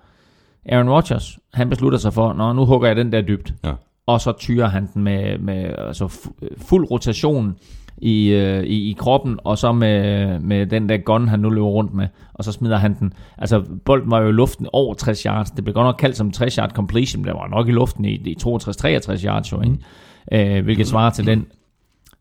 [0.70, 3.54] Aaron Rodgers, han beslutter sig for, Nå, nu hugger jeg den der dybt.
[3.64, 3.72] Ja.
[4.08, 7.56] Og så tyrer han den med, med altså fu- fuld rotation
[7.98, 11.68] i, øh, i, i kroppen, og så med, med den der gun, han nu løber
[11.68, 13.14] rundt med, og så smider han den.
[13.38, 15.52] Altså, bolden var jo i luften over 60 yards.
[15.52, 18.06] Det blev godt nok kaldt som 60 yard completion, men det var nok i luften
[18.06, 20.58] i, i 62-63 yards, jo, ikke?
[20.58, 21.46] Øh, hvilket svarer til den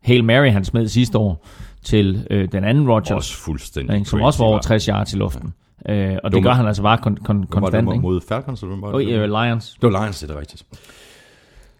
[0.03, 1.45] Hail Mary, han smed sidste år,
[1.83, 4.09] til øh, den anden Rodgers, Også fuldstændig ikke?
[4.09, 4.61] som også var over hva'?
[4.67, 5.53] 60 yards i luften.
[5.89, 8.75] Øh, og det gør han altså bare kon- kon- Var det konstant, mod Falcons, eller
[8.81, 9.07] var det?
[9.09, 9.77] øh, Lions.
[9.81, 10.63] Det var Lions, det er rigtigt.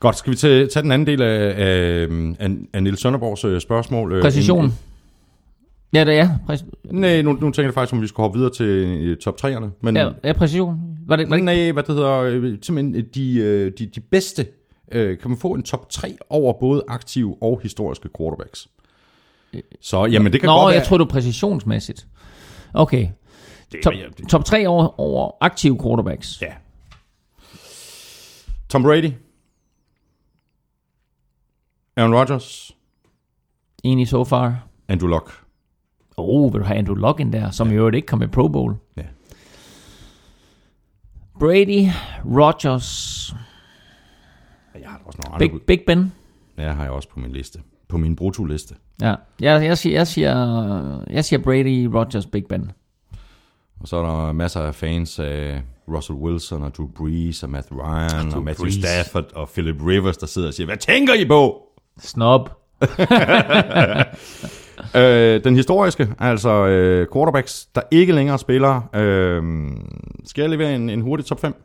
[0.05, 2.07] Godt, skal vi tage, tage den anden del af, af,
[2.39, 4.13] af, af Niels Sønderborgs øh, spørgsmål?
[4.13, 4.73] Øh, Præcision.
[5.93, 6.29] Ja, det er.
[6.49, 9.35] Præ- Nej, nu, nu tænker jeg faktisk, om vi skal hoppe videre til øh, top
[9.45, 9.65] 3'erne.
[9.81, 10.79] Men, ja, ja, præcision.
[11.07, 14.45] Var det, var det nej, hvad det hedder, simpelthen de, de, de bedste.
[14.91, 18.67] Øh, kan man få en top 3 over både aktive og historiske quarterbacks?
[19.81, 20.85] Så, jamen det kan Nå, godt jeg være...
[20.87, 22.07] tror du præcisionsmæssigt.
[22.73, 23.07] Okay.
[23.71, 26.41] det, Top, ja, det- top 3 over, over aktive quarterbacks.
[26.41, 26.47] Ja.
[28.69, 29.11] Tom Brady.
[31.97, 32.75] Aaron Rodgers.
[33.83, 34.67] Enig so far.
[34.87, 35.31] Andrew Luck.
[36.17, 37.75] Oh, vil du have Andrew Luck ind der, som ja.
[37.75, 38.75] jo ikke kom i Pro Bowl.
[38.97, 39.03] Ja.
[41.39, 41.87] Brady,
[42.25, 43.33] Rodgers,
[44.79, 45.59] Jeg har også nogle andre Big, bud.
[45.59, 46.13] Big Ben.
[46.57, 47.59] Ja, har jeg også på min liste.
[47.87, 48.75] På min brutoliste.
[49.01, 52.71] Ja, jeg, jeg, siger, jeg, siger, jeg siger Brady, Rodgers, Big Ben.
[53.79, 57.67] Og så er der masser af fans af Russell Wilson og Drew Brees og Matt
[57.71, 58.73] Ryan og Matthew Brees.
[58.73, 61.64] Stafford og Philip Rivers, der sidder og siger, hvad tænker I på?
[61.99, 62.49] Snob.
[64.95, 68.89] Øh, den historiske, altså øh, quarterbacks, der ikke længere spiller.
[68.95, 69.43] Øh,
[70.25, 71.55] skal jeg levere en, en hurtig top 5?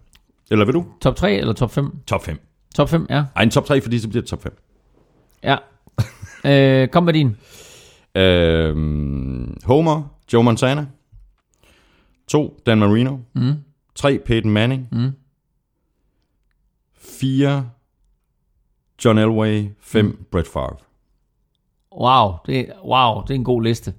[0.50, 0.86] Eller vil du?
[1.00, 1.96] Top 3 eller top 5?
[2.06, 2.38] Top 5.
[2.74, 3.24] Top 5, ja.
[3.36, 4.56] Ej, en top 3, fordi så bliver det top 5.
[5.42, 5.56] Ja.
[6.82, 7.36] øh, kom med din.
[8.14, 8.76] Øh,
[9.64, 10.86] Homer, Joe Montana.
[12.28, 12.60] 2.
[12.66, 13.16] Dan Marino.
[13.34, 13.52] Mm.
[13.94, 14.18] 3.
[14.26, 14.88] Peyton Manning.
[14.92, 15.10] Mm.
[17.00, 17.70] 4.
[19.04, 19.68] John Elway.
[19.80, 20.04] 5.
[20.04, 20.18] Mm.
[20.30, 20.76] Brett Favre.
[22.00, 23.94] Wow, det, wow, det er en god liste.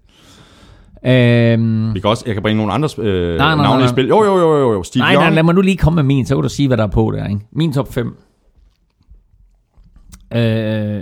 [1.06, 4.08] Øhm, Vi kan også, jeg kan bringe nogle andre øh, nej, nej, navne i spil.
[4.08, 4.84] Jo, jo, jo, jo, jo.
[4.84, 5.24] Steve nej, Young.
[5.24, 6.88] nej, lad mig nu lige komme med min, så kan du sige, hvad der er
[6.88, 7.28] på der.
[7.28, 7.42] Ikke?
[7.52, 8.08] Min top 5
[10.34, 11.02] øh,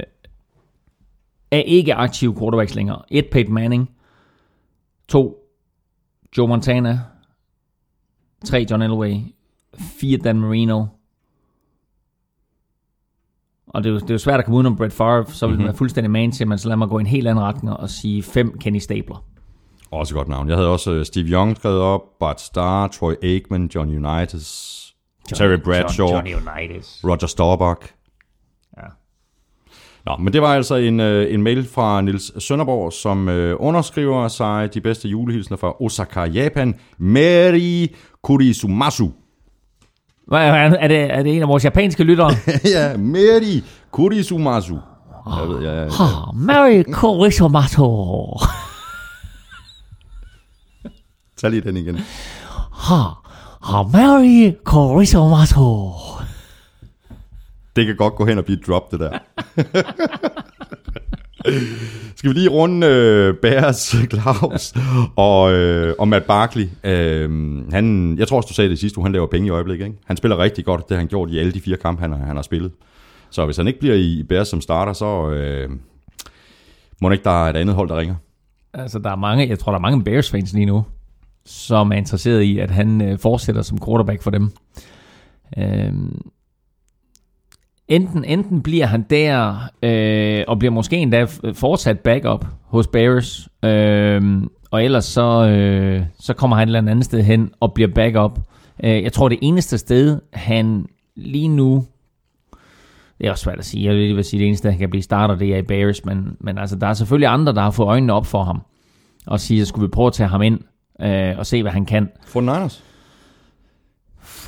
[1.52, 3.02] er ikke aktive quarterbacks længere.
[3.12, 3.90] Et Peyton Manning.
[5.08, 5.36] 2.
[6.38, 7.00] Joe Montana.
[8.46, 8.66] 3.
[8.72, 9.16] John Elway.
[9.80, 10.18] 4.
[10.18, 10.86] Dan Marino.
[13.70, 15.54] Og det er, jo, det er jo svært at komme udenom Brett Favre, så vil
[15.54, 15.66] mm-hmm.
[15.66, 17.90] være fuldstændig man til, men så lad mig gå i en helt anden retning og
[17.90, 19.24] sige 5 Kenny Stabler.
[19.92, 20.50] Også godt navn.
[20.50, 24.80] Jeg havde også øh, Steve Young skrevet op, Bart Starr, Troy Aikman, John Unitas,
[25.36, 27.02] Terry Bradshaw, John, Johnny Unitas.
[27.04, 27.82] Roger Staubach.
[28.78, 28.88] Ja.
[30.06, 34.28] Nå, men det var altså en, øh, en mail fra Nils Sønderborg, som øh, underskriver
[34.28, 36.76] sig de bedste julehilsner fra Osaka, Japan.
[36.98, 39.10] Meri Kurisumasu.
[40.30, 40.40] Hvad,
[40.80, 42.32] er, det, er det en af vores japanske lyttere?
[42.76, 44.78] ja, Meri Kurisumasu.
[45.38, 48.28] Jeg ved, jeg, jeg, Ah, Mary Korisomato.
[51.38, 51.96] tag lige den igen.
[52.92, 55.92] Ah, Mary Korisomato.
[57.76, 59.18] Det kan godt gå hen og blive drop, det der.
[62.16, 64.74] Skal vi lige runde øh, Bears, Claus
[65.16, 66.68] og, øh, og Matt Barkley.
[66.84, 67.30] Øh,
[67.72, 69.86] han, jeg tror også, du sagde det sidste uge, han laver penge i øjeblikket.
[69.86, 69.98] Ikke?
[70.06, 72.26] Han spiller rigtig godt, det har han gjort i alle de fire kampe, han har,
[72.26, 72.72] han har spillet.
[73.30, 75.70] Så hvis han ikke bliver i Bears som starter, så øh,
[77.02, 78.16] må det ikke, der er et andet hold, der ringer.
[78.74, 80.86] Altså, der er mange, jeg tror, der er mange Bears-fans lige nu,
[81.46, 84.52] som er interesseret i, at han øh, fortsætter som quarterback for dem.
[85.58, 85.94] Øh,
[87.90, 93.50] enten, enten bliver han der, øh, og bliver måske endda øh, fortsat backup hos Bears,
[93.64, 94.42] øh,
[94.72, 98.40] og ellers så, øh, så kommer han et eller andet sted hen og bliver backup.
[98.84, 100.86] Øh, jeg tror, det eneste sted, han
[101.16, 101.86] lige nu
[103.20, 103.86] det er også svært at sige.
[103.86, 106.06] Jeg vil lige vil sige, det eneste, han kan blive starter, det er i Bears.
[106.06, 108.62] Men, men altså, der er selvfølgelig andre, der har fået øjnene op for ham.
[109.28, 110.60] Og siger, skulle vi prøve at tage ham ind
[111.02, 112.10] øh, og se, hvad han kan.
[112.26, 112.84] For Niners.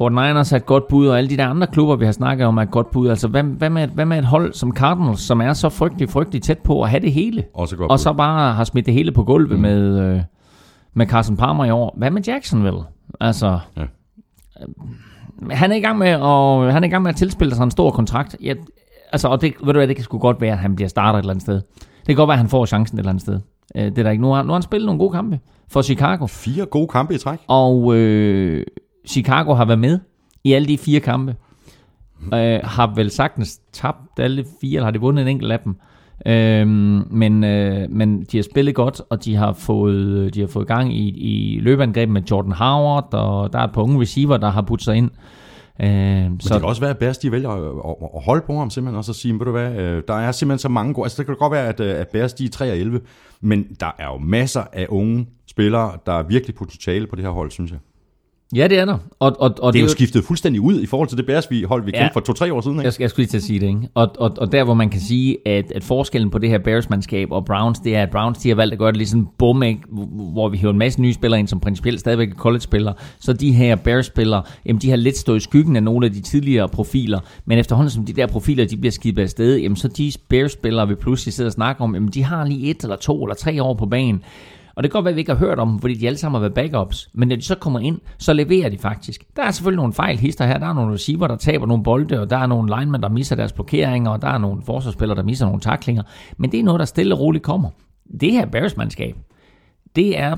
[0.01, 2.47] Fort Niners er et godt bud, og alle de der andre klubber, vi har snakket
[2.47, 3.07] om, er et godt bud.
[3.09, 6.41] Altså, hvad, hvad, med, hvad med et hold som Cardinals, som er så frygtelig, frygtelig
[6.41, 7.43] tæt på at have det hele?
[7.53, 8.01] Også godt Og bud.
[8.01, 9.61] så bare har smidt det hele på gulvet mm.
[9.61, 10.21] med, øh,
[10.93, 11.93] med Carson Palmer i år.
[11.97, 12.79] Hvad med Jacksonville?
[13.19, 13.81] Altså, Ja.
[13.81, 13.87] øh,
[15.51, 17.71] han er i gang med at, han er i gang med at tilspille sig en
[17.71, 18.35] stor kontrakt.
[18.41, 18.55] Jeg,
[19.11, 21.19] altså, og det, ved du hvad, det kan sgu godt være, at han bliver starter
[21.19, 21.55] et eller andet sted.
[21.55, 23.39] Det kan godt være, at han får chancen et eller andet sted.
[23.75, 24.21] Øh, det er der ikke.
[24.21, 25.39] Nu har, nu har han spillet nogle gode kampe
[25.71, 26.25] for Chicago.
[26.27, 27.39] Fire gode kampe i træk.
[27.47, 28.65] Og øh,
[29.07, 29.99] Chicago har været med
[30.43, 31.35] i alle de fire kampe.
[32.33, 35.75] Øh, har vel sagtens tabt alle fire, eller har de vundet en enkelt af dem.
[36.25, 36.67] Øh,
[37.13, 40.93] men, øh, men de har spillet godt, og de har fået, de har fået gang
[40.97, 44.61] i, i løbeangrebet med Jordan Howard, og der er et par unge receiver, der har
[44.61, 45.09] puttet sig ind.
[45.81, 48.43] Øh, Men så, det kan også være, at Bears de vælger at, at, at holde
[48.47, 50.93] på ham simpelthen, og så sige, ved du hvad, øh, der er simpelthen så mange
[50.93, 53.01] gode, altså det kan godt være, at, øh, at Bears de er 3 og 11,
[53.41, 57.31] men der er jo masser af unge spillere, der er virkelig potentiale på det her
[57.31, 57.79] hold, synes jeg.
[58.55, 58.97] Ja, det er der.
[59.19, 61.63] Og, og, og Det er jo skiftet fuldstændig ud i forhold til det Bears, vi
[61.63, 62.09] holdt vi Ja.
[62.13, 62.77] for to-tre år siden.
[62.77, 62.83] Ikke?
[62.83, 63.89] Jeg skal, jeg skulle lige til at sige det, ikke?
[63.95, 67.31] Og, og, og der, hvor man kan sige, at, at forskellen på det her Bears-mandskab
[67.31, 69.81] og Browns, det er, at Browns de har valgt at gøre det sådan bum, ikke?
[70.33, 72.93] hvor vi hiver en masse nye spillere ind, som principielt stadigvæk er college-spillere.
[73.19, 76.21] Så de her Bears-spillere, jamen de har lidt stået i skyggen af nogle af de
[76.21, 80.11] tidligere profiler, men efterhånden som de der profiler, de bliver skibet afsted, jamen så de
[80.29, 83.35] Bears-spillere, vi pludselig sidder og snakker om, jamen de har lige et eller to eller
[83.35, 84.23] tre år på banen.
[84.75, 86.17] Og det kan godt være, at vi ikke har hørt om dem, fordi de alle
[86.17, 87.09] sammen har været backups.
[87.13, 89.23] Men når de så kommer ind, så leverer de faktisk.
[89.35, 90.57] Der er selvfølgelig nogle fejl hister her.
[90.57, 93.35] Der er nogle receiver, der taber nogle bolde, og der er nogle linemen, der misser
[93.35, 96.03] deres blokeringer, og der er nogle forsvarsspillere, der misser nogle taklinger.
[96.37, 97.69] Men det er noget, der stille og roligt kommer.
[98.21, 99.15] Det her Bears-mandskab,
[99.95, 100.35] det er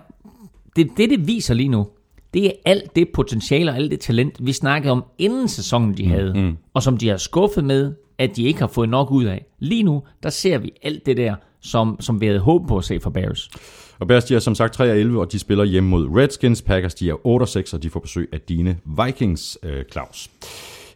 [0.76, 1.88] det, det, det viser lige nu,
[2.34, 6.08] det er alt det potentiale og alt det talent, vi snakkede om inden sæsonen, de
[6.08, 6.58] havde, mm.
[6.74, 9.46] og som de har skuffet med, at de ikke har fået nok ud af.
[9.60, 12.84] Lige nu, der ser vi alt det der, som, som vi havde håbet på at
[12.84, 13.50] se fra Bears.
[13.99, 16.61] Og Bears, de er som sagt 3 og 11, og de spiller hjemme mod Redskins.
[16.61, 20.30] Packers, de er 8 og 6, og de får besøg af dine Vikings, øh, Claus.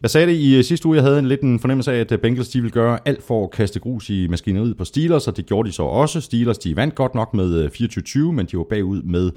[0.02, 2.12] Jeg sagde det i øh, sidste uge, jeg havde en lidt en fornemmelse af, at
[2.12, 5.36] øh, Bengals de ville gøre alt for at kaste grus i maskineriet på Steelers, og
[5.36, 6.20] det gjorde de så også.
[6.20, 9.30] Steelers de vandt godt nok med øh, 24-20, men de var bagud med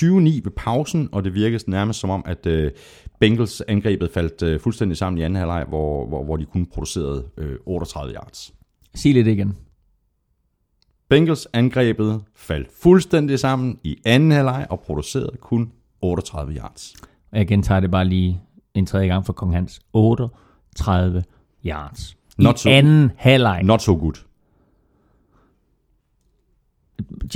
[0.00, 2.70] 29 ved pausen, og det virkede nærmest som om, at øh,
[3.20, 7.24] Bengals angrebet faldt øh, fuldstændig sammen i anden halvleg, hvor, hvor, hvor de kun producerede
[7.38, 8.54] øh, 38 yards.
[8.94, 9.56] Sig lidt igen.
[11.14, 16.94] Bengals angrebet faldt fuldstændig sammen i anden halvleg og producerede kun 38 yards.
[17.32, 18.40] Og jeg gentager det bare lige
[18.74, 19.80] en tredje gang for Kong Hans.
[19.92, 21.24] 38
[21.66, 22.16] yards.
[22.38, 23.62] Not I so- anden halvleg.
[23.62, 24.14] Not so good.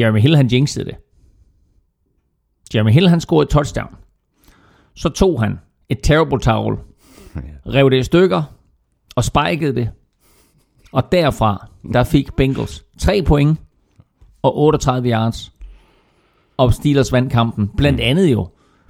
[0.01, 0.97] Jeremy Hill, han jinxede det.
[2.75, 3.95] Jeremy Hill, han scorede et touchdown.
[4.95, 6.77] Så tog han et terrible towel,
[7.75, 8.43] rev det i stykker
[9.17, 9.91] og spikede det.
[10.93, 13.59] Og derfra, der fik Bengals 3 point
[14.43, 15.53] og 38 yards.
[16.57, 17.71] Og Steelers vandt kampen.
[17.77, 18.49] Blandt andet jo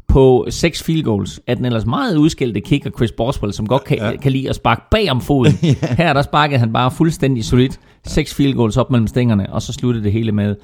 [0.08, 3.98] på 6 field goals af den ellers meget udskældte kicker Chris Boswell, som godt kan,
[3.98, 4.16] ja.
[4.16, 5.52] kan lide at sparke bag om foden.
[5.98, 9.72] Her der sparkede han bare fuldstændig solidt 6 field goals op mellem stængerne, og så
[9.72, 10.56] sluttede det hele med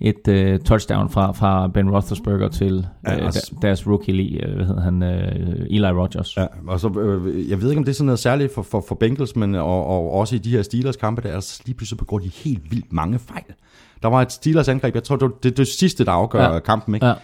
[0.00, 4.54] et øh, touchdown fra, fra Ben Roethlisberger til Ja, altså- der- deres rookie, lige, øh,
[4.56, 6.36] hvad hedder han, øh, Eli Rogers.
[6.36, 8.84] Ja, og så, øh, jeg ved ikke, om det er sådan noget særligt for, for,
[8.88, 11.74] for Bengals, men og, og også i de her Steelers kampe, der er altså lige
[11.76, 13.44] pludselig begår de helt vildt mange fejl.
[14.02, 16.58] Der var et Steelers angreb, jeg tror, det var det, det sidste, der afgør Ja.
[16.58, 17.06] kampen, ikke?
[17.06, 17.14] Ja.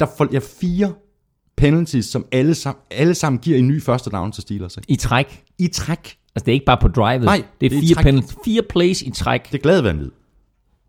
[0.00, 0.92] Der får jeg fire
[1.56, 4.76] penalties, som alle, sammen, alle sammen giver en ny første down til Steelers.
[4.76, 4.92] Ikke?
[4.92, 5.42] I træk.
[5.58, 5.98] I træk.
[5.98, 7.24] Altså, det er ikke bare på drivet.
[7.24, 10.10] Nej, det er det er fire, penalty, fire plays i træk, Det er glad vanvid.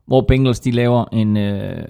[0.06, 1.86] Hvor Bengals de laver en, øh,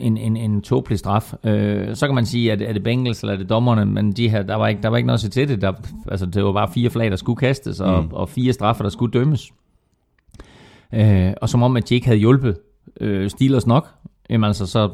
[0.00, 1.34] en, en, en tåbelig straf.
[1.44, 4.28] Øh, så kan man sige, at er det Bengals eller er det dommerne, men de
[4.28, 5.60] her, der, var ikke, der var ikke noget at se til det.
[5.60, 5.72] Der,
[6.08, 8.08] altså, det var bare fire flag, der skulle kastes, og, mm.
[8.12, 9.52] og fire straffer, der skulle dømmes.
[10.94, 12.56] Øh, og som om, at de ikke havde hjulpet
[13.00, 13.88] øh, Steelers nok,
[14.30, 14.90] jamen altså så,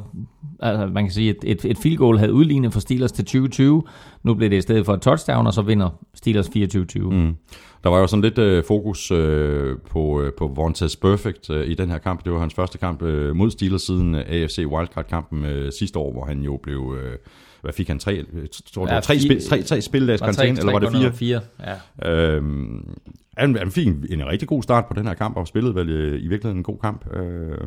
[0.60, 3.82] altså man kan sige, at et, et field goal havde udlignet for Steelers til 2020.
[4.22, 6.98] Nu blev det i stedet for et touchdown, og så vinder Steelers 24-20.
[6.98, 7.36] Mm.
[7.84, 11.74] Der var jo sådan lidt øh, fokus øh, på, øh, på Vontaze Perfect øh, i
[11.74, 12.24] den her kamp.
[12.24, 16.12] Det var hans første kamp øh, mod Steelers siden øh, AFC Wildcard-kampen øh, sidste år,
[16.12, 16.96] hvor han jo blev...
[17.02, 17.16] Øh,
[17.62, 17.98] hvad fik han?
[17.98, 21.12] Tre, øh, tror, Ja, var tre, spil, tre, tre spildags karantæne, eller var det fire?
[21.12, 21.40] fire?
[22.02, 22.12] Ja.
[22.12, 22.98] Øhm,
[23.36, 25.88] han, han fik en, en rigtig god start på den her kamp, og spillede vel
[25.88, 27.16] øh, i virkeligheden en god kamp.
[27.16, 27.58] Øh,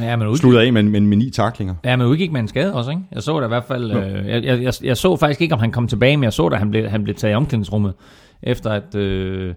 [0.00, 1.74] Ja, men udgik, sluttede af med, med, med ni taklinger.
[1.84, 3.02] ja, men udgik med en skade også, ikke?
[3.12, 3.90] Jeg så da i hvert fald...
[3.90, 6.48] Øh, jeg, jeg, jeg, jeg så faktisk ikke, om han kom tilbage, men jeg så
[6.48, 7.94] da, han blev, han blev taget i omklædningsrummet,
[8.42, 9.54] efter at, øh,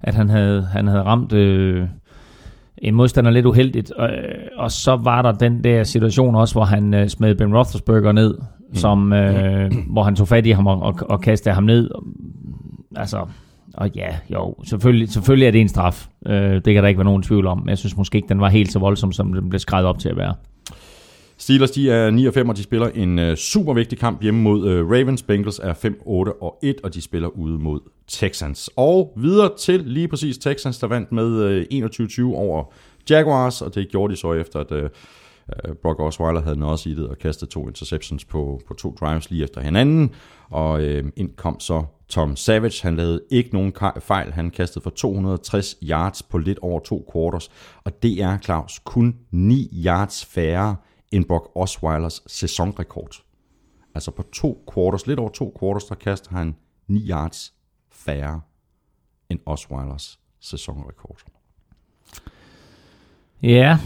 [0.00, 1.88] at han, havde, han havde ramt øh,
[2.78, 3.90] en modstander lidt uheldigt.
[3.90, 4.10] Og,
[4.56, 8.34] og så var der den der situation også, hvor han øh, smed Ben Roethlisberger ned,
[8.68, 8.74] mm.
[8.74, 11.90] som, øh, hvor han tog fat i ham og, og, og kastede ham ned.
[12.96, 13.26] Altså,
[13.78, 16.06] og ja, jo, selvfølgelig, selvfølgelig er det en straf.
[16.26, 17.68] Øh, det kan der ikke være nogen tvivl om.
[17.68, 20.08] Jeg synes måske ikke, den var helt så voldsom, som den blev skrevet op til
[20.08, 20.34] at være.
[21.40, 24.40] Steelers de er 9 og 5, og de spiller en øh, super vigtig kamp hjemme
[24.42, 25.22] mod øh, Ravens.
[25.22, 28.70] Bengals er 5, 8 og 1, og de spiller ude mod Texans.
[28.76, 32.72] Og videre til lige præcis Texans, der vandt med øh, 21-20 over
[33.10, 36.94] Jaguars, og det gjorde de så efter, at øh, øh Brock Osweiler havde noget i
[36.94, 40.10] det og kastede to interceptions på, på to drives lige efter hinanden.
[40.50, 42.82] Og øh, ind kom så Tom Savage.
[42.82, 44.32] Han lavede ikke nogen fejl.
[44.32, 47.50] Han kastede for 260 yards på lidt over to quarters.
[47.84, 50.76] Og det er, Claus, kun 9 yards færre
[51.12, 53.22] end Brock Osweilers sæsonrekord.
[53.94, 56.56] Altså på to quarters, lidt over to quarters, der kaster han
[56.88, 57.54] 9 yards
[57.92, 58.40] færre
[59.28, 61.22] end Osweilers sæsonrekord.
[63.42, 63.78] Ja,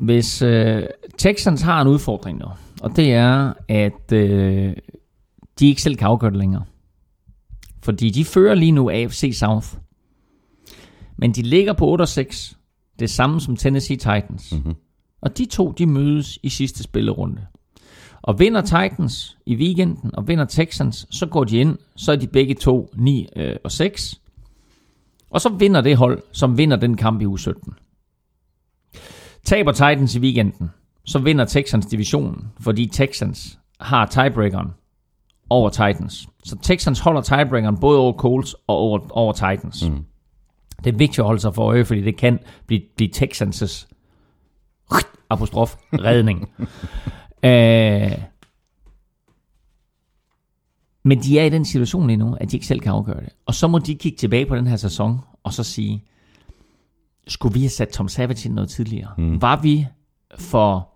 [0.00, 0.82] hvis øh,
[1.18, 2.46] Texans har en udfordring nu,
[2.82, 4.76] og det er, at øh,
[5.60, 6.64] de ikke selv kan afgøre det længere.
[7.82, 9.68] Fordi de fører lige nu AFC South.
[11.16, 12.58] Men de ligger på 8 og 6.
[12.98, 14.52] Det samme som Tennessee Titans.
[14.52, 14.74] Mm-hmm.
[15.20, 17.46] Og de to, de mødes i sidste spillerunde.
[18.22, 22.26] Og vinder Titans i weekenden, og vinder Texans, så går de ind, så er de
[22.26, 24.20] begge to 9 øh, og 6.
[25.30, 27.72] Og så vinder det hold, som vinder den kamp i uge 17.
[29.44, 30.70] Taber Titans i weekenden,
[31.04, 34.70] så vinder Texans divisionen, fordi Texans har tiebreakeren
[35.50, 36.28] over Titans.
[36.44, 39.88] Så Texans holder tiebreakeren både over Colts og over, over Titans.
[39.88, 40.04] Mm.
[40.84, 43.86] Det er vigtigt at holde sig for øje, fordi det kan blive, blive Texans'
[45.30, 46.40] apostrof redning.
[47.44, 48.18] øh,
[51.02, 53.28] men de er i den situation lige nu, at de ikke selv kan afgøre det.
[53.46, 56.04] Og så må de kigge tilbage på den her sæson, og så sige,
[57.28, 59.10] skulle vi have sat Tom Savage ind noget tidligere?
[59.18, 59.42] Mm.
[59.42, 59.86] Var vi
[60.38, 60.88] for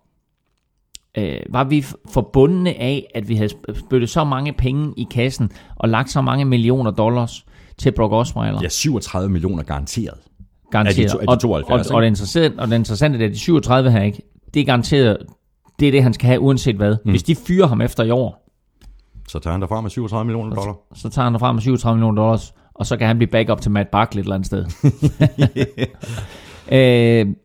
[1.17, 5.89] øh, var vi forbundne af, at vi havde spyttet så mange penge i kassen og
[5.89, 7.45] lagt så mange millioner dollars
[7.77, 8.59] til Brock Osweiler?
[8.61, 10.17] Ja, 37 millioner garanteret.
[10.71, 10.99] garanteret.
[11.05, 13.25] Af de to- af de 72, og, og, og, det interessante, og det interessante er,
[13.25, 14.21] at de 37 her ikke,
[14.53, 15.17] det er garanteret,
[15.79, 16.95] det er det, han skal have, uanset hvad.
[17.05, 17.11] Mm.
[17.11, 18.41] Hvis de fyrer ham efter i år,
[19.29, 20.75] Så tager han derfra med 37 millioner dollar.
[20.95, 23.71] så tager han derfra med 37 millioner dollars, og så kan han blive backup til
[23.71, 24.65] Matt Barkley et eller andet sted.
[26.77, 27.35] øh,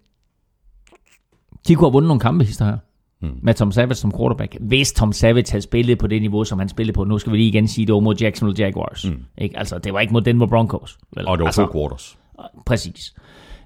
[1.68, 2.76] de kunne have vundet nogle kampe hister her.
[3.22, 3.38] Mm.
[3.42, 4.56] Med Tom Savage som quarterback.
[4.60, 7.36] Hvis Tom Savage havde spillet på det niveau, som han spillede på, nu skal vi
[7.36, 9.04] lige igen sige, det var mod Jacksonville Jaguars.
[9.10, 9.24] Mm.
[9.38, 9.58] Ikke?
[9.58, 10.98] Altså, det var ikke mod Denver Broncos.
[11.16, 11.26] Vel?
[11.26, 12.18] Og det var altså, to quarters.
[12.66, 13.14] Præcis.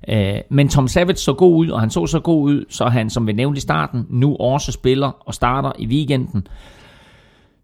[0.08, 3.10] Øh, men Tom Savage så god ud, og han så så god ud, så han,
[3.10, 6.46] som vi nævnte i starten, nu også spiller og starter i weekenden.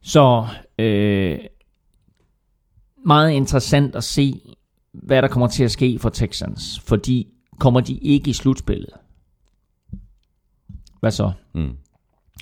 [0.03, 0.47] Så
[0.79, 1.39] øh,
[3.07, 4.41] meget interessant at se,
[4.93, 6.81] hvad der kommer til at ske for Texans.
[6.85, 7.27] Fordi
[7.59, 8.91] kommer de ikke i slutspillet,
[11.01, 11.33] hvad så?
[11.55, 11.77] Mm.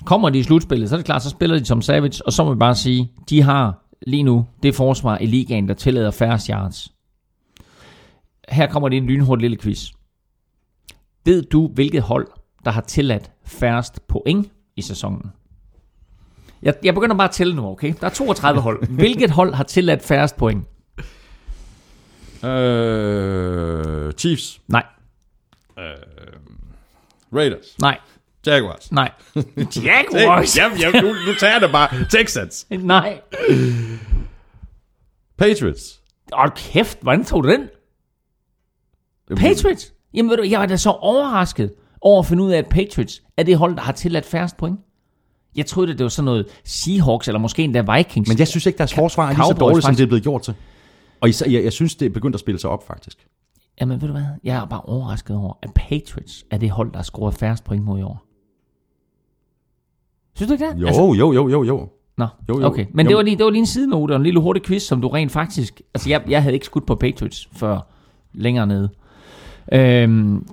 [0.05, 2.43] Kommer de i slutspillet, så er det klart, så spiller de som Savage, og så
[2.43, 6.39] må vi bare sige, de har lige nu det forsvar i ligaen, der tillader færre
[6.49, 6.93] yards.
[8.49, 9.91] Her kommer det en lynhurtig lille quiz.
[11.25, 12.27] Ved du, hvilket hold,
[12.65, 15.31] der har tilladt færrest point i sæsonen?
[16.63, 17.93] Jeg, jeg begynder bare at tælle nu, okay?
[18.01, 18.87] Der er 32 hold.
[19.01, 20.67] Hvilket hold har tilladt færrest point?
[22.45, 24.61] Øh, Chiefs.
[24.67, 24.83] Nej,
[27.33, 27.75] Raiders.
[27.81, 27.97] nej.
[28.45, 28.91] Jaguars.
[28.91, 29.11] Nej.
[29.83, 30.57] Jaguars?
[30.57, 32.05] Jamen, jamen, nu, nu tager jeg det bare.
[32.09, 32.67] Texans.
[32.69, 33.21] Nej.
[35.37, 36.01] Patriots.
[36.37, 37.69] Åh, kæft, hvordan tog du den?
[39.37, 39.93] Patriots?
[40.13, 41.71] Jamen ved du, jeg var da så overrasket
[42.01, 44.79] over at finde ud af, at Patriots er det hold, der har tilladt færrest point.
[45.55, 48.29] Jeg troede, at det var sådan noget Seahawks, eller måske endda Vikings.
[48.29, 50.41] Men jeg synes ikke, deres forsvar er lige så dårligt, som det er blevet gjort
[50.41, 50.53] til.
[51.21, 53.27] Og især, jeg, jeg synes, det er begyndt at spille sig op, faktisk.
[53.81, 56.97] Jamen ved du hvad, jeg er bare overrasket over, at Patriots er det hold, der
[56.97, 58.25] har scoret færrest point mod i år.
[60.39, 60.81] Synes du ikke det?
[60.81, 61.89] Jo, jo, jo, jo, jo.
[62.17, 62.65] Nå, Jo, jo.
[62.65, 62.85] okay.
[62.93, 63.09] Men Jo.
[63.09, 65.07] det var, lige, det var lige en sidenote og en lille hurtig quiz, som du
[65.07, 65.81] rent faktisk...
[65.93, 67.79] Altså, jeg, jeg havde ikke skudt på Patriots før
[68.33, 68.89] længere nede.
[69.73, 70.47] Øhm,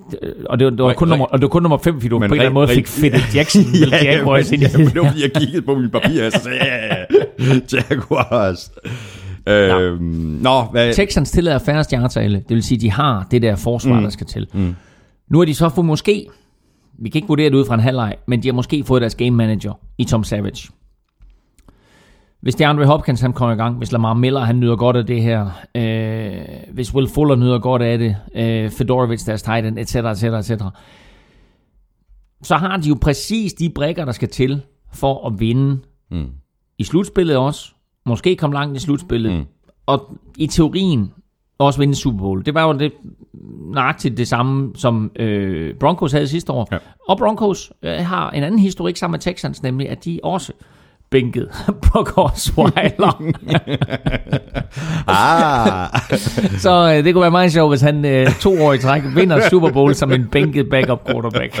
[0.49, 2.19] og, det var, det var kun nummer, og det var kun nummer 5, fordi du
[2.19, 3.61] på en Men eller anden måde fik fedtet Jackson
[3.91, 4.95] ja, Jaguars ind i ja, men det.
[5.01, 7.05] var, fordi jeg kiggede på mine papirer, og så sagde jeg,
[7.39, 8.71] ja, Jaguars.
[9.47, 10.01] Øhm,
[10.41, 10.93] nå, hvad...
[10.93, 12.37] Texans tillader af alle.
[12.37, 14.03] Det vil sige, de har det der forsvar, mm.
[14.03, 14.47] der skal til.
[14.53, 14.75] Mm.
[15.29, 16.27] Nu har de så fået måske,
[16.99, 19.15] vi kan ikke vurdere det ud fra en halvleg, men de har måske fået deres
[19.15, 20.69] game manager i Tom Savage.
[22.41, 24.95] Hvis det er Andre Hopkins, han kommer i gang, hvis Lamar Miller, han nyder godt
[24.97, 29.65] af det her, øh, hvis Will Fuller nyder godt af det, øh, Fedorovic, deres tight
[29.65, 30.63] end, etc., etc., etc.,
[32.43, 34.61] så har de jo præcis de brækker, der skal til
[34.93, 35.79] for at vinde
[36.11, 36.27] Mm.
[36.77, 37.71] i slutspillet også.
[38.05, 39.33] Måske komme langt i slutspillet.
[39.33, 39.45] Mm.
[39.85, 41.11] Og i teorien
[41.59, 42.45] også vinde Super Bowl.
[42.45, 42.91] Det var jo det,
[43.73, 46.67] nøjagtigt det samme, som øh, Broncos havde sidste år.
[46.71, 46.77] Ja.
[47.09, 50.53] Og Broncos øh, har en anden historik sammen med Texans, nemlig at de også
[51.11, 51.49] bænkede
[51.91, 53.23] Brock Osweiler.
[55.07, 55.89] Ah,
[56.65, 59.49] så øh, det kunne være meget sjovt, hvis han øh, to år i træk vinder
[59.49, 61.59] Super Bowl som en bænket backup quarterback.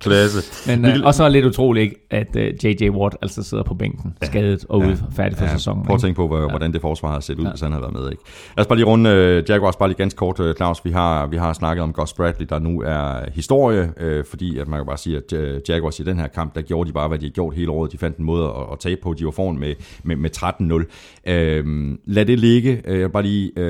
[0.00, 0.66] klasse.
[0.76, 2.90] Men, øh, og så er det lidt utroligt, ikke, at øh, J.J.
[2.90, 5.84] Watt altså sidder på bænken, skadet og ude, færdig for sæsonen.
[5.86, 7.94] Prøv at tænke på, hvor- hvordan det forsvar har set ud, hvis han havde været
[7.94, 8.10] med.
[8.10, 8.22] Ikke?
[8.56, 10.84] Lad os bare lige runde uh, Jaguars, bare lige ganske kort, uh, Claus.
[10.84, 14.68] Vi har, vi har snakket om Gus Bradley, der nu er historie, uh, fordi at
[14.68, 17.08] man kan bare sige, at uh, Jaguars i den her kamp, der gjorde de bare,
[17.08, 17.92] hvad de har gjort hele året.
[17.92, 19.14] De fandt en måde at, at tabe på.
[19.14, 20.72] De var foran med, med, med 13-0.
[20.72, 22.82] Uh, lad det ligge.
[22.88, 23.64] Uh, jeg vil bare lige uh,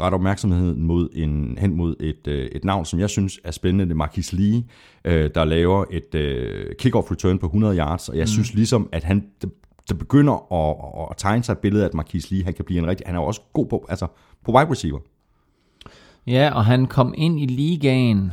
[0.00, 3.84] rette opmærksomheden mod en, hen mod et, uh, et navn, som jeg synes er spændende.
[3.84, 4.56] Det er Marquis Lee,
[5.04, 8.26] uh, der laver et uh, kickoff return på 100 yards, og jeg mm.
[8.26, 9.24] synes ligesom, at han
[9.88, 12.78] der begynder at, at tegne sig et billede af, at Marquis Lee, han kan blive
[12.78, 14.06] en rigtig, han er også god på, altså
[14.44, 14.98] på wide receiver.
[16.26, 18.32] Ja, og han kom ind i ligaen.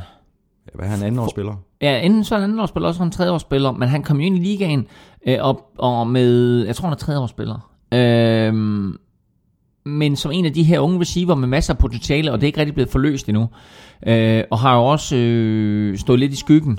[0.74, 1.54] Hvad er han anden årsspiller?
[1.80, 4.26] Ja, enten så er han anden årsspiller, også en tredje årsspiller, men han kom jo
[4.26, 4.86] ind i ligaen
[5.26, 7.70] øh, og, og med, jeg tror han er tredje årsspiller.
[7.94, 8.96] Øhm,
[9.84, 12.48] men som en af de her unge receiver med masser af potentiale, og det er
[12.48, 13.48] ikke rigtig blevet forløst endnu.
[14.06, 16.78] Øh, og har jo også øh, stået lidt i skyggen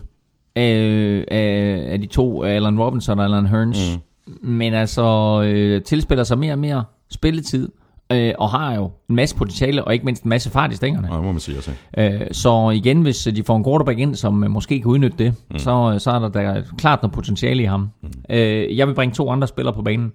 [0.55, 3.99] af, af, af de to, Alan Robinson og Alan Hearns.
[4.27, 4.49] Mm.
[4.49, 5.03] Men altså
[5.45, 7.69] øh, tilspiller sig mere og mere spilletid,
[8.13, 11.07] øh, og har jo en masse potentiale, og ikke mindst en masse fart i stængerne.
[11.07, 11.71] Det må man sige også.
[11.97, 15.35] Øh, så igen, hvis de får en quarterback ind, som øh, måske kan udnytte det,
[15.51, 15.59] mm.
[15.59, 17.89] så, øh, så er der, der klart noget potentiale i ham.
[18.01, 18.09] Mm.
[18.29, 20.13] Øh, jeg vil bringe to andre spillere på banen.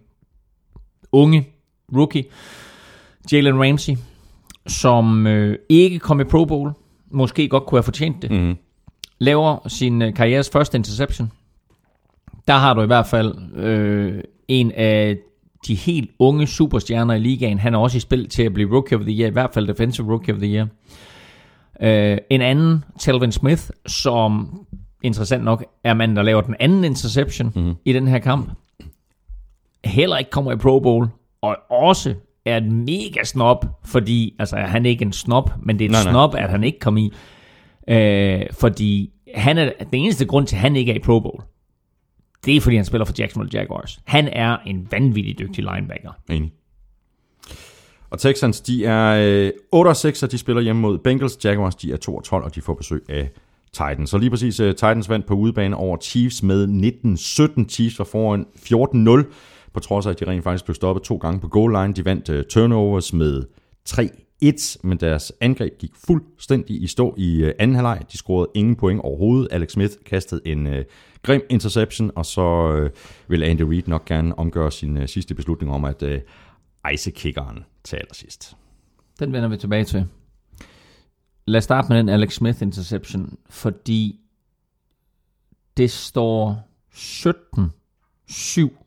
[1.13, 1.49] Unge,
[1.97, 2.25] rookie,
[3.33, 3.93] Jalen Ramsey,
[4.67, 6.73] som øh, ikke kom i Pro Bowl,
[7.11, 8.57] måske godt kunne have fortjent det, Mm-hmm.
[9.19, 11.33] laver sin øh, karrieres første interception.
[12.49, 15.17] Der har du i hvert fald øh, en af
[15.67, 17.59] de helt unge superstjerner i ligaen.
[17.59, 19.69] Han er også i spil til at blive Rookie of the Year, i hvert fald
[19.69, 20.67] Defensive Rookie of the Year.
[21.81, 24.49] Øh, en anden, Telvin Smith, som
[25.03, 27.75] interessant nok er manden, der laver den anden interception mm-hmm.
[27.85, 28.51] i den her kamp.
[29.85, 31.09] Heller ikke kommer i Pro Bowl,
[31.43, 32.15] og også
[32.47, 36.13] er et mega snob, fordi, altså han er ikke en snob, men det er et
[36.13, 37.13] Nej, at han ikke kom i.
[37.89, 41.43] Øh, fordi han er den eneste grund til, at han ikke er i Pro Bowl.
[42.49, 44.01] Det er, fordi han spiller for Jacksonville Jaguars.
[44.05, 46.11] Han er en vanvittig dygtig linebacker.
[46.31, 46.53] Enig.
[48.11, 51.45] Og Texans, de er øh, 8 og 6, og de spiller hjemme mod Bengals.
[51.45, 53.31] Jaguars, de er 2 og 12, og de får besøg af
[53.73, 54.11] Titans.
[54.11, 57.69] Så lige præcis, øh, Titans vandt på udebane over Chiefs med 19-17.
[57.69, 59.33] Chiefs var foran 14-0,
[59.75, 61.95] på trods af, at de rent faktisk blev stoppet to gange på goal line.
[61.95, 63.43] De vandt øh, turnovers med
[64.45, 68.03] 3-1, men deres angreb gik fuldstændig i stå i uh, anden halvleg.
[68.13, 69.49] De scorede ingen point overhovedet.
[69.51, 70.79] Alex Smith kastede en uh,
[71.23, 72.91] grim interception, og så uh,
[73.31, 77.65] vil Andy Reid nok gerne omgøre sin uh, sidste beslutning om at uh, ice kickeren
[77.85, 78.57] til allersidst.
[79.19, 80.07] Den vender vi tilbage til.
[81.47, 84.21] Lad os starte med den Alex Smith interception, fordi
[85.77, 88.85] det står 17-7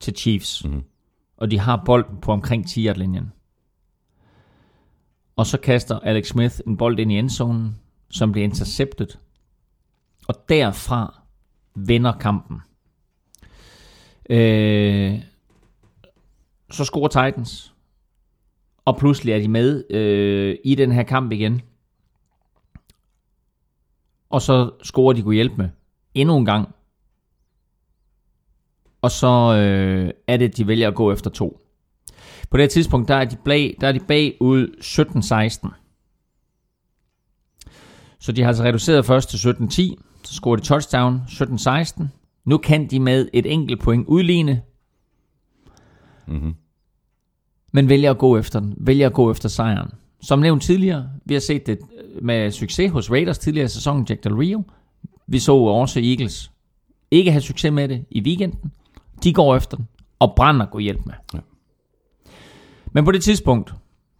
[0.00, 0.64] til Chiefs.
[0.64, 0.82] Mhm.
[1.36, 3.32] Og de har bolden på omkring 10 linjen
[5.36, 7.76] og så kaster Alex Smith en bold ind i endzonen,
[8.10, 9.06] som bliver intercepted.
[10.28, 11.22] Og derfra
[11.74, 12.60] vender kampen.
[14.30, 15.20] Øh,
[16.70, 17.74] så scorer Titans.
[18.84, 21.62] Og pludselig er de med øh, i den her kamp igen.
[24.32, 25.68] og så scorer de kunne hjælpe med
[26.14, 26.74] endnu en gang.
[29.02, 31.61] Og så øh, er det, at de vælger at gå efter to.
[32.50, 34.66] På det her tidspunkt, der er de, bag, der er de bagud
[35.72, 35.78] 17-16.
[38.18, 39.94] Så de har altså reduceret først til 17-10,
[40.24, 42.04] så scorer de touchdown 17-16.
[42.44, 44.62] Nu kan de med et enkelt point udligne,
[46.26, 46.54] Mm-hmm.
[47.72, 49.90] men vælger at gå efter den, vælger at gå efter sejren.
[50.22, 51.78] Som nævnt tidligere, vi har set det
[52.22, 54.62] med succes hos Raiders tidligere i sæsonen, Jack Del Rio.
[55.26, 56.50] Vi så også Eagles
[57.10, 58.72] ikke have succes med det i weekenden.
[59.24, 59.88] De går efter den,
[60.18, 61.14] og brænder går hjælp med.
[61.34, 61.38] Ja.
[62.92, 63.74] Men på det tidspunkt,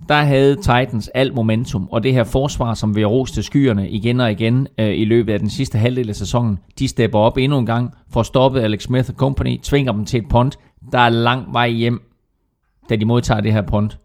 [0.08, 3.90] der havde Titans alt momentum, og det her forsvar, som vi har rost til skyerne
[3.90, 7.36] igen og igen øh, i løbet af den sidste halvdel af sæsonen, de stepper op
[7.38, 10.58] endnu en gang for at stoppe Alex Smith og Company, tvinger dem til et punt.
[10.92, 12.02] Der er lang vej hjem,
[12.88, 13.98] da de modtager det her punt.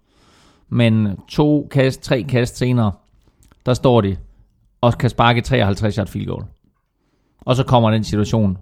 [0.69, 2.91] Men to kast, tre kast senere,
[3.65, 4.18] der står de
[4.81, 6.44] og kan sparke 53 yard field goal.
[7.41, 8.57] Og så kommer den situation,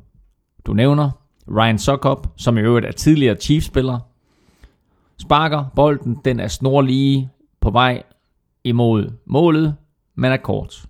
[0.66, 1.12] du nævner.
[1.58, 4.00] Ryan Sokop, som i øvrigt er tidligere Chiefs-spiller,
[5.22, 6.18] sparker bolden.
[6.26, 7.30] Den er snorlige
[7.62, 8.04] på vej
[8.64, 9.76] imod målet,
[10.16, 10.86] men er kort.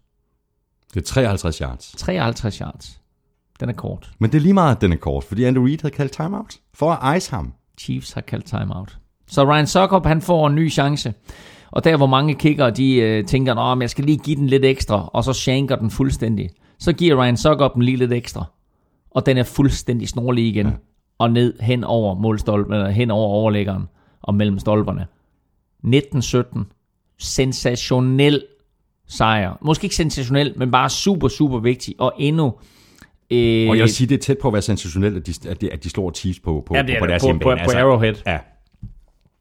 [0.93, 1.91] Det er 53 yards.
[1.97, 3.01] 53 yards.
[3.59, 4.11] Den er kort.
[4.19, 6.57] Men det er lige meget, at den er kort, fordi Andrew Reid havde kaldt timeout
[6.73, 7.53] for at ice ham.
[7.77, 8.97] Chiefs har kaldt timeout.
[9.27, 11.13] Så Ryan Suckup, han får en ny chance.
[11.71, 14.65] Og der, hvor mange kicker, de øh, tænker, at jeg skal lige give den lidt
[14.65, 16.49] ekstra, og så shanker den fuldstændig.
[16.79, 18.45] Så giver Ryan Suckup den lige lidt ekstra.
[19.11, 20.65] Og den er fuldstændig snorlig igen.
[20.65, 20.73] Ja.
[21.17, 23.83] Og ned hen over målstolpen, eller hen over overlæggeren,
[24.25, 25.05] og mellem stolperne.
[25.85, 26.63] 19-17.
[27.19, 28.43] Sensationel
[29.07, 29.57] sejr.
[29.61, 31.95] Måske ikke sensationel, men bare super, super vigtig.
[31.97, 32.45] Og endnu...
[33.31, 35.61] Øh, Og jeg vil sige, det er tæt på at være sensationelt, at de, at
[35.61, 37.09] de, at de slår Chiefs på, på, Ja, det på det.
[37.09, 37.61] deres På- hjemmebane.
[37.65, 38.13] på- på Arrowhead.
[38.25, 38.37] Ja,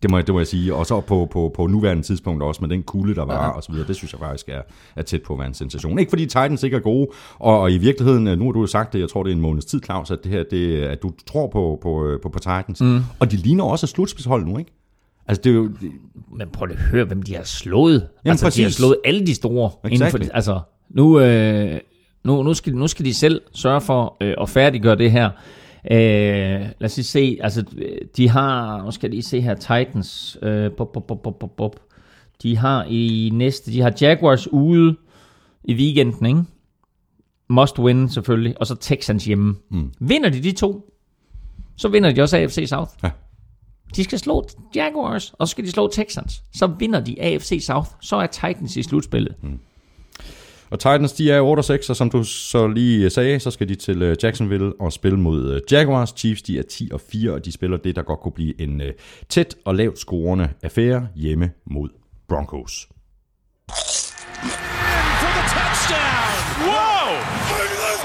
[0.03, 0.75] det må, jeg- det må jeg sige.
[0.75, 3.73] Og så på, på, på nuværende tidspunkt også med den kulde, der var, og så
[3.73, 3.87] videre.
[3.89, 4.61] Det synes jeg faktisk er,
[4.97, 5.99] er tæt på at være en sensation.
[5.99, 7.09] Ikke fordi Titans ikke er gode,
[7.39, 9.41] og, og i virkeligheden, nu har du jo sagt det, jeg tror det er en
[9.41, 12.81] måneds tid, Claus, at, det her, det, at du tror på, på, på, på Titans.
[12.81, 13.01] Mm.
[13.19, 14.71] Og de ligner også et slutspidshold nu, ikke?
[15.29, 15.67] Altså, det er jo...
[15.67, 15.91] Det,
[16.39, 18.09] Men prøv at høre, hvem de har slået.
[18.25, 18.77] Jamen, altså, de har præcis.
[18.77, 19.71] slået alle de store.
[19.85, 20.29] Inden for, Exactly.
[20.35, 20.61] altså,
[20.91, 21.81] nu, øh,
[22.25, 25.31] nu, nu, skal, nu skal de selv sørge for øh, at færdiggøre det her.
[25.91, 27.65] Øh, lad os lige se, altså
[28.17, 31.57] de har, nu skal jeg lige se her, Titans, øh, bop, bop, bop, bop, bop,
[31.57, 31.81] bop.
[32.43, 34.97] de har i næste, de har Jaguars ude
[35.65, 36.43] i weekenden, ikke?
[37.49, 39.57] Must win selvfølgelig, og så Texans hjemme.
[39.71, 39.93] Mm.
[40.01, 40.91] Vinder de de to,
[41.77, 42.91] så vinder de også AFC South.
[43.03, 43.11] Ja.
[43.97, 46.43] De skal slå Jaguars, og så skal de slå Texans.
[46.55, 47.89] Så vinder de AFC South.
[48.01, 49.35] Så er Titans i slutspillet.
[49.43, 49.59] Mm.
[50.71, 53.69] Og Titans, de er 8 og 6, og som du så lige sagde, så skal
[53.69, 56.15] de til øh, Jacksonville og spille mod øh, Jaguars.
[56.17, 58.81] Chiefs, de er 10 og 4, og de spiller det, der godt kunne blive en
[58.81, 58.93] øh,
[59.29, 61.89] tæt og lavt scorende affære hjemme mod
[62.29, 62.89] Broncos.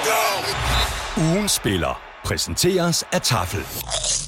[0.06, 1.22] go!
[1.22, 4.19] Ugen spiller præsenteres af Tafel.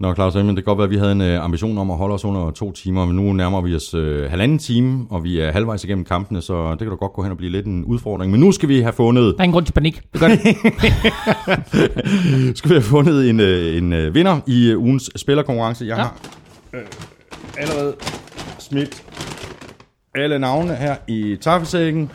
[0.00, 1.96] Nå, Claus Emil, det kan godt være, at vi havde en øh, ambition om at
[1.96, 5.40] holde os under to timer, men nu nærmer vi os øh, halvanden time, og vi
[5.40, 7.84] er halvvejs igennem kampene, så det kan da godt gå hen og blive lidt en
[7.84, 8.32] udfordring.
[8.32, 10.02] Men nu skal vi have fundet, Der er ingen grund til panik.
[10.12, 10.38] Det gør det.
[12.58, 15.84] skal vi have fundet en, øh, en øh, vinder i ugens spillerkonkurrence.
[15.86, 16.02] Jeg Ja.
[16.02, 16.16] har
[16.74, 16.80] øh,
[17.58, 17.94] allerede
[18.58, 19.02] smidt
[20.14, 22.10] alle navne her i taffelsækken.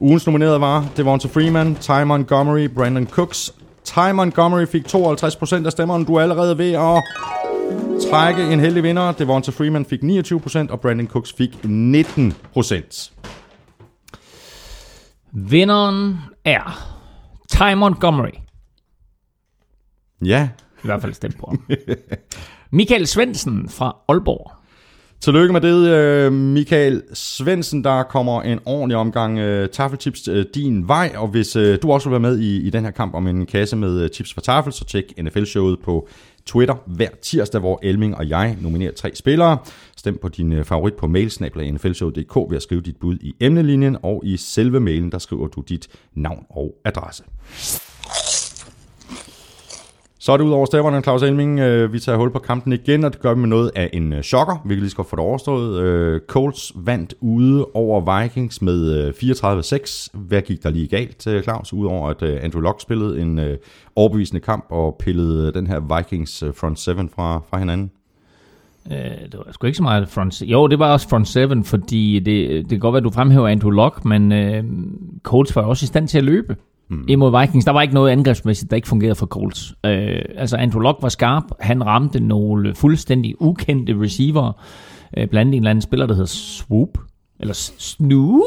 [0.00, 3.54] Ugens nominerede var Devonta Freeman, Ty Montgomery, Brandon Cooks.
[3.88, 6.04] Ty Montgomery fik 52% af stemmerne.
[6.04, 7.02] Du er allerede ved at
[8.10, 9.12] trække en heldig vinder.
[9.12, 13.12] Devonta Freeman fik 29%, og Brandon Cooks fik 19%.
[15.32, 16.94] Vinderen er
[17.48, 18.34] Ty Montgomery.
[20.24, 20.48] Ja,
[20.84, 21.64] I hvert fald stemt på ham.
[22.78, 24.57] Michael Svendsen fra Aalborg.
[25.20, 27.84] Tillykke med det, øh, Michael Svendsen.
[27.84, 32.10] Der kommer en ordentlig omgang øh, taffeltips øh, din vej, og hvis du også vil
[32.10, 34.84] være med i, i den her kamp om en kasse med tips for tafel, så
[34.84, 36.08] tjek NFL-showet på
[36.46, 39.58] Twitter hver tirsdag, hvor Elming og jeg nominerer tre spillere.
[39.96, 44.36] Stem på din favorit på mailsnabla.nflshow.dk ved at skrive dit bud i emnelinjen, og i
[44.36, 47.24] selve mailen, der skriver du dit navn og adresse.
[50.20, 51.58] Så er det ud over stepperne, Claus Elming.
[51.60, 54.12] Øh, Vi tager hul på kampen igen, og det gør vi med noget af en
[54.12, 54.62] øh, chokker.
[54.66, 55.82] Vi kan lige skal få det overstået.
[55.82, 60.08] Øh, Colts vandt ude over Vikings med øh, 34-6.
[60.14, 61.72] Hvad gik der lige galt, øh, Claus?
[61.72, 63.56] Udover at øh, Andrew Locke spillede en øh,
[63.96, 67.90] overbevisende kamp og pillede den her Vikings øh, front seven fra, fra hinanden.
[68.92, 68.96] Øh,
[69.32, 72.50] det var sgu ikke så meget front Jo, det var også front seven, fordi det,
[72.50, 74.64] det kan godt være, at du fremhæver Andrew Locke, men øh,
[75.22, 76.56] Colts var også i stand til at løbe
[76.90, 77.04] mm.
[77.08, 77.64] imod Vikings.
[77.64, 79.74] Der var ikke noget angrebsmæssigt, der ikke fungerede for Colts.
[79.86, 81.44] Øh, altså, Andrew Luck var skarp.
[81.60, 84.52] Han ramte nogle fuldstændig ukendte receiver.
[85.16, 86.98] Øh, blandt en eller anden spiller, der hedder Swoop.
[87.40, 88.42] Eller Snoop.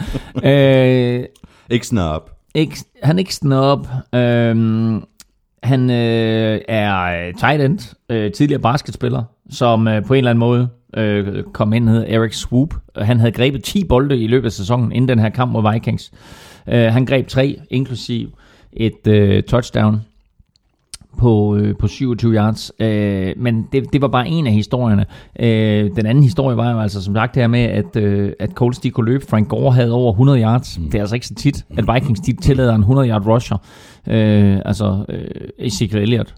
[0.44, 1.24] øh,
[1.70, 2.30] Ikke snap.
[2.54, 3.86] ikke, han er ikke snob.
[4.14, 5.02] Øhm,
[5.62, 10.68] han øh, er tight end, øh, tidligere basketspiller, som øh, på en eller anden måde
[10.96, 12.74] øh, kom ind, hed Eric Swoop.
[12.96, 16.12] Han havde grebet 10 bolde i løbet af sæsonen, inden den her kamp mod Vikings.
[16.68, 18.28] Øh, han greb tre, inklusiv
[18.72, 20.00] et øh, touchdown
[21.18, 22.72] på, øh, på 27 yards.
[22.80, 25.06] Øh, men det, det var bare en af historierne.
[25.40, 28.50] Øh, den anden historie var jo altså som sagt det her med, at, øh, at
[28.50, 29.26] Colts de kunne løbe.
[29.26, 30.78] Frank Gore havde over 100 yards.
[30.78, 30.84] Mm.
[30.84, 33.56] Det er altså ikke så tit, at Vikings de tillader en 100 yard rusher.
[34.08, 36.34] Øh, altså øh, Ezekiel Elliott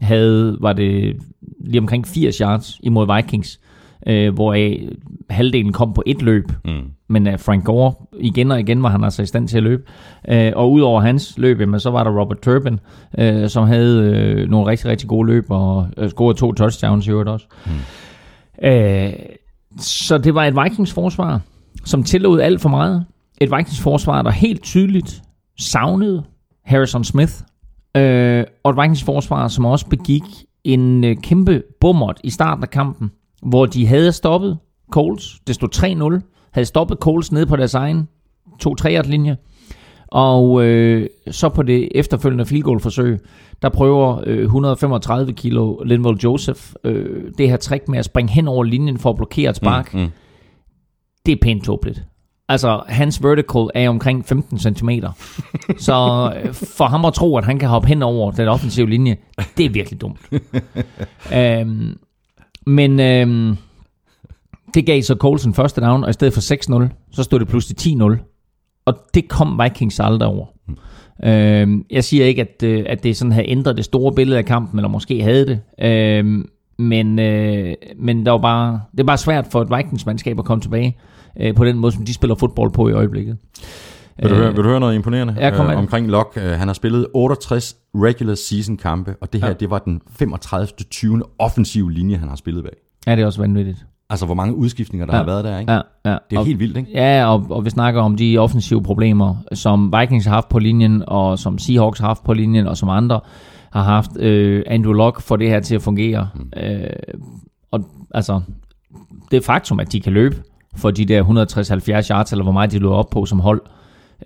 [0.00, 1.16] havde, var det
[1.60, 3.60] lige omkring 80 yards imod Vikings,
[4.06, 4.88] øh, hvoraf
[5.30, 6.52] halvdelen kom på et løb.
[6.64, 6.90] Mm.
[7.08, 9.82] Men uh, Frank Gore, igen og igen var han altså i stand til at løbe.
[10.32, 12.80] Uh, og udover hans løb, jamen, så var der Robert Turbin,
[13.18, 17.10] uh, som havde uh, nogle rigtig, rigtig gode løb, og uh, scorede to touchdowns i
[17.10, 17.46] øvrigt også.
[17.66, 17.72] Mm.
[18.68, 19.12] Uh,
[19.78, 21.40] så det var et Vikings forsvar,
[21.84, 23.04] som tillod alt for meget.
[23.40, 25.22] Et Vikings forsvar, der helt tydeligt
[25.58, 26.24] savnede
[26.64, 27.32] Harrison Smith.
[27.98, 30.22] Uh, og et Vikings forsvar, som også begik
[30.64, 33.10] en uh, kæmpe bummert i starten af kampen,
[33.42, 34.58] hvor de havde stoppet
[34.90, 35.40] Coles.
[35.46, 38.08] Det stod 3-0 havde stoppet Coles nede på deres egen
[38.66, 39.36] 2-3 linje
[40.08, 43.18] og øh, så på det efterfølgende field goal forsøg,
[43.62, 48.48] der prøver øh, 135 kilo Linval Joseph øh, det her trick med at springe hen
[48.48, 49.94] over linjen for at blokere et spark.
[49.94, 50.08] Mm, mm.
[51.26, 52.04] Det er pænt tåbeligt.
[52.48, 54.90] Altså, hans vertical er omkring 15 cm.
[55.86, 59.16] så øh, for ham at tro, at han kan hoppe hen over den offensive linje,
[59.56, 60.20] det er virkelig dumt.
[61.36, 61.98] øhm,
[62.68, 63.56] men øhm,
[64.74, 68.00] det gav så Colson første down, og i stedet for 6-0, så stod det pludselig
[68.02, 68.82] 10-0.
[68.86, 70.46] Og det kom Vikings aldrig over.
[70.68, 70.76] Mm.
[71.28, 74.44] Øhm, jeg siger ikke, at, øh, at det sådan havde ændret det store billede af
[74.44, 75.60] kampen, eller måske havde det.
[75.86, 80.44] Øhm, men, øh, men der var bare, det er bare svært for et Vikings-mandskab at
[80.44, 80.96] komme tilbage
[81.40, 83.36] øh, på den måde, som de spiller fodbold på i øjeblikket.
[84.22, 85.76] Vil du, høre, vil du høre noget imponerende Ja, kom det.
[85.76, 86.32] omkring Lok?
[86.36, 89.54] Uh, han har spillet 68 regular season kampe, og det her, ja.
[89.54, 90.66] det var den 35.
[90.90, 91.22] 20.
[91.38, 92.72] offensive linje, han har spillet bag.
[93.06, 93.86] Ja, det er også vanvittigt.
[94.10, 95.18] Altså, hvor mange udskiftninger, der Ja.
[95.18, 95.72] har været der, ikke?
[95.72, 96.16] Ja, ja.
[96.30, 96.90] Det er og, helt vildt, ikke?
[96.94, 101.04] Ja, og, og vi snakker om de offensive problemer, som Vikings har haft på linjen,
[101.06, 103.20] og som Seahawks har haft på linjen, og som andre
[103.72, 104.10] har haft.
[104.18, 106.28] Øh, Andrew Luck får det her til at fungere.
[106.34, 106.52] Mm.
[106.62, 106.90] Øh,
[107.70, 107.80] og
[108.14, 108.40] altså,
[109.30, 110.36] det faktum, at de kan løbe
[110.76, 113.72] for de der 160-70 yards, eller hvor meget de løber op på som hold, øh,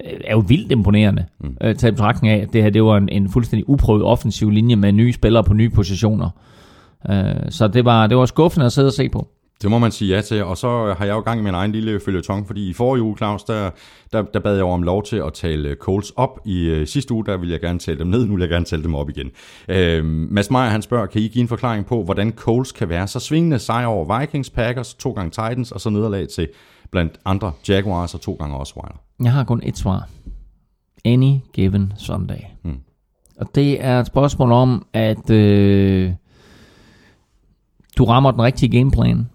[0.00, 1.24] er jo vildt imponerende.
[1.40, 1.56] Mm.
[1.60, 4.50] Øh, taget i betragtning af, at det her det var en, en fuldstændig uprøvet offensiv
[4.50, 6.30] linje med nye spillere på nye positioner.
[7.10, 9.28] Øh, så det var, det var skuffende at sidde og se på.
[9.62, 11.72] Det må man sige ja til, og så har jeg jo gang i min egen
[11.72, 13.70] lille følgetong, fordi i forrige uge, Claus, der,
[14.12, 16.40] der, der bad jeg om lov til at tale Coles op.
[16.44, 18.64] I øh, sidste uge, der ville jeg gerne tale dem ned, nu vil jeg gerne
[18.64, 19.30] tale dem op igen.
[19.68, 23.06] Øh, Mads Meyer, han spørger, kan I give en forklaring på, hvordan Coles kan være
[23.06, 26.48] så svingende sejr over Vikings, Packers, to gange Titans, og så nederlag til
[26.92, 29.00] blandt andre Jaguars og to gange Osweiler?
[29.22, 30.08] Jeg har kun et svar.
[31.04, 32.38] Any given Sunday.
[32.62, 32.76] Mm.
[33.36, 36.12] Og det er et spørgsmål om, at øh,
[37.98, 39.28] du rammer den rigtige gameplan.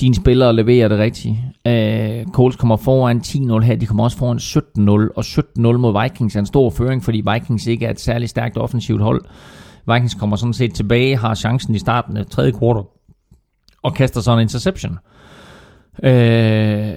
[0.00, 1.36] Dine spillere leverer det rigtigt.
[1.66, 3.76] Øh, Coles kommer foran 10-0 her.
[3.76, 5.12] De kommer også foran 17-0.
[5.16, 5.24] Og
[5.72, 9.02] 17-0 mod Vikings er en stor føring, fordi Vikings ikke er et særligt stærkt offensivt
[9.02, 9.24] hold.
[9.92, 12.82] Vikings kommer sådan set tilbage, har chancen i starten af tredje kvartal,
[13.82, 14.92] og kaster så en interception.
[14.92, 15.13] Øh,
[16.02, 16.94] Øh,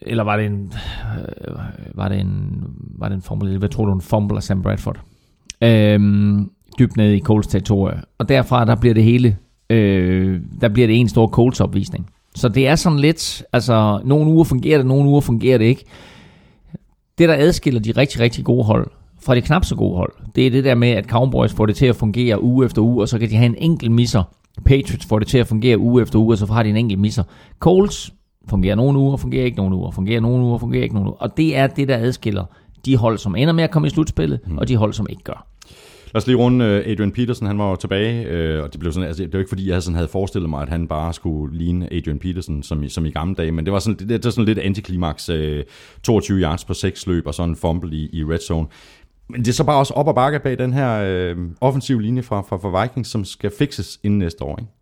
[0.00, 0.72] eller var det en,
[1.18, 1.54] øh,
[1.94, 2.64] var det en,
[2.98, 5.00] var det en formel, hvad tror du, en fumble af Sam Bradford?
[5.62, 6.00] Øh,
[6.78, 8.00] dybt nede i Coles territorie.
[8.18, 9.36] Og derfra, der bliver det hele,
[9.70, 12.10] øh, der bliver det en stor Coles opvisning.
[12.34, 15.84] Så det er sådan lidt, altså, nogle uger fungerer det, nogle uger fungerer det ikke.
[17.18, 18.90] Det, der adskiller de rigtig, rigtig gode hold
[19.20, 21.76] fra de knap så gode hold, det er det der med, at Cowboys får det
[21.76, 24.22] til at fungere uge efter uge, og så kan de have en enkelt misser.
[24.64, 27.00] Patriots får det til at fungere uge efter uge, og så har de en enkelt
[27.00, 27.22] misser.
[27.58, 28.12] Coles
[28.48, 31.18] fungerer nogle uger, fungerer ikke nogle uger, fungerer nogle uger, fungerer ikke nogle uger.
[31.18, 32.44] Og det er det, der adskiller
[32.84, 34.58] de hold, som ender med at komme i slutspillet, mm.
[34.58, 35.46] og de hold, som ikke gør.
[36.14, 38.92] Lad os lige runde øh, Adrian Peterson, han var jo tilbage, øh, og det blev
[38.92, 41.58] sådan, altså, det var ikke fordi, jeg sådan havde forestillet mig, at han bare skulle
[41.58, 44.24] ligne Adrian Peterson, som i, som i gamle dage, men det var sådan, det, det
[44.24, 45.64] var sådan lidt antiklimaks, øh,
[46.02, 48.66] 22 yards på 6 løb, og sådan en fumble i, i red zone.
[49.28, 52.22] Men det er så bare også op og bakke bag den her øh, offensive linje
[52.22, 54.72] fra, fra, fra Vikings, som skal fixes inden næste år, ikke?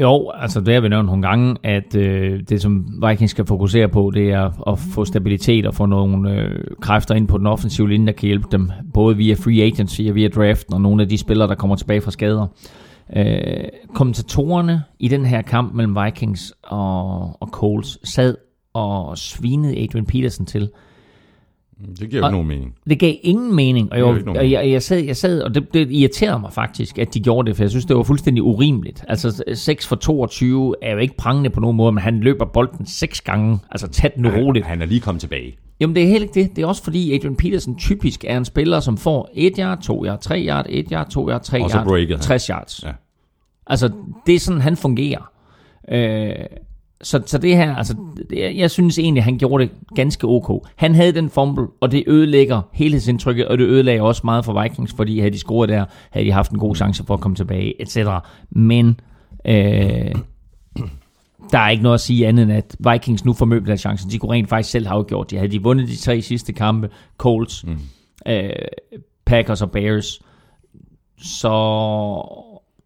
[0.00, 3.88] Jo, altså det har vi nævnt nogle gange, at øh, det som Vikings skal fokusere
[3.88, 7.88] på, det er at få stabilitet og få nogle øh, kræfter ind på den offensive
[7.88, 11.08] linje, der kan hjælpe dem, både via free agency og via draften, og nogle af
[11.08, 12.46] de spillere, der kommer tilbage fra skader.
[13.16, 13.64] Øh,
[13.94, 18.36] kommentatorerne i den her kamp mellem Vikings og, og Coles sad
[18.74, 20.70] og svinede Adrian Peterson til.
[21.98, 22.74] Det giver Og- ikke nogen mening.
[22.88, 25.74] Det gav ingen mening, og, jeg, nogen og jeg, jeg, sad, jeg sad, og det,
[25.74, 29.04] det irriterede mig faktisk, at de gjorde det, for jeg synes, det var fuldstændig urimeligt.
[29.08, 32.86] Altså 6 for 22 er jo ikke prangende på nogen måde, men han løber bolden
[32.86, 33.58] seks gange.
[33.70, 34.66] Altså den nu roligt.
[34.66, 35.56] Han er lige kommet tilbage.
[35.80, 36.56] Jamen det er heller ikke det.
[36.56, 40.04] Det er også fordi Adrian Peterson typisk er en spiller, som får 1 yard, 2
[40.06, 42.20] yard, 3 yard, 1 yard, 2 yard, 3 Og så yard, breaket han.
[42.20, 42.82] 60 yards.
[42.84, 42.92] Ja.
[43.66, 43.90] Altså,
[44.26, 45.30] det er sådan, han fungerer.
[45.92, 46.34] Øh,
[47.04, 47.96] så, så det her, altså,
[48.30, 50.68] det, jeg synes egentlig, han gjorde det ganske ok.
[50.76, 54.94] Han havde den fumble, og det ødelægger helhedsindtrykket, og det ødelagde også meget for Vikings,
[54.96, 57.82] fordi havde de scoret der, havde de haft en god chance for at komme tilbage,
[57.82, 57.98] etc.
[58.50, 59.00] Men
[59.44, 60.14] øh,
[61.52, 64.10] der er ikke noget at sige andet end, at Vikings nu formøbler deres chancen.
[64.10, 65.38] De kunne rent faktisk selv have afgjort det.
[65.38, 67.78] Havde de vundet de tre sidste kampe, Colts, mm.
[68.28, 68.50] øh,
[69.26, 70.20] Packers og Bears,
[71.18, 71.50] så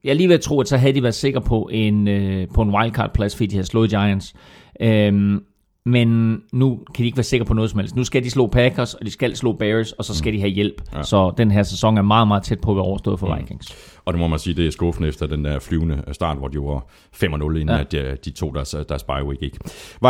[0.05, 2.47] jeg er lige ved at tro, at så havde de været sikre på en, øh,
[2.55, 4.35] på en wildcard-plads, fordi de havde slået Giants.
[4.81, 5.43] Øhm,
[5.87, 7.97] men nu kan de ikke være sikre på noget som helst.
[7.97, 10.51] Nu skal de slå Packers, og de skal slå Bears, og så skal de have
[10.51, 10.83] hjælp.
[10.95, 11.03] Ja.
[11.03, 13.77] Så den her sæson er meget, meget tæt på at være overstået for Vikings.
[14.05, 16.59] Og det må man sige, det er skuffende efter den der flyvende start, hvor de
[16.59, 17.75] var 5-0, inden Ja.
[17.75, 17.81] ja.
[17.81, 19.59] at de, de tog deres, deres bye week ikke.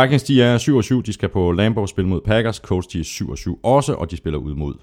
[0.01, 0.57] Vikings, de er
[0.99, 2.55] 7-7, de skal på Lambeau spille mod Packers.
[2.55, 4.73] Colts, de er 7-7 også, og de spiller ud mod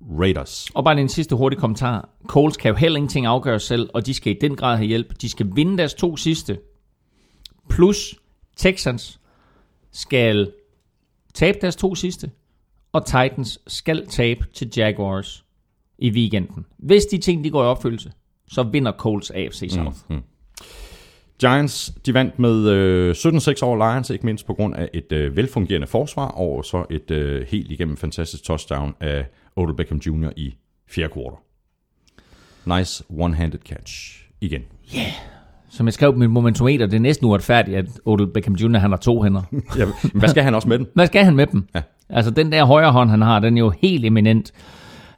[0.00, 0.70] Raiders.
[0.74, 2.08] Og bare lige en sidste hurtig kommentar.
[2.26, 5.20] Coles kan jo heller ingenting afgøre selv, og de skal i den grad have hjælp.
[5.20, 6.58] De skal vinde deres to sidste.
[7.70, 8.14] Plus
[8.56, 9.20] Texans
[9.92, 10.52] skal
[11.34, 12.30] tabe deres to sidste.
[12.92, 15.44] Og Titans skal tabe til Jaguars
[15.98, 16.66] i weekenden.
[16.76, 18.12] Hvis de ting de går i opfyldelse,
[18.48, 19.96] så vinder Coles AFC South.
[20.08, 20.22] Mm.
[21.40, 25.36] Giants, de vandt med øh, 17-6 over Lions, ikke mindst på grund af et øh,
[25.36, 29.26] velfungerende forsvar, og så et øh, helt igennem fantastisk touchdown af
[29.56, 30.28] Odell Beckham Jr.
[30.36, 30.54] i
[30.88, 31.38] fjerde kvartal.
[32.78, 34.62] Nice one-handed catch igen.
[35.70, 38.78] Som jeg skrev på mit momentometer, det er næsten uretfærdigt, at Odell Beckham Jr.
[38.78, 39.42] han har to hænder.
[39.78, 40.86] Ja, men hvad skal han også med den?
[40.94, 41.68] Hvad skal han med dem?
[41.74, 41.82] Ja.
[42.08, 44.52] Altså, den der højre hånd, han har, den er jo helt eminent.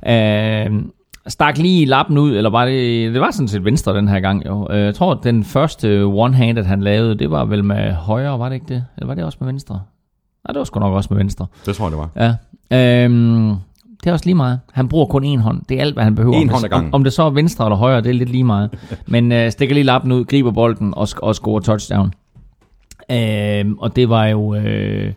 [0.09, 0.83] Øh,
[1.27, 3.13] stak lige lappen ud, eller var det...
[3.13, 4.69] Det var sådan set venstre den her gang, jo.
[4.71, 8.49] Øh, Jeg tror, at den første one-handed, han lavede, det var vel med højre, var
[8.49, 8.85] det ikke det?
[8.97, 9.75] Eller var det også med venstre?
[9.75, 11.47] Nej, det var sgu nok også med venstre.
[11.67, 12.37] Det tror jeg, det var.
[12.71, 13.05] Ja.
[13.05, 13.55] Øhm,
[14.05, 14.61] det er også lige meget.
[14.73, 15.63] Han bruger kun én hånd.
[15.69, 16.37] Det er alt, hvad han behøver.
[16.37, 16.95] En hånd ad gangen.
[16.95, 18.71] Om, om det så er venstre eller højre, det er lidt lige meget.
[19.07, 22.13] Men øh, stikker lige lappen ud, griber bolden og, og scorer touchdown.
[23.11, 24.55] Øhm, og det var jo...
[24.55, 25.13] Øh,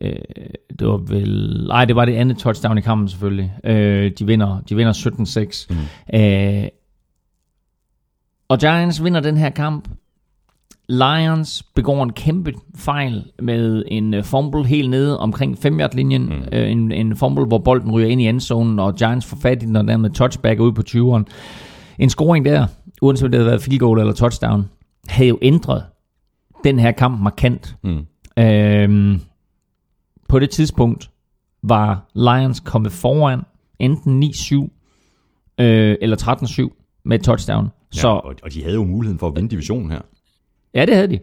[0.00, 0.12] øh,
[0.78, 1.64] det var vel...
[1.68, 3.52] Nej, det var det andet touchdown i kampen selvfølgelig.
[3.64, 5.74] Øh, de vinder, de vinder 17-6.
[5.74, 6.20] Mm.
[6.20, 6.68] Øh,
[8.48, 9.88] og Giants vinder den her kamp.
[10.88, 16.22] Lions begår en kæmpe fejl med en øh, fumble helt nede omkring 5 yard linjen
[16.26, 16.42] mm.
[16.52, 19.66] øh, en, en fumble, hvor bolden ryger ind i endzonen, og Giants får fat i
[19.66, 21.24] den, og dermed touchback ud på 20'eren.
[21.98, 22.66] En scoring der,
[23.02, 24.64] uanset om det havde været field goal eller touchdown,
[25.08, 25.84] havde jo ændret
[26.64, 27.76] den her kamp markant.
[27.84, 28.06] Mm.
[28.38, 29.20] Øhm,
[30.28, 31.10] på det tidspunkt
[31.62, 33.40] var Lions kommet foran
[33.78, 34.54] enten 9-7
[35.60, 36.16] øh, eller
[36.70, 37.64] 13-7 med et touchdown.
[37.94, 40.00] Ja, Så og, og de havde jo muligheden for at vinde divisionen her.
[40.74, 41.18] Ja, det havde de.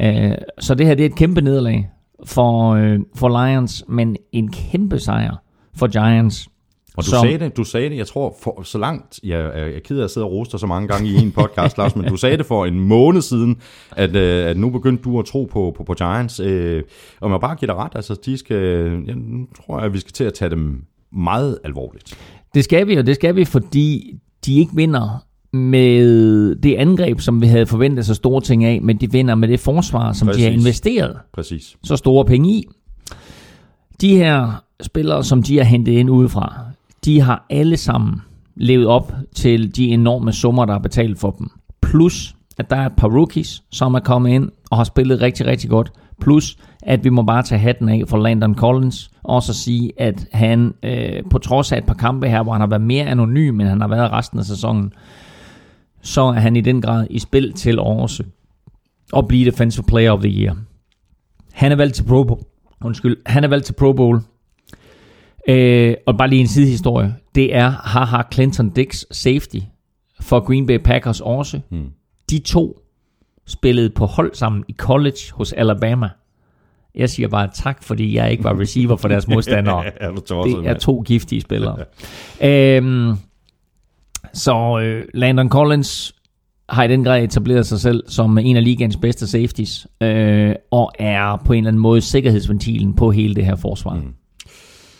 [0.00, 1.88] Øh, så det her det er et kæmpe nederlag
[2.26, 5.36] for, øh, for Lions, men en kæmpe sejr
[5.76, 6.48] for Giants.
[6.96, 9.70] Og du Som- sagde det, du sagde det, jeg tror, for, så langt, jeg, jeg
[9.74, 12.04] er ked af at sidde og roste så mange gange i en podcast, Lars, men
[12.04, 13.56] du sagde det for en måned siden,
[13.96, 16.40] at, øh, at nu begyndte du at tro på, på, på Giants.
[16.40, 16.82] Øh,
[17.20, 18.56] og man bare giver dig ret, altså de skal,
[19.06, 20.82] jeg nu tror jeg, at vi skal til at tage dem
[21.12, 22.18] meget alvorligt.
[22.54, 24.14] Det skal vi, og det skal vi, fordi
[24.46, 28.96] de ikke vinder med det angreb, som vi havde forventet så store ting af, men
[28.96, 30.62] de vinder med det forsvar, som de har Præcis.
[30.64, 31.76] investeret Præcis.
[31.84, 32.64] så store penge i.
[34.00, 36.54] De her spillere, som de har hentet ind udefra,
[37.04, 38.22] de har alle sammen
[38.56, 41.50] levet op til de enorme summer, der er betalt for dem.
[41.82, 45.46] Plus, at der er et par rookies, som er kommet ind og har spillet rigtig,
[45.46, 45.92] rigtig godt.
[46.20, 50.26] Plus, at vi må bare tage hatten af for Landon Collins, og så sige, at
[50.32, 53.60] han øh, på trods af et par kampe her, hvor han har været mere anonym,
[53.60, 54.92] end han har været resten af sæsonen,
[56.02, 58.22] så er han i den grad i spil til også
[59.16, 60.56] at blive Defensive Player of the Year.
[61.52, 62.40] Han er valgt til Pro Bowl.
[62.84, 64.20] Undskyld, han er valgt til Pro Bowl.
[65.48, 67.14] Øh, og bare lige en sidehistorie.
[67.34, 69.56] Det er haha Clinton Dix safety
[70.20, 71.60] for Green Bay Packers også.
[71.70, 71.86] Hmm.
[72.30, 72.78] De to
[73.46, 76.08] spillede på hold sammen i college hos Alabama.
[76.94, 79.84] Jeg siger bare tak, fordi jeg ikke var receiver for deres modstandere.
[80.02, 81.76] er du tosset, Det er to giftige spillere.
[82.42, 83.12] øhm,
[84.38, 86.14] så øh, Landon Collins
[86.68, 90.92] har i den grad etableret sig selv som en af ligaens bedste safeties, øh, og
[90.98, 93.94] er på en eller anden måde sikkerhedsventilen på hele det her forsvar.
[93.94, 94.14] Mm.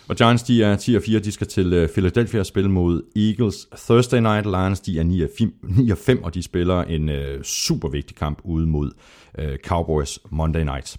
[0.09, 3.02] Og Giants, de er 10 og 4, de skal til øh, Philadelphia og spille mod
[3.16, 4.47] Eagles Thursday Night.
[4.47, 7.89] Lions, de er 9 og 5, 9 og, 5, og de spiller en øh, super
[7.89, 8.90] vigtig kamp ude mod
[9.39, 10.97] øh, Cowboys Monday Night.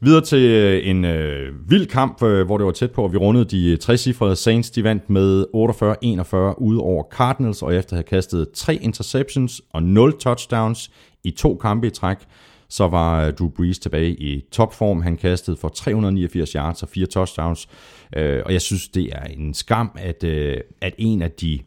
[0.00, 3.16] Videre til øh, en øh, vild kamp, øh, hvor det var tæt på, og vi
[3.16, 4.70] rundede de øh, trecifrede Saints.
[4.70, 5.44] De vandt med
[6.54, 10.90] 48-41 ude over Cardinals, og efter at have kastet tre interceptions og 0 touchdowns
[11.24, 12.18] i to kampe i træk,
[12.68, 15.02] så var øh, Drew Brees tilbage i topform.
[15.02, 17.68] Han kastede for 389 yards og fire touchdowns.
[18.16, 21.58] Øh, og jeg synes, det er en skam, at, øh, at en af de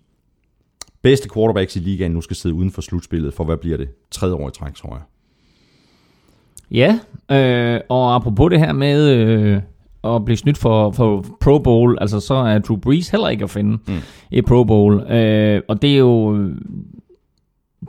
[1.01, 3.89] bedste quarterbacks i ligaen nu skal sidde uden for slutspillet, for hvad bliver det?
[4.11, 5.03] Tredje år i træk, tror jeg.
[6.71, 6.99] Ja,
[7.35, 9.61] øh, og apropos det her med øh,
[10.03, 13.49] at blive snydt for, for Pro Bowl, altså så er Drew Brees heller ikke at
[13.49, 13.97] finde mm.
[14.31, 15.11] i Pro Bowl.
[15.11, 16.49] Øh, og det er jo...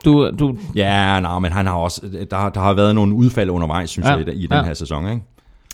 [0.05, 3.90] Du, du, Ja, nej, men han har også, der, der har været nogle udfald undervejs,
[3.90, 4.62] synes Ja, jeg, i, i den ja.
[4.62, 5.09] her sæson.
[5.10, 5.22] Ikke?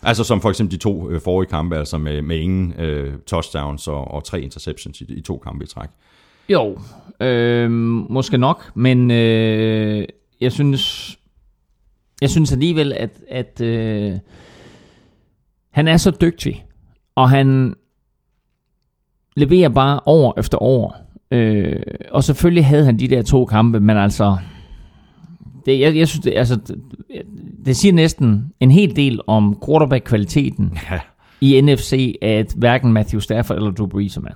[0.02, 3.88] Altså som for eksempel de to øh, forrige kampe, altså med, med ingen øh, touchdowns
[3.88, 5.88] og, og tre interceptions i, i to kampe i træk.
[6.48, 6.78] jo,
[7.20, 7.70] øh,
[8.10, 10.04] måske nok, men øh,
[10.40, 11.16] jeg synes...
[12.22, 14.12] Jeg synes alligevel, at, at øh,
[15.70, 16.64] han er så dygtig,
[17.14, 17.74] og han
[19.36, 20.96] leverer bare år efter år.
[21.30, 24.36] Øh, og selvfølgelig havde han de der to kampe, men altså...
[25.66, 26.58] Det, jeg, jeg synes, det, altså,
[27.66, 30.98] det, siger næsten en hel del om quarterback-kvaliteten Ja.
[31.40, 34.30] i NFC, at hverken Matthew Stafford eller Drew Brees er med.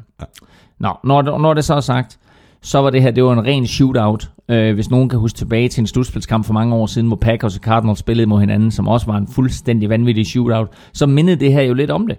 [0.80, 2.18] Nå, når, når det så er sagt,
[2.62, 4.30] så var det her, det var en ren shootout.
[4.48, 7.56] Øh, hvis nogen kan huske tilbage til en slutspilskamp for mange år siden, hvor Packers
[7.56, 11.52] og Cardinals spillede mod hinanden, som også var en fuldstændig vanvittig shootout, så mindede det
[11.52, 12.16] her jo lidt om det.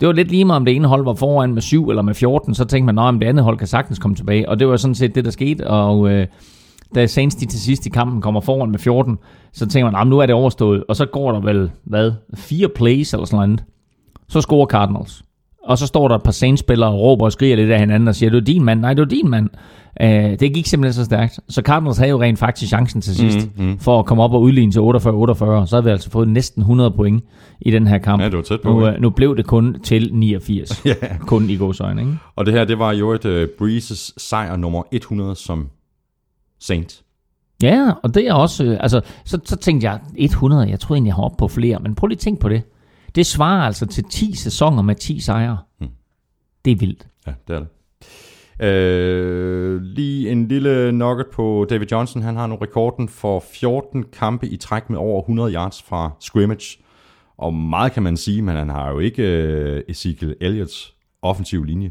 [0.00, 2.14] Det var lidt lige meget, om det ene hold var foran med 7 eller med
[2.14, 4.48] 14, så tænkte man, at det andet hold kan sagtens komme tilbage.
[4.48, 6.26] Og det var sådan set det, der skete, og øh,
[6.94, 9.18] da Saints de til sidst i kampen kommer foran med 14,
[9.52, 10.84] så tænker man, nu er det overstået.
[10.88, 13.64] Og så går der vel, hvad, fire plays eller sådan noget.
[14.28, 15.22] Så scorer Cardinals.
[15.66, 18.14] Og så står der et par Saints-spillere og råber og skriger lidt af hinanden og
[18.14, 18.80] siger, det er din mand.
[18.80, 19.48] Nej, det er din mand.
[20.04, 21.40] Uh, det gik simpelthen så stærkt.
[21.48, 23.78] Så Cardinals havde jo rent faktisk chancen til sidst mm, mm.
[23.78, 24.82] for at komme op og udligne til 48-48.
[24.82, 27.24] Så havde vi altså fået næsten 100 point
[27.60, 28.22] i den her kamp.
[28.22, 30.82] Ja, det var tæt på, Nu, uh, nu blev det kun til 89.
[30.84, 30.94] Ja.
[31.20, 32.18] Kun i godsøjne, ikke?
[32.36, 35.68] Og det her, det var jo et uh, Breezes sejr nummer 100 som
[36.66, 37.02] Saint.
[37.62, 38.64] Ja, og det er også...
[38.64, 41.78] Øh, altså, så, så tænkte jeg, 100, jeg troede egentlig, jeg har op på flere.
[41.80, 42.62] Men prøv lige at tænke på det.
[43.14, 45.58] Det svarer altså til 10 sæsoner med 10 sejre.
[45.80, 45.88] Mm.
[46.64, 47.06] Det er vildt.
[47.26, 47.68] Ja, det er det.
[48.60, 52.22] Øh, lige en lille nugget på David Johnson.
[52.22, 56.78] Han har nu rekorden for 14 kampe i træk med over 100 yards fra scrimmage.
[57.38, 61.90] Og meget kan man sige, men han har jo ikke øh, Ezekiel Elliots offensiv linje.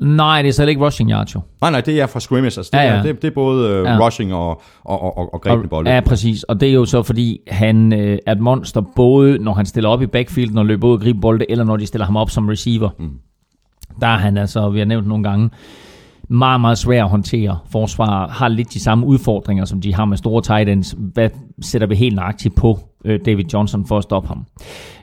[0.00, 1.40] Nej, det er slet ikke rushing yards, jo.
[1.60, 2.44] Nej, nej, det er fra scrimmage.
[2.58, 2.94] Altså, det, Ja, ja.
[2.94, 4.06] Er, det, det er både øh, Ja.
[4.06, 5.90] rushing og, og, og, og, grebne bolde.
[5.90, 6.42] Ja, præcis.
[6.42, 9.90] Og det er jo så, fordi han øh, er et monster, både når han stiller
[9.90, 12.30] op i backfield, og løber ud og griber bolde, eller når de stiller ham op
[12.30, 12.90] som receiver.
[12.98, 13.10] Mm.
[14.00, 15.50] Der er han altså, vi har nævnt nogle gange,
[16.28, 17.58] meget, meget svær at håndtere.
[17.72, 20.94] Forsvar har lidt de samme udfordringer, som de har med store tight ends.
[20.98, 21.30] Hvad
[21.62, 24.46] sætter vi helt nøjagtigt på øh, David Johnson for at stoppe ham?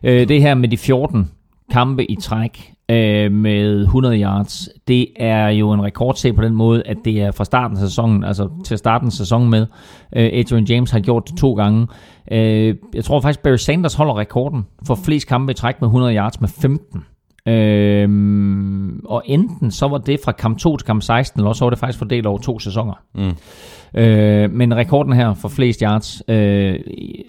[0.04, 1.32] Øh, det her med de 14
[1.72, 6.84] kampe i træk øh, med 100 yards, det er jo en rekordserie på den måde,
[6.86, 9.68] at det er fra starten af sæsonen, altså til at starte en sæson med.
[10.16, 11.88] Øh, Adrian James har gjort det to gange.
[12.32, 16.16] Øh, jeg tror faktisk, Barry Sanders holder rekorden for flest kampe i træk med 100
[16.16, 17.04] yards med 15.
[17.48, 21.66] Øhm, og enten så var det fra kamp 2 til kamp 16, eller også så
[21.66, 22.94] var det faktisk fordelt over to sæsoner.
[23.16, 23.36] Mm.
[24.02, 26.76] Øh, men rekorden her for flest yards øh,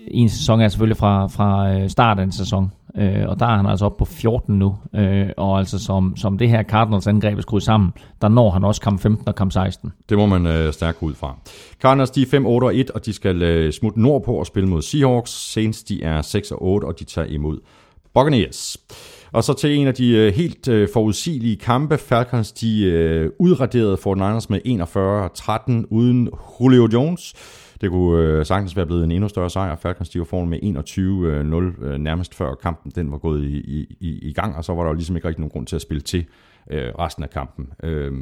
[0.08, 2.72] i en sæson er selvfølgelig fra, fra øh, start af en sæson.
[2.98, 4.76] Øh, og der er han altså oppe på 14 nu.
[4.94, 7.92] Øh, og altså som, som det her Cardinals angreb er skruet sammen,
[8.22, 9.92] der når han også kamp 15 og kamp 16.
[10.08, 11.36] Det må man øh, stærkt ud fra.
[11.82, 14.68] Cardinals de er 5 8 og 1, og de skal øh, smutte nordpå og spille
[14.68, 15.30] mod Seahawks.
[15.30, 17.58] Saints de er 6 og 8, og de tager imod
[18.14, 18.76] Buccaneers.
[19.32, 21.98] Og så til en af de øh, helt øh, forudsigelige kampe.
[21.98, 24.60] Falcons de øh, udraderede 49ers med
[25.82, 26.28] 41-13 uden
[26.60, 27.34] Julio Jones.
[27.80, 29.76] Det kunne øh, sagtens være blevet en endnu større sejr.
[29.76, 30.58] Falcons de var foran med
[31.78, 34.74] 21-0 øh, nærmest før kampen den var gået i, i, i, i gang, og så
[34.74, 36.24] var der jo ligesom ikke rigtig nogen grund til at spille til
[36.70, 37.68] øh, resten af kampen.
[37.82, 38.12] Øh,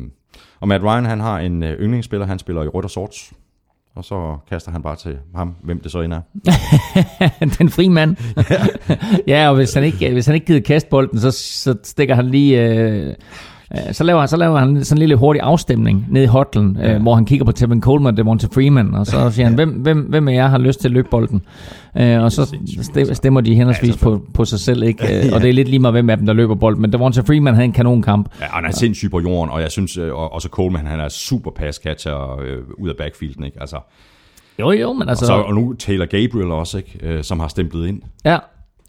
[0.61, 3.31] og Matt Ryan, han har en øh, yndlingsspiller, han spiller i rødt og sort,
[3.95, 6.21] og så kaster han bare til ham, hvem det så end er.
[7.59, 8.17] Den fri mand.
[9.33, 12.27] ja, og hvis han ikke, hvis han ikke gider kaste bolden, så, så stikker han
[12.27, 12.63] lige...
[12.63, 13.15] Øh, øh,
[13.93, 16.95] så laver, han, så laver han sådan en lille hurtig afstemning ned i hotlen, ja.
[16.95, 19.71] øh, hvor han kigger på Tevin Coleman og Devonta Freeman, og så siger han, hvem,
[19.71, 21.43] hvem, hvem af jer har lyst til at løbe bolden?
[21.97, 25.05] Øh, og så stem- stemmer de henholdsvis på, på sig selv, ikke?
[25.27, 26.83] Øh, og det er lidt lige meget, hvem af dem, der løber bolden.
[26.83, 28.29] Men Devonta Freeman havde en kanonkamp.
[28.41, 31.01] Ja, og han er sindssyg på jorden, og jeg synes øh, og også Coleman, han
[31.01, 33.57] er super pass catcher øh, ud af backfielden, ikke?
[33.61, 33.77] Altså,
[34.59, 35.25] Jo, jo, men altså...
[35.25, 36.99] og, så, og nu Taylor Gabriel også, ikke?
[37.03, 38.01] Øh, som har stemplet ind.
[38.25, 38.39] Ja,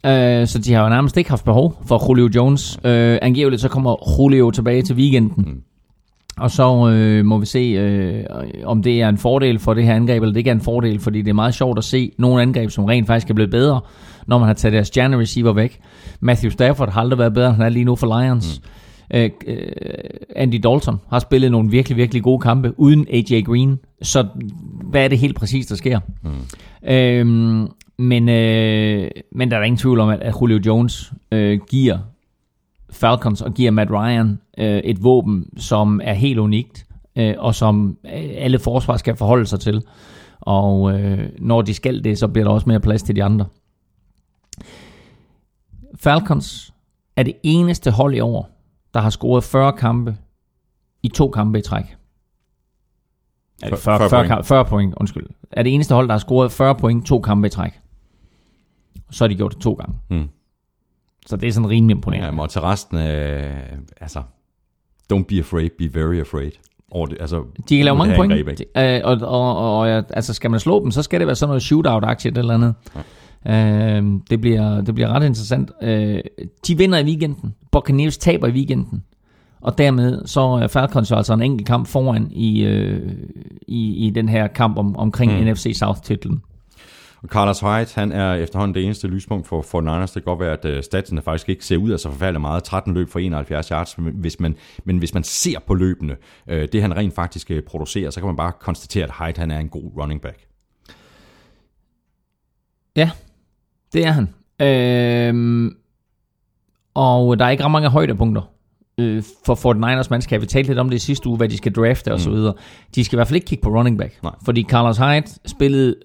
[0.06, 2.80] Øh, så de har jo nærmest ikke haft behov for Julio Jones.
[2.84, 5.44] Øh, angiveligt så kommer Julio tilbage til weekenden.
[5.48, 5.62] Mm.
[6.38, 8.24] Og så øh, må vi se, øh,
[8.66, 11.00] om det er en fordel for det her angreb, eller det ikke er en fordel,
[11.00, 13.82] fordi det er meget sjovt at se nogle angreb, som rent faktisk er blevet bedre,
[14.28, 15.80] når man har taget deres stjerne receiver væk.
[16.20, 18.62] Matthew Stafford har aldrig været bedre, end han er lige nu for Lions.
[18.64, 18.70] Mm.
[19.14, 19.68] Øh, øh,
[20.36, 23.80] Andy Dalton har spillet nogle virkelig, virkelig gode kampe uden AJ Green.
[24.02, 24.28] Så
[24.84, 26.00] hvad er det helt præcis, der sker?
[26.24, 26.90] Mm.
[26.90, 27.26] Øh,
[27.98, 31.98] men, øh, men der er ingen tvivl om, at, at Julio Jones øh, giver
[32.90, 37.98] Falcons og giver Matt Ryan øh, et våben, som er helt unikt, øh, og som
[38.06, 39.84] øh, alle forsvar skal forholde sig til.
[40.40, 43.46] Og øh, når de skal det, så bliver der også mere plads til de andre.
[45.96, 46.74] Falcons
[47.16, 48.55] er det eneste hold i år,
[48.96, 50.18] der har scoret 40 kampe
[51.04, 51.96] i to kampe i træk.
[53.64, 54.46] Er det 40, 40, 40, point.
[54.46, 55.26] 40 point, undskyld.
[55.52, 57.72] Er det eneste hold, der har scoret 40 point to kampe i træk.
[59.12, 59.96] Så har de gjort det to gange.
[60.10, 60.30] Mm.
[61.26, 62.36] Så det er sådan rimelig imponerende.
[62.36, 63.54] Ja, og til resten, øh,
[64.02, 64.20] altså,
[65.14, 66.52] don't be afraid, be very afraid.
[66.92, 70.52] Over det, altså, De kan lave mange point, øh, og, og, og, og altså skal
[70.52, 72.76] man slå dem, så skal det være sådan noget shootout-aktiet eller andet.
[72.96, 73.02] Ja.
[73.48, 75.72] Øh, det, bliver, det bliver ret interessant.
[75.82, 76.20] Øh,
[76.68, 77.56] de vinder i weekenden.
[77.72, 79.04] Buccaneers taber i weekenden.
[79.62, 83.12] Og dermed så er Falcons jo altså en enkelt kamp foran i, øh,
[83.68, 85.48] i, i den her kamp om, omkring mm.
[85.48, 86.42] NFC South-titlen.
[87.26, 90.12] Og Carlos Hyde, han er efterhånden det eneste lyspunkt for, for Niners.
[90.12, 92.64] Det kan godt være, at uh, statsene faktisk ikke ser ud af så forfærdeligt meget.
[92.64, 96.16] 13 løb for 71 yards, men hvis man, men hvis man ser på løbene,
[96.52, 99.52] uh, det han rent faktisk uh, producerer, så kan man bare konstatere, at Hyde han
[99.52, 100.38] er en god running back.
[102.96, 103.10] Ja,
[103.96, 104.30] det er han.
[104.62, 105.72] Øh,
[106.94, 108.42] og der er ikke ret mange højdepunkter
[108.98, 110.42] øh, for Fort Niners mandskab.
[110.42, 112.54] Vi talte lidt om det i sidste uge, hvad de skal drafte og så videre.
[112.96, 114.24] De skal i hvert fald ikke kigge på running back.
[114.24, 114.32] Nej.
[114.46, 115.96] Fordi Carlos Hyde spillede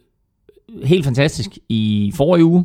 [0.84, 2.64] helt fantastisk i forrige uge,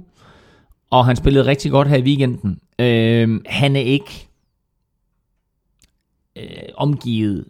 [0.90, 2.60] og han spillede rigtig godt her i weekenden.
[2.80, 4.28] Øh, han er ikke
[6.36, 6.44] øh,
[6.78, 7.46] omgivet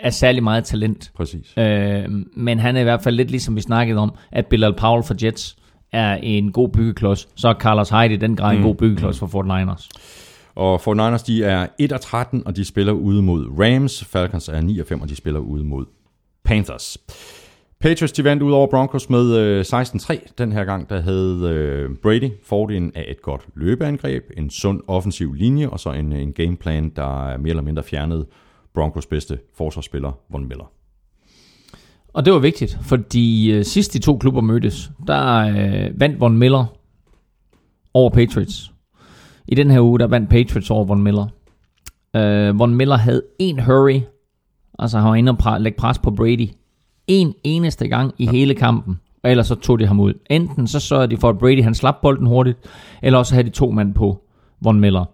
[0.00, 1.12] af særlig meget talent.
[1.14, 1.58] Præcis.
[1.58, 2.04] Øh,
[2.36, 5.14] men han er i hvert fald lidt ligesom vi snakkede om, at Bilal Powell for
[5.24, 5.56] Jets
[5.94, 7.28] er en god byggeklods.
[7.34, 9.88] Så er Carlos Hyde i den grad en god byggeklods for Fort Niners.
[10.54, 14.04] Og for Niners, de er 1 og 13, og de spiller ude mod Rams.
[14.04, 15.84] Falcons er 9 og 5, og de spiller ude mod
[16.44, 16.98] Panthers.
[17.80, 20.32] Patriots, de vandt ud over Broncos med øh, 16-3.
[20.38, 25.32] Den her gang, der havde øh, Brady fordelen af et godt løbeangreb, en sund offensiv
[25.32, 28.26] linje, og så en, en gameplan, der er mere eller mindre fjernede
[28.74, 30.72] Broncos bedste forsvarsspiller, Von Miller.
[32.14, 36.38] Og det var vigtigt, fordi øh, sidst de to klubber mødtes, der øh, vandt Von
[36.38, 36.64] Miller
[37.94, 38.72] over Patriots.
[39.48, 41.26] I den her uge, der vandt Patriots over Von Miller.
[42.16, 44.00] Øh, Von Miller havde en hurry,
[44.78, 46.48] altså han var inde og pra- lægge pres på Brady,
[47.06, 50.12] en eneste gang i hele kampen, og ellers så tog de ham ud.
[50.30, 52.58] Enten så sørgede de for, at Brady han slap bolden hurtigt,
[53.02, 54.22] eller også havde de to mand på
[54.60, 55.04] Von Miller.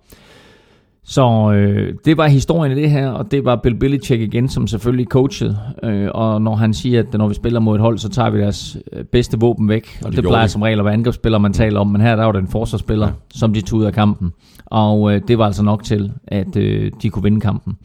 [1.11, 4.67] Så øh, det var historien i det her, og det var Bill Belichick igen, som
[4.67, 5.59] selvfølgelig coachede.
[5.83, 8.41] Øh, og når han siger, at når vi spiller mod et hold, så tager vi
[8.41, 9.99] deres øh, bedste våben væk.
[10.05, 10.53] Og det, det plejer de.
[10.53, 11.87] som regel at være angrebsspillere, man taler om.
[11.87, 13.13] Men her der var det en forsvarsspiller, ja.
[13.31, 14.33] som de tog ud af kampen.
[14.67, 17.77] Og øh, det var altså nok til, at øh, de kunne vinde kampen.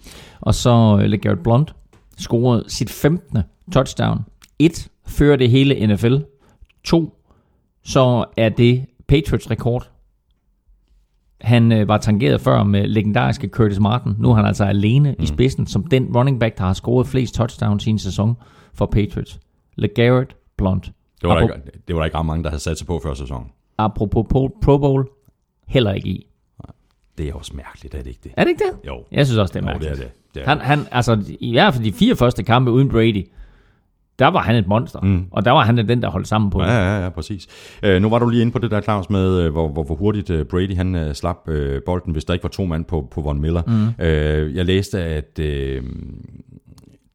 [0.42, 1.76] Og så øh, LeGarrette Blunt
[2.18, 3.40] scorede sit 15.
[3.72, 4.20] touchdown.
[4.60, 6.16] Et, fører det hele NFL.
[6.84, 7.14] To,
[7.84, 9.95] så er det Patriots rekord
[11.42, 14.16] han øh, var tangeret før med legendariske Curtis Martin.
[14.20, 15.24] Nu er han altså alene mm.
[15.24, 18.36] i spidsen som den running back, der har scoret flest touchdowns i en sæson
[18.74, 19.40] for Patriots.
[19.76, 20.92] LeGarrette Blunt.
[21.22, 22.88] Det var, der Apro- ikke, det var der ikke ret mange, der havde sat sig
[22.88, 23.48] på før sæsonen.
[23.78, 25.08] Apropos Pro- Pro Bowl,
[25.68, 26.28] heller ikke i.
[27.18, 28.32] Det er også mærkeligt, er det ikke det?
[28.38, 28.88] Er det ikke det?
[28.88, 29.96] Jo, Jeg synes også, det er jo mærkeligt.
[29.98, 30.14] det er det.
[30.36, 30.66] det, er Han, det.
[30.66, 33.28] han, altså, i hvert fald de fire første kampe uden Brady,
[34.20, 35.00] der var han et monster.
[35.02, 35.26] Mm.
[35.32, 36.68] Og der var han den, der holdt sammen på det.
[36.68, 37.48] Ja, ja, ja, præcis.
[37.84, 39.96] Øh, nu var du lige inde på det der, Claus, med øh, hvor, hvor, hvor
[39.96, 43.08] hurtigt øh, Brady han øh, slap øh, bolden, hvis der ikke var to mand på,
[43.12, 43.62] på Von Miller.
[43.68, 44.04] Mm.
[44.06, 45.84] Øh, jeg læste, at øh,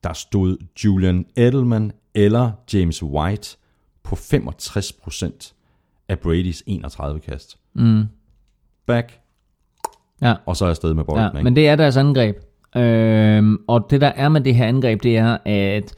[0.04, 3.56] der stod Julian Edelman eller James White
[4.04, 5.52] på 65%
[6.08, 7.56] af Bradys 31 kast.
[7.74, 8.02] Mm.
[8.86, 9.12] Back,
[10.22, 10.34] Ja.
[10.46, 11.22] og så er jeg afsted med bolden.
[11.24, 11.44] Ja, ikke?
[11.44, 12.36] men det er deres angreb.
[12.76, 15.94] Øhm, og det der er med det her angreb, det er, at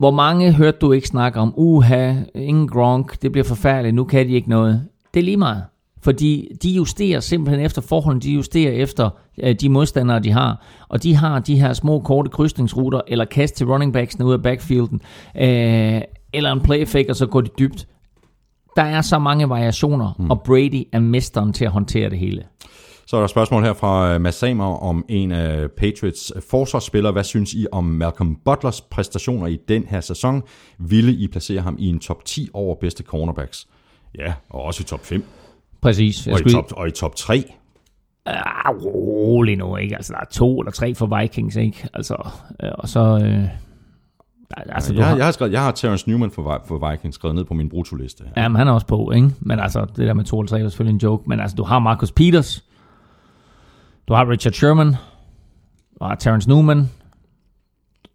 [0.00, 4.28] hvor mange hørte du ikke snakke om, uha, ingen Gronk, det bliver forfærdeligt, nu kan
[4.28, 4.84] de ikke noget.
[5.14, 5.64] Det er lige meget.
[6.02, 9.10] Fordi de justerer simpelthen efter forholdene, de justerer efter
[9.42, 10.64] øh, de modstandere, de har.
[10.88, 14.42] Og de har de her små, korte krydsningsruter, eller kast til running backsene ud af
[14.42, 15.00] backfielden,
[15.36, 16.00] øh,
[16.32, 17.88] eller en play fake, og så går de dybt.
[18.76, 20.30] Der er så mange variationer, mm.
[20.30, 22.42] og Brady er mesteren til at håndtere det hele.
[23.10, 27.12] Så er der et spørgsmål her fra øh, Mads Samer om en af Patriots forsvarsspillere.
[27.12, 30.42] Hvad synes I om Malcolm Butlers præstationer i den her sæson?
[30.78, 33.68] Ville I placere ham i en top 10 over bedste cornerbacks?
[34.18, 35.24] Ja, og også i top 5.
[35.80, 36.26] Præcis.
[36.26, 37.44] Jeg Og i, top, og i top 3.
[38.26, 39.96] Ah, rolig nu, ikke?
[39.96, 41.88] Altså, der er to eller tre for Vikings, ikke?
[41.94, 42.28] Altså,
[42.62, 43.20] øh, og så...
[43.24, 43.44] Øh,
[44.56, 47.44] altså, jeg, har, jeg, har skrevet, jeg har Terrence Newman for, for Vikings skrevet ned
[47.44, 48.24] på min brutoliste.
[48.36, 49.30] Ja, men han er også på, ikke?
[49.40, 51.24] Men altså, det der med 2 eller 3 er selvfølgelig en joke.
[51.26, 52.64] Men altså, du har Marcus Peters.
[54.10, 54.86] Du har Richard Sherman.
[55.98, 56.90] Du har Terrence Newman.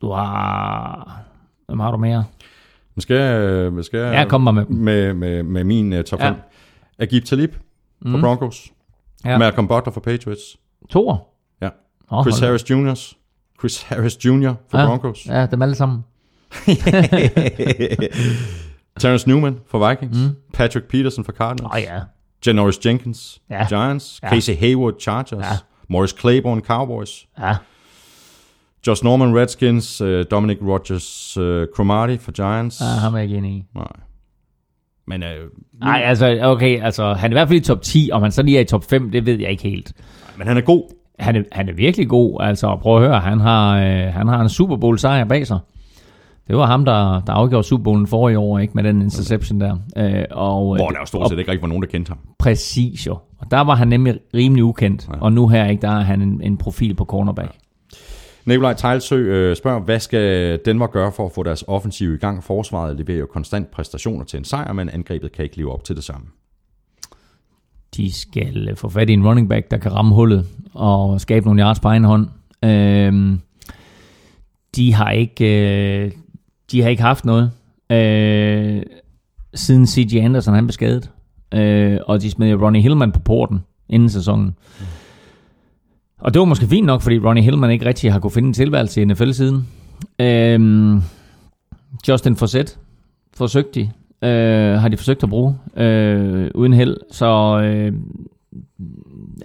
[0.02, 1.22] Du har...
[1.68, 2.24] Hvem har du mere?
[2.96, 4.66] Men skal jeg, skal jeg Ja, kom med dem.
[4.76, 6.28] med, med, med min uh, top Ja.
[6.30, 6.36] 5?
[7.00, 7.60] Agib Talib for
[8.18, 8.22] Mm.
[8.22, 8.72] Broncos.
[9.26, 9.38] Ja.
[9.38, 10.42] Malcolm Butler for Patriots.
[10.90, 11.18] Toer.
[11.62, 11.70] Ja.
[12.12, 12.94] Oh, Chris Harris Jr.
[13.60, 14.54] Chris Harris Jr.
[14.72, 14.86] for ja.
[14.86, 15.26] Broncos.
[15.26, 16.04] Ja, dem alle sammen.
[19.00, 20.18] Terrence Newman for Vikings.
[20.18, 20.36] Mm.
[20.54, 21.74] Patrick Peterson for Cardinals.
[21.76, 22.00] Oh, ja.
[22.46, 23.68] Janoris Jenkins, Ja.
[23.70, 24.20] Giants.
[24.24, 24.30] Ja.
[24.30, 25.46] Casey Hayward, Chargers.
[25.46, 25.58] Ja.
[25.90, 27.26] Morris Claiborne, Cowboys.
[27.40, 27.56] Ja.
[28.88, 30.02] Josh Norman, Redskins.
[30.02, 32.82] Uh, Dominic Rogers, uh, Cromartie for Giants.
[32.82, 33.64] ja, ham er jeg ikke enig i.
[33.76, 33.88] Nej.
[35.08, 35.30] Men uh,
[35.80, 38.42] Nej, altså, okay, altså, han er i hvert fald i top 10, om han så
[38.44, 39.94] lige er i top 5, det ved jeg ikke helt.
[40.38, 40.84] men han er god.
[41.20, 44.42] Han er, han er virkelig god, altså prøv at høre, han har, øh, han har
[44.42, 45.60] en Super Bowl sejr bag sig.
[46.48, 49.78] Det var ham, der, der afgjorde Super Bowlen forrige år, ikke med den interception der.
[49.98, 52.18] Øh, og, Hvor der jo stort set ikke rigtig var nogen, der kendte ham.
[52.40, 53.18] Præcis jo.
[53.38, 55.20] Og der var han nemlig rimelig ukendt, ja.
[55.22, 57.48] og nu her ikke, der er han en, en profil på cornerback.
[57.54, 57.60] Ja.
[58.46, 62.44] Nikolaj Tejlsø øh, spørger, hvad skal Denver gøre for at få deres offensiv i gang?
[62.44, 65.96] Forsvaret leverer jo konstant præstationer til en sejr, men angrebet kan ikke leve op til
[65.96, 66.28] det samme.
[67.96, 71.46] De skal øh, få fat i en running back, der kan ramme hullet og skabe
[71.46, 72.28] nogle yards på egen hånd.
[72.64, 73.40] Øhm,
[74.76, 75.46] de har ikke
[76.06, 76.12] øh,
[76.72, 77.52] de har ikke haft noget
[77.92, 78.84] øh,
[79.54, 80.16] siden C.J.
[80.16, 81.12] Anderson han blev skadet.
[81.54, 83.60] Øh, og de smed Ronnie Hillman på porten
[83.90, 84.56] inden sæsonen.
[86.20, 88.54] Og det var måske fint nok, fordi Ronnie Hillman ikke rigtig har kunne finde en
[88.54, 89.68] tilværelse i NFL siden.
[90.20, 91.02] Øh,
[92.08, 92.80] Justin Forsett
[93.34, 93.92] forsøgte de.
[94.28, 96.98] Øh, har de forsøgt at bruge øh, uden held.
[97.12, 97.94] Så øh,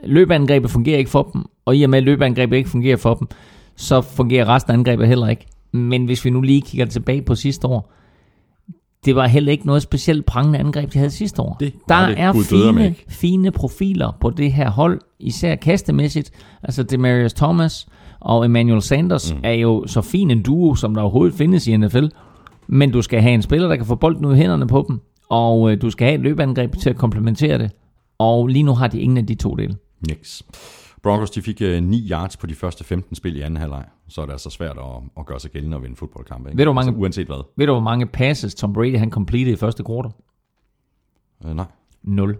[0.04, 1.44] løbeangrebet fungerer ikke for dem.
[1.64, 3.28] Og i og med at løbeangrebet ikke fungerer for dem,
[3.76, 5.46] så fungerer resten af angrebet heller ikke.
[5.72, 7.92] Men hvis vi nu lige kigger tilbage på sidste år,
[9.04, 11.56] det var heller ikke noget specielt prangende angreb, de havde sidste år.
[11.60, 16.30] Det Der det er fine, fine profiler på det her hold, især kastemæssigt.
[16.62, 17.88] Altså Demarius Thomas
[18.20, 19.40] og Emmanuel Sanders mm.
[19.42, 22.06] er jo så fin en duo, som der overhovedet findes i NFL.
[22.66, 25.00] Men du skal have en spiller, der kan få bolden ud af hænderne på dem,
[25.28, 27.70] og øh, du skal have et løbeangreb til at komplementere det.
[28.18, 29.76] Og lige nu har de ingen af de to dele.
[30.08, 30.42] Nix.
[31.02, 34.20] Broncos de fik øh, 9 yards på de første 15 spil i anden halvleg, så
[34.20, 36.48] er det altså svært at, at gøre sig gældende og vinde fodboldkampe.
[36.50, 36.58] Ikke?
[36.58, 37.44] Ved du, hvor mange- altså, uanset hvad.
[37.56, 40.10] Ved du, hvor mange passes Tom Brady han completed i første kvartal?
[41.46, 41.66] Øh, nej.
[42.02, 42.38] 0.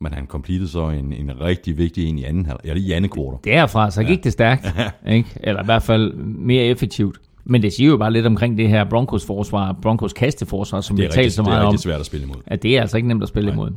[0.00, 2.64] Men han completed så en, en rigtig vigtig en i anden halvleg.
[2.66, 3.52] Ja, det er i anden kvartal.
[3.52, 4.66] Derfra, så gik det stærkt.
[5.08, 5.28] ikke?
[5.36, 7.20] Eller i hvert fald mere effektivt.
[7.44, 11.02] Men det siger jo bare lidt omkring det her Broncos forsvar, Broncos kasteforsvar, som Det
[11.02, 11.68] vi er, har talt rigtig, så det er meget om.
[11.70, 12.36] rigtig svært at spille imod.
[12.46, 13.70] At det er altså ikke nemt at spille imod.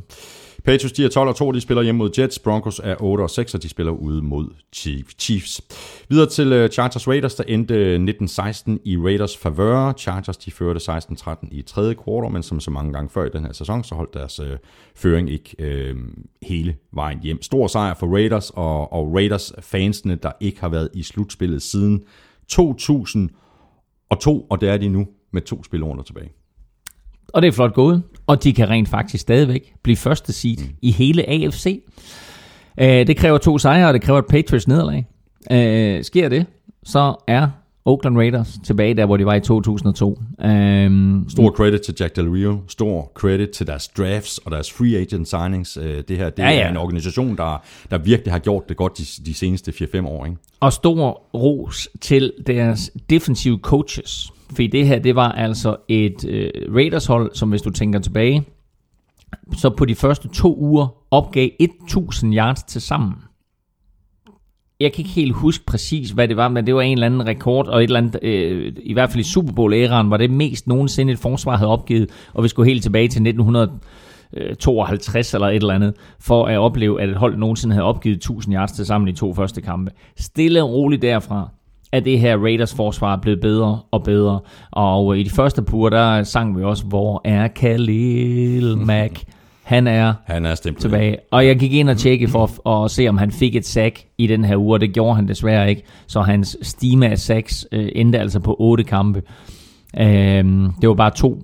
[0.64, 2.38] Patriots de er 12 og 2, de spiller hjemme mod Jets.
[2.38, 4.46] Broncos er 8 og 6, og de spiller ude mod
[5.18, 5.60] Chiefs.
[6.08, 9.92] Videre til øh, Chargers Raiders, der endte øh, 19-16 i Raiders favør.
[9.92, 13.44] Chargers de førte 16-13 i tredje kvartal, men som så mange gange før i den
[13.44, 14.56] her sæson, så holdt deres øh,
[14.96, 15.96] føring ikke øh,
[16.42, 17.42] hele vejen hjem.
[17.42, 22.02] Stor sejr for Raiders, og, og Raiders fansene, der ikke har været i slutspillet siden
[22.48, 26.30] 2002, og det er de nu med to spilrunder tilbage.
[27.34, 28.02] Og det er flot gået.
[28.30, 30.74] Og de kan rent faktisk stadigvæk blive første seed mm.
[30.82, 31.82] i hele AFC.
[32.80, 35.06] Uh, det kræver to sejre, og det kræver et Patriots nederlag.
[35.50, 36.46] Uh, sker det,
[36.84, 37.48] så er
[37.84, 40.18] Oakland Raiders tilbage der, hvor de var i 2002.
[40.44, 44.96] Um, Stor credit til Jack Del Rio, stor credit til deres drafts og deres free
[44.96, 45.76] agent signings.
[45.76, 46.60] Øh, Det her det ja, ja.
[46.60, 50.26] er en organisation, der, der virkelig har gjort det godt de, de seneste 4-5 år.
[50.26, 50.36] Ikke?
[50.60, 54.32] Og stor ros til deres defensive coaches.
[54.54, 58.44] Fordi det her, det var altså et øh, Raiders-hold, som hvis du tænker tilbage,
[59.56, 63.14] så på de første to uger opgav 1000 yards til sammen.
[64.80, 67.26] Jeg kan ikke helt huske præcis, hvad det var, men det var en eller anden
[67.26, 70.66] rekord, og et eller andet, øh, i hvert fald i Super Bowl-æraen, var det mest
[70.66, 75.74] nogensinde et forsvar havde opgivet, og vi skulle helt tilbage til 1952 eller et eller
[75.74, 79.12] andet, for at opleve, at et hold nogensinde havde opgivet 1000 yards til sammen i
[79.12, 79.90] to første kampe.
[80.16, 81.48] Stille og roligt derfra,
[81.92, 84.40] er det her Raiders forsvar blevet bedre og bedre.
[84.70, 89.24] Og i de første par uger, der sang vi også, hvor er Khalil Mack?
[89.62, 91.16] Han er Han er tilbage.
[91.30, 94.04] Og jeg gik ind og tjekkede for at, at se, om han fik et sack
[94.18, 95.82] i den her uge, og det gjorde han desværre ikke.
[96.06, 99.22] Så hans stime af sacks øh, endte altså på otte kampe.
[99.98, 101.42] Øhm, det var bare to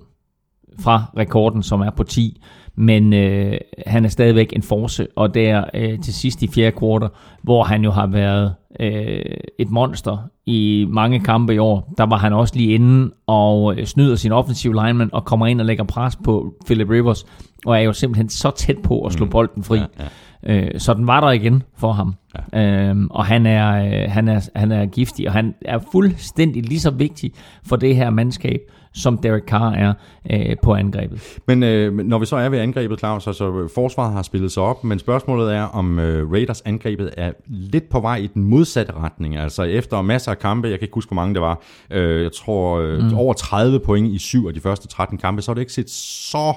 [0.79, 2.41] fra rekorden, som er på 10.
[2.75, 3.57] Men øh,
[3.87, 7.09] han er stadigvæk en force, og der øh, til sidst i fjerde kvartal,
[7.43, 9.21] hvor han jo har været øh,
[9.59, 13.85] et monster i mange kampe i år, der var han også lige inde og øh,
[13.85, 17.25] snyder sin offensive lineman og kommer ind og lægger pres på Philip Rivers,
[17.65, 19.31] og er jo simpelthen så tæt på at slå Mm.
[19.31, 19.77] bolden fri.
[19.77, 20.61] Ja, ja.
[20.65, 22.13] Øh, så den var der igen for ham.
[22.53, 22.89] Ja.
[22.89, 26.79] Øhm, og han er, øh, han, er, han er giftig, og han er fuldstændig lige
[26.79, 27.31] så vigtig
[27.65, 28.59] for det her mandskab,
[28.97, 29.93] som Derek Carr er
[30.31, 31.39] øh, på angrebet.
[31.47, 34.83] Men øh, når vi så er ved angrebet, Claus, altså forsvaret har spillet sig op,
[34.83, 39.37] men spørgsmålet er, om øh, Raiders angrebet er lidt på vej i den modsatte retning.
[39.37, 41.61] Altså efter masser af kampe, jeg kan ikke huske, hvor mange det var,
[41.91, 43.13] øh, jeg tror øh, mm.
[43.13, 45.89] over 30 point i syv af de første 13 kampe, så har det ikke set
[45.89, 46.53] så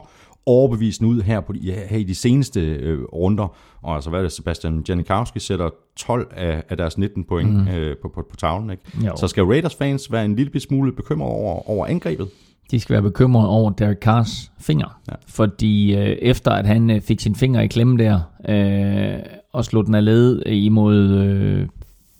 [0.51, 3.56] overbevisende ud her, på de, her i de seneste øh, runder.
[3.82, 7.68] Og altså, hvad er det, Sebastian Janikowski sætter 12 af, af deres 19 point mm.
[7.68, 8.70] øh, på, på, på tavlen.
[8.70, 8.82] Ikke?
[9.06, 9.16] Jo.
[9.16, 12.28] Så skal Raiders fans være en lille smule bekymret over, over angrebet?
[12.70, 15.01] De skal være bekymrede over Derek Carrs finger.
[15.09, 15.12] Ja.
[15.12, 15.16] Ja.
[15.27, 19.22] Fordi øh, efter at han øh, fik sin finger i klemme der, øh,
[19.52, 21.68] og slog den af led imod, øh,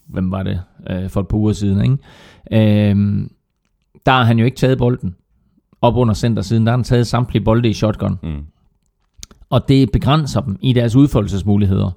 [0.07, 2.90] hvem var det, øh, for et par uger siden, ikke?
[2.90, 3.27] Øh,
[4.07, 5.15] der har han jo ikke taget bolden
[5.82, 6.66] op under centersiden.
[6.66, 8.19] Der har han taget samtlige bolde i shotgun.
[8.23, 8.43] Mm.
[9.51, 11.90] Og det begrænser dem i deres udfoldelsesmuligheder.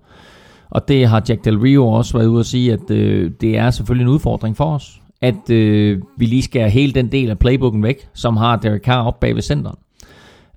[0.69, 3.71] Og det har Jack Del Rio også været ude at sige, at øh, det er
[3.71, 5.01] selvfølgelig en udfordring for os.
[5.21, 8.83] At øh, vi lige skal have hele den del af playbooken væk, som har Derek
[8.83, 9.77] Carr op bag ved centeren.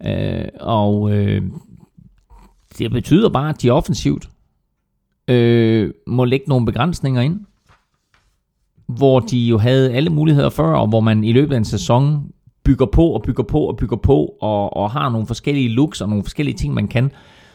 [0.06, 1.42] Øh, og øh,
[2.78, 4.28] det betyder bare, at de offensivt
[5.28, 7.40] øh, må lægge nogle begrænsninger ind.
[8.86, 12.30] Hvor de jo havde alle muligheder før, og hvor man i løbet af en sæson
[12.66, 16.08] bygger på og bygger på og bygger på, og, og har nogle forskellige looks og
[16.08, 17.10] nogle forskellige ting, man kan.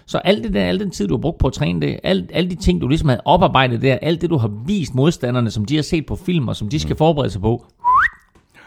[0.06, 2.32] Så alt det der, al den tid, du har brugt på at træne det, alt,
[2.34, 5.66] alle de ting, du ligesom havde oparbejdet der, alt det, du har vist modstanderne, som
[5.66, 7.66] de har set på film, og som de skal forberede sig på,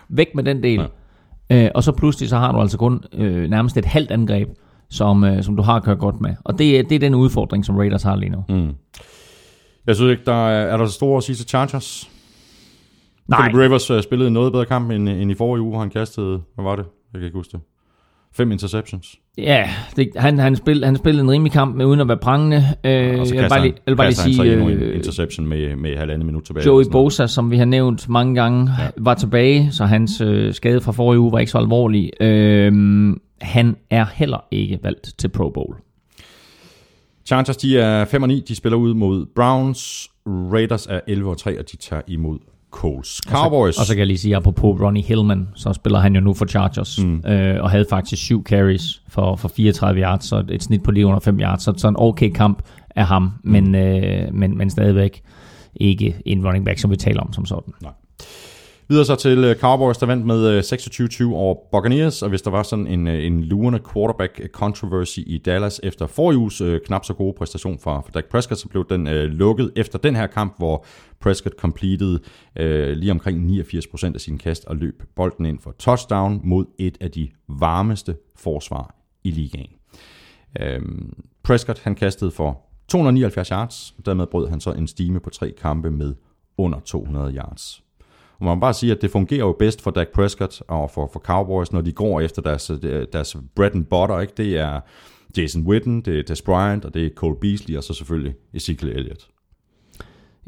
[0.09, 0.81] væk med den del.
[1.51, 1.65] Ja.
[1.65, 4.49] Øh, og så pludselig, så har du altså kun øh, nærmest et halvt angreb,
[4.91, 6.35] som, øh, som du har kørt godt med.
[6.45, 8.45] Og det, er- det er den udfordring, som Raiders har lige nu.
[8.49, 8.73] Mm.
[9.87, 12.11] Jeg synes ikke, der er, er der så store at sige til Chargers.
[13.29, 15.81] Nej, Philip Rivers uh, spillede en noget bedre kamp end, end i forrige uge, hvor
[15.81, 16.85] han kastede, hvad var det?
[17.13, 17.61] Jeg kan ikke huske det.
[18.37, 19.19] Fem interceptions.
[19.39, 22.57] ja, det, han, han, spil, han spillede en rimelig kamp med uden at være prangende.
[22.85, 25.47] Øh, og så jeg bare lige, jeg bare lige kaster han så sige, øh, interception
[25.47, 26.67] med, med halvandet minut tilbage.
[26.67, 26.85] Joey.
[26.93, 28.89] Bosa, som vi har nævnt mange gange, ja.
[28.97, 32.11] var tilbage, så hans øh, skade fra forrige uge var ikke så alvorlig.
[32.21, 32.73] Øh,
[33.41, 35.77] han er heller ikke valgt til Pro Bowl.
[37.27, 40.11] Chargers, de er 5 og 9, de spiller ud mod Browns.
[40.27, 42.39] Raiders er 11 og 3, og de tager imod
[42.75, 43.21] Colts.
[43.27, 43.79] Cowboys.
[43.79, 46.47] Og så kan jeg lige sige, apropos Ronnie Hillman, så spiller han jo nu for
[46.47, 47.23] Chargers, mm.
[47.27, 51.07] øh, og havde faktisk syv carries for, for 34 yards, så et snit på lige
[51.07, 52.63] under 5 yards, så så en okay kamp
[52.97, 53.51] af ham, mm.
[53.51, 55.23] men, øh, men, men stadigvæk
[55.77, 57.75] ikke en running back, som vi taler om som sådan.
[58.89, 62.51] Videre så til øh, Cowboys, der vandt med øh, 26-20 over Buccaneers, og hvis der
[62.51, 67.05] var sådan en, øh, en lurende quarterback controversy i Dallas efter forrige uges øh, knap
[67.05, 70.27] så gode præstation fra, fra Dak Prescott, så blev den øh, lukket efter den her
[70.27, 70.85] kamp, hvor
[71.21, 72.19] Prescott completed
[72.57, 76.99] øh, lige omkring 89% af sin kast og løb bolden ind for touchdown mod et
[77.01, 78.95] af de varmeste forsvar
[79.25, 79.71] i ligaen.
[80.61, 80.81] Øh,
[81.43, 85.91] Prescott han kastede for 279 yards, dermed brød han så en stime på tre kampe
[85.91, 86.15] med
[86.59, 87.84] under 200 yards.
[88.39, 91.11] Og man må bare sige, at det fungerer jo bedst for Dak Prescott og for,
[91.13, 94.21] for Cowboys, når de går efter deres, øh, deres bread and butter.
[94.21, 94.33] Ikke?
[94.37, 94.81] Det er
[95.37, 98.93] Jason Witten, det er Des Bryant, og det er Cole Beasley, og så selvfølgelig Ezekiel
[98.97, 99.29] Elliott.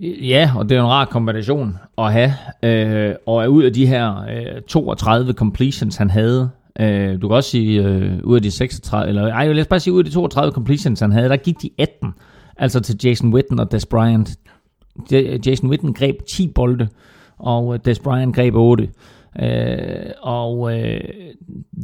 [0.02, 2.32] Ja, og det er en rar kombination at have.
[2.62, 4.24] Øh, og ud af de her
[4.56, 6.50] øh, 32 completions, han havde,
[6.80, 9.80] øh, du kan også sige, øh, ud af de 36, eller ej, lad os bare
[9.80, 12.14] sige, ud af de 32 completions, han havde, der gik de 18,
[12.56, 14.30] altså til Jason Witten og Des Bryant.
[15.46, 16.88] Jason Witten greb 10 bolde,
[17.38, 18.88] og øh, Des Bryant greb 8.
[19.42, 21.00] Øh, og øh,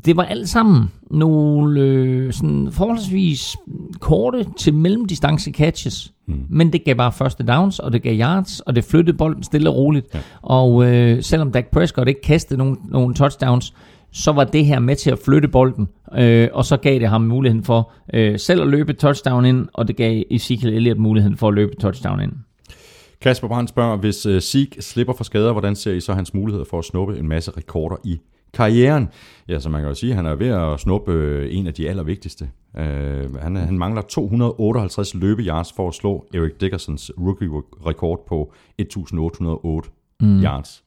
[0.05, 3.57] det var alt sammen nogle øh, sådan forholdsvis
[4.01, 6.12] korte til mellemdistance catches.
[6.27, 6.47] Mm.
[6.49, 9.70] Men det gav bare første downs, og det gav yards, og det flyttede bolden stille
[9.70, 10.07] og roligt.
[10.15, 10.20] Ja.
[10.43, 13.74] Og øh, selvom Dak Prescott ikke kastede nogen, nogen touchdowns,
[14.12, 15.89] så var det her med til at flytte bolden,
[16.19, 19.89] øh, og så gav det ham muligheden for øh, selv at løbe touchdown ind, og
[19.89, 22.33] det gav Ezekiel Elliott muligheden for at løbe touchdown ind.
[23.23, 26.65] Kasper Brandt spørger, hvis uh, Zeke slipper for skader, hvordan ser I så hans muligheder
[26.65, 28.20] for at snuppe en masse rekorder i
[28.55, 29.09] karrieren?
[29.49, 31.74] Ja, så man kan jo sige, at han er ved at snuppe øh, en af
[31.74, 32.51] de allervigtigste.
[32.74, 32.81] Uh,
[33.43, 39.90] han, han mangler 258 løbeyards for at slå Eric Dickersons rookie-rekord på 1808
[40.20, 40.43] mm.
[40.43, 40.82] yards.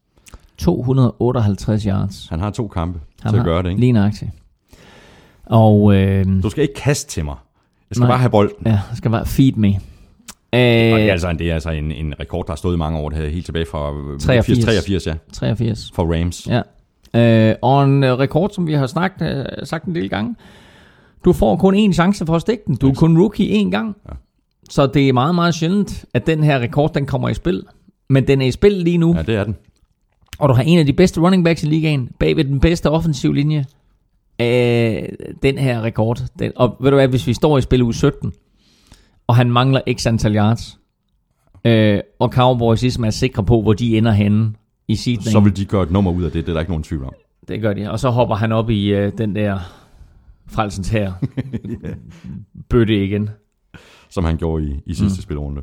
[0.57, 2.28] 258 yards.
[2.30, 3.80] Han har to kampe Han til at gøre det, ikke?
[3.80, 4.32] Lige nøjagtigt.
[5.45, 7.36] Og øh, Du skal ikke kaste til mig.
[7.90, 8.12] Jeg skal Nej.
[8.12, 8.56] bare have bolden.
[8.66, 9.80] ja, det skal bare feed me.
[10.56, 12.77] Og det er Øh, altså, det er altså en, en rekord, der har stået i
[12.77, 13.10] mange år.
[13.10, 14.60] Det er helt tilbage fra øh, 83.
[14.60, 15.91] 83, ja, 83.
[15.95, 16.48] for Rams.
[16.48, 16.61] Ja.
[17.49, 20.36] Øh, og en øh, rekord, som vi har snakket, øh, sagt en del gange.
[21.26, 22.76] Du får kun én chance for at stikke den.
[22.76, 23.95] Du er kun rookie én gang.
[24.10, 24.14] Ja.
[24.69, 27.64] Så det er meget, meget sjældent, at den her rekord, den kommer i spil.
[28.10, 29.56] Men den er i spil lige nu, Ja, det er den.
[30.40, 33.34] og du har en af de bedste running backs i ligaen, bagved den bedste offensiv
[33.34, 33.65] linje
[34.40, 35.14] af
[35.44, 36.22] den her rekord.
[36.40, 38.34] Den, og ved du hvad, hvis vi står i spil uge 17,
[39.28, 40.80] og han mangler x antal yards,
[41.66, 44.54] øh, og Cowboys ligesom er sikre på, hvor de ender henne
[44.88, 45.32] i seedningen.
[45.32, 47.04] Så vil de gøre et nummer ud af det, det er der ikke nogen tvivl
[47.04, 47.14] om.
[47.48, 47.92] Det gør de.
[47.92, 49.60] Og så hopper han op i øh, den der
[50.48, 51.14] frelsens her
[52.70, 53.30] bøtte igen.
[54.10, 55.22] som han gjorde i, i sidste mm.
[55.22, 55.62] spilrunde.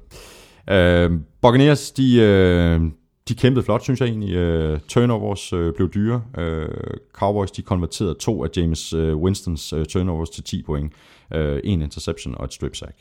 [0.71, 1.11] Øh,
[1.43, 2.81] Buccaneers, de, øh,
[3.29, 4.35] de kæmpede flot, synes jeg egentlig.
[4.35, 6.23] Øh, turnovers øh, blev dyre.
[6.39, 6.69] Øh,
[7.13, 10.93] Cowboys, de konverterede to af James øh, Winstons øh, turnovers til 10 point.
[11.35, 12.97] Øh, en interception og et strip sack.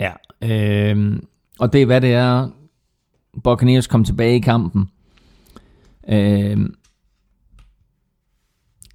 [0.00, 0.12] Ja.
[0.42, 1.20] Øh,
[1.58, 2.48] og det er, hvad det er.
[3.44, 4.90] Buccaneers kom tilbage i kampen.
[6.08, 6.58] Øh,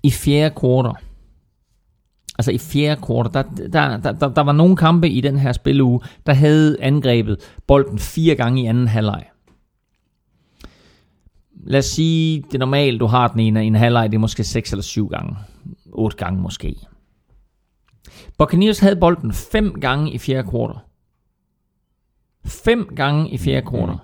[0.03, 1.05] I fjerde kvartal.
[2.37, 5.51] Altså i fjerde kvartal, der, der, der, der, der var nogle kampe i den her
[5.51, 7.37] spilleuge, der havde angrebet
[7.67, 9.23] bolden fire gange i anden halvleg.
[11.63, 14.19] Lad os sige, det er normalt, du har den i en, en halvleg, det er
[14.19, 15.35] måske 6 eller 7 gange.
[15.91, 16.75] 8 gange måske.
[18.37, 20.79] Buccaneers havde bolden fem gange i fjerde kvartal.
[22.45, 23.97] Fem gange i fjerde kvartal.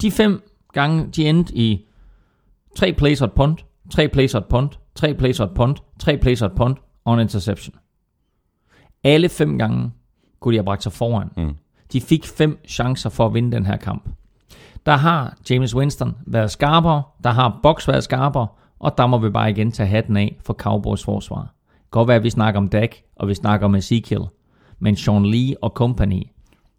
[0.00, 0.42] De fem
[0.72, 1.86] gange, de endte i
[2.76, 5.82] tre plays og et punt, tre plays og et punt, tre plays og et punt,
[5.98, 7.74] tre plays og et punt og en interception.
[9.04, 9.90] Alle fem gange
[10.40, 11.30] kunne de have bragt sig foran.
[11.36, 11.54] Mm.
[11.92, 14.08] De fik fem chancer for at vinde den her kamp.
[14.86, 18.46] Der har James Winston været skarpere, der har Box været skarpere,
[18.78, 21.54] og der må vi bare igen tage hatten af for Cowboys forsvar.
[21.90, 24.20] Det godt være, at vi snakker om Dak, og vi snakker om Ezekiel,
[24.78, 26.22] men Sean Lee og company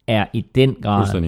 [0.08, 1.24] er i den grad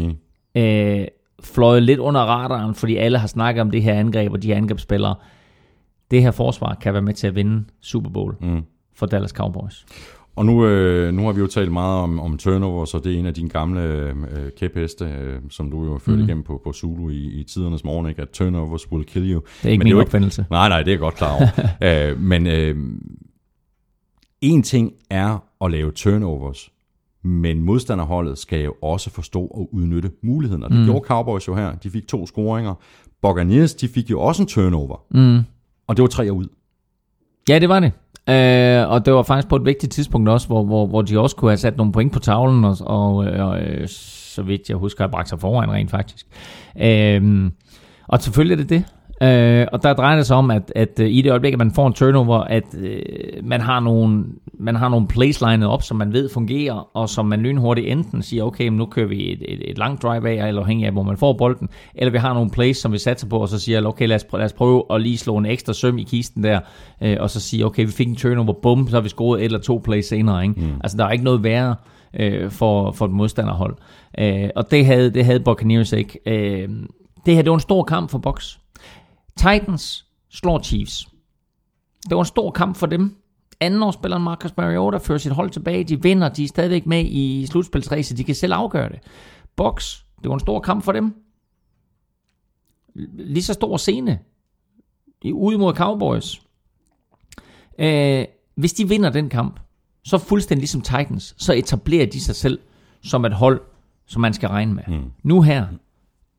[0.56, 1.06] øh,
[1.44, 4.56] fløjet lidt under radaren, fordi alle har snakket om det her angreb og de her
[4.56, 5.16] angrebsspillere.
[6.12, 8.62] Det her forsvar kan være med til at vinde Super Bowl Mm.
[8.96, 9.86] for Dallas Cowboys.
[10.36, 13.20] Og nu, øh, nu har vi jo talt meget om, om turnover, så det er
[13.20, 14.16] en af dine gamle øh,
[14.60, 16.24] kæpheste, øh, som du jo førte mm.
[16.24, 18.22] igennem på, på Zulu i, i tidernes morgen, ikke?
[18.22, 19.42] at turnovers will kill you.
[19.62, 20.46] Det er ikke Men min jo opfindelse.
[20.50, 21.48] Nej, nej, det er godt klar over.
[22.12, 22.76] øh, men øh,
[24.44, 26.70] en ting er at lave turnovers,
[27.24, 30.64] men modstanderholdet skal jo også forstå at udnytte muligheden.
[30.64, 30.86] Og det mm.
[30.86, 31.76] gjorde Cowboys jo her.
[31.76, 32.74] De fik to scoringer.
[33.22, 35.04] Buccaneers, de fik jo også en turnover.
[35.12, 35.40] Mm.
[35.88, 36.48] Og det var tre ud.
[37.50, 37.92] Ja, det var det.
[38.30, 41.36] Øh, og det var faktisk på et vigtigt tidspunkt også, hvor, hvor, hvor de også
[41.36, 45.04] kunne have sat nogle point på tavlen, og, og, og øh, så vidt jeg husker,
[45.04, 46.28] har bragt sig foran rent faktisk.
[46.82, 47.52] Øh,
[48.08, 48.86] og selvfølgelig er det det.
[49.24, 51.72] Øh, og der drejer det sig om, at, at øh, i det øjeblik, at man
[51.72, 53.02] får en turnover, at øh,
[53.44, 54.26] man, har nogle,
[54.60, 58.22] man har nogle plays lined op, som man ved fungerer, og som man lynhurtigt enten
[58.22, 60.92] siger, okay, men nu kører vi et, et, et langt drive af, eller afhængig af,
[60.92, 63.60] hvor man får bolden, eller vi har nogle plays, som vi satser på, og så
[63.60, 66.04] siger, okay, lad os, prø- lad os prøve at lige slå en ekstra søm i
[66.04, 66.60] kisten der,
[67.02, 69.46] øh, og så sige, okay, vi fik en turnover, bum, så har vi scoret et
[69.46, 70.44] eller to plays senere.
[70.44, 70.56] Ikke?
[70.58, 70.72] Mm.
[70.84, 71.76] Altså, der er ikke noget værre
[72.20, 73.76] øh, for, for et modstanderhold.
[74.20, 76.20] Øh, og det havde, det havde Buccaneers ikke.
[76.26, 76.70] Øh,
[77.26, 78.60] det her, det var en stor kamp for Bucks.
[79.38, 81.08] Titans slår Chiefs.
[82.10, 83.18] Det var en stor kamp for dem.
[83.60, 85.84] Andenårsspilleren Marcus Mariota fører sit hold tilbage.
[85.84, 86.30] De vinder.
[86.30, 88.18] De er stadigvæk med i slutspilsræset.
[88.18, 89.00] De kan selv afgøre det.
[89.56, 91.16] Box, det var en stor kamp for dem.
[93.14, 94.20] Lige så stor scene.
[95.34, 96.42] Ude mod Cowboys.
[97.80, 99.60] Øh, hvis de vinder den kamp,
[100.04, 102.60] så fuldstændig ligesom Titans, så etablerer de sig selv
[103.02, 103.62] som et hold,
[104.06, 104.84] som man skal regne med.
[104.88, 105.12] Mm.
[105.24, 105.68] Nu her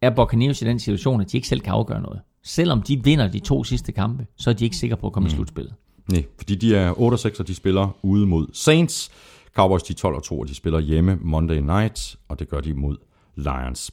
[0.01, 2.21] er Buccaneers i den situation, at de ikke selv kan afgøre noget.
[2.45, 5.27] Selvom de vinder de to sidste kampe, så er de ikke sikre på at komme
[5.27, 5.33] mm.
[5.33, 5.75] i slutspillet.
[6.09, 9.11] Nej, fordi de er 8 og 6, og de spiller ude mod Saints.
[9.55, 12.61] Cowboys de er 12 og 2, og de spiller hjemme Monday Night, og det gør
[12.61, 12.97] de mod
[13.37, 13.91] Lions.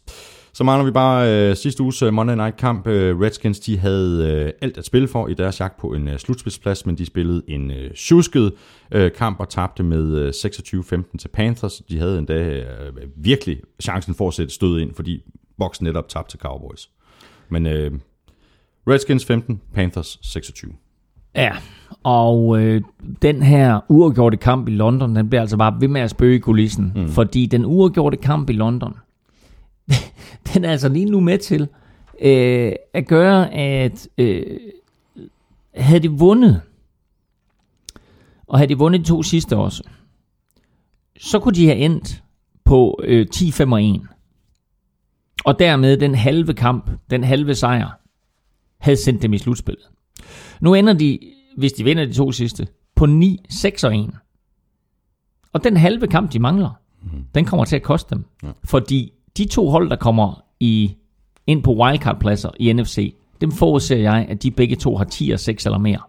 [0.54, 2.88] Så mangler vi bare øh, sidste uges øh, Monday Night kamp.
[2.88, 6.20] Øh, Redskins de havde øh, alt at spille for i deres jagt på en øh,
[6.20, 8.54] slutspidsplads, men de spillede en øh, tjusket
[8.92, 11.82] øh, kamp og tabte med øh, 26-15 til Panthers.
[11.90, 15.24] De havde endda øh, virkelig chancen for at sætte stød ind, fordi
[15.58, 16.90] Bucks netop tabte til Cowboys.
[17.50, 17.92] Men øh,
[18.88, 20.72] Redskins 15, Panthers 26.
[21.36, 21.52] Ja,
[22.04, 22.82] og øh,
[23.22, 26.40] den her uafgjorte kamp i London, den bliver altså bare ved med at spøge i
[26.40, 26.92] kulissen.
[26.96, 27.08] Mm.
[27.08, 28.96] Fordi den uafgjorte kamp i London,
[30.54, 31.68] den er altså lige nu med til
[32.22, 34.58] øh, at gøre, at øh,
[35.76, 36.62] havde de vundet,
[38.48, 39.84] og havde de vundet de to sidste også,
[41.20, 42.24] så kunne de have endt
[42.66, 44.02] på øh, 10-5 og 1.
[45.46, 48.01] Og dermed den halve kamp, den halve sejr,
[48.82, 49.86] havde sendt dem i slutspillet.
[50.62, 51.20] Nu ender de,
[51.58, 54.10] hvis de vinder de to sidste, på 9, 6 og 1.
[55.54, 56.70] Og den halve kamp, de mangler,
[57.02, 57.26] mm.
[57.36, 58.26] den kommer til at koste dem.
[58.44, 58.52] Ja.
[58.64, 60.96] Fordi de to hold, der kommer i,
[61.48, 65.40] ind på wildcard-pladser i NFC, dem forudser jeg, at de begge to har 10 og
[65.40, 66.00] 6 eller mere.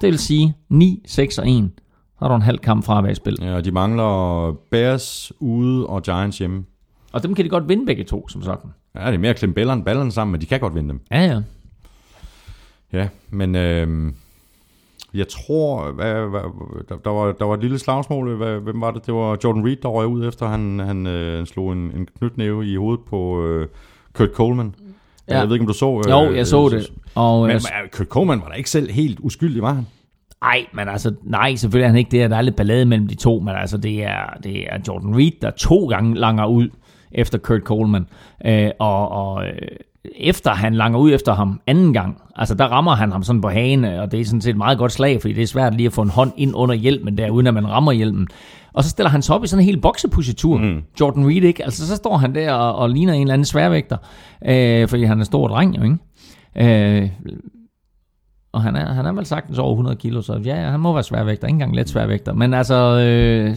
[0.00, 1.70] Det vil sige 9, 6 og 1.
[1.76, 3.38] Så har du en halv kamp fra at være i spil.
[3.40, 6.64] Ja, og de mangler Bears ude og Giants hjemme.
[7.12, 8.70] Og dem kan de godt vinde begge to, som sådan.
[8.94, 11.00] Ja, det er mere at klemme ballerne, ballerne sammen, men de kan godt vinde dem.
[11.10, 11.40] Ja, ja.
[12.92, 14.12] Ja, men øh,
[15.14, 16.40] jeg tror, hvad, hvad,
[16.88, 18.36] der, der, var, der var et lille slagsmål.
[18.36, 19.06] Hvad, hvem var det?
[19.06, 22.66] Det var Jordan Reed, der røg ud efter, han, han øh, slog en, en knytnæve
[22.66, 23.68] i hovedet på øh,
[24.12, 24.74] Kurt Coleman.
[25.28, 25.38] Ja.
[25.38, 26.02] Jeg ved ikke, om du så...
[26.06, 26.92] Øh, Jo, jeg så det.
[27.14, 29.86] Og, Men øh, Kurt Coleman var da ikke selv helt uskyldig, var han?
[30.42, 33.14] Ej, men altså, nej, selvfølgelig er han ikke det, der er lidt ballade mellem de
[33.14, 36.68] to, men altså, det er, det er Jordan Reed, der to gange langer ud
[37.14, 38.06] efter Kurt Coleman,
[38.46, 39.52] øh, og, og øh,
[40.16, 43.48] efter han langer ud efter ham anden gang, altså der rammer han ham sådan på
[43.48, 45.86] hagen, og det er sådan set et meget godt slag, fordi det er svært lige
[45.86, 48.28] at få en hånd ind under hjelmen der, uden at man rammer hjelmen.
[48.72, 50.82] Og så stiller han sig op i sådan en helt boksepositur, mm.
[51.00, 51.64] Jordan Reed, ikke?
[51.64, 53.96] Altså så står han der og, og ligner en eller anden sværvægter,
[54.46, 57.02] øh, fordi han er stor dreng jo, ikke?
[57.02, 57.10] Øh,
[58.52, 60.92] og han er, han er vel sagtens over 100 kilo, så ja, ja han må
[60.92, 61.46] være sværvægter.
[61.46, 62.32] Ikke engang let sværvægter.
[62.32, 63.56] Men altså, øh,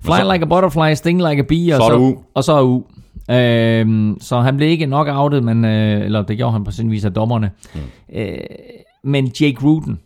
[0.00, 2.16] fly så- like a butterfly, sting like a bee, og Så så, u.
[2.34, 2.84] og så er u.
[3.30, 6.90] Øh, så han blev ikke nok outet, men, øh, eller det gjorde han på sin
[6.90, 7.50] vis af dommerne.
[7.74, 7.80] Mm.
[8.18, 8.38] Øh,
[9.04, 10.00] men Jake Ruden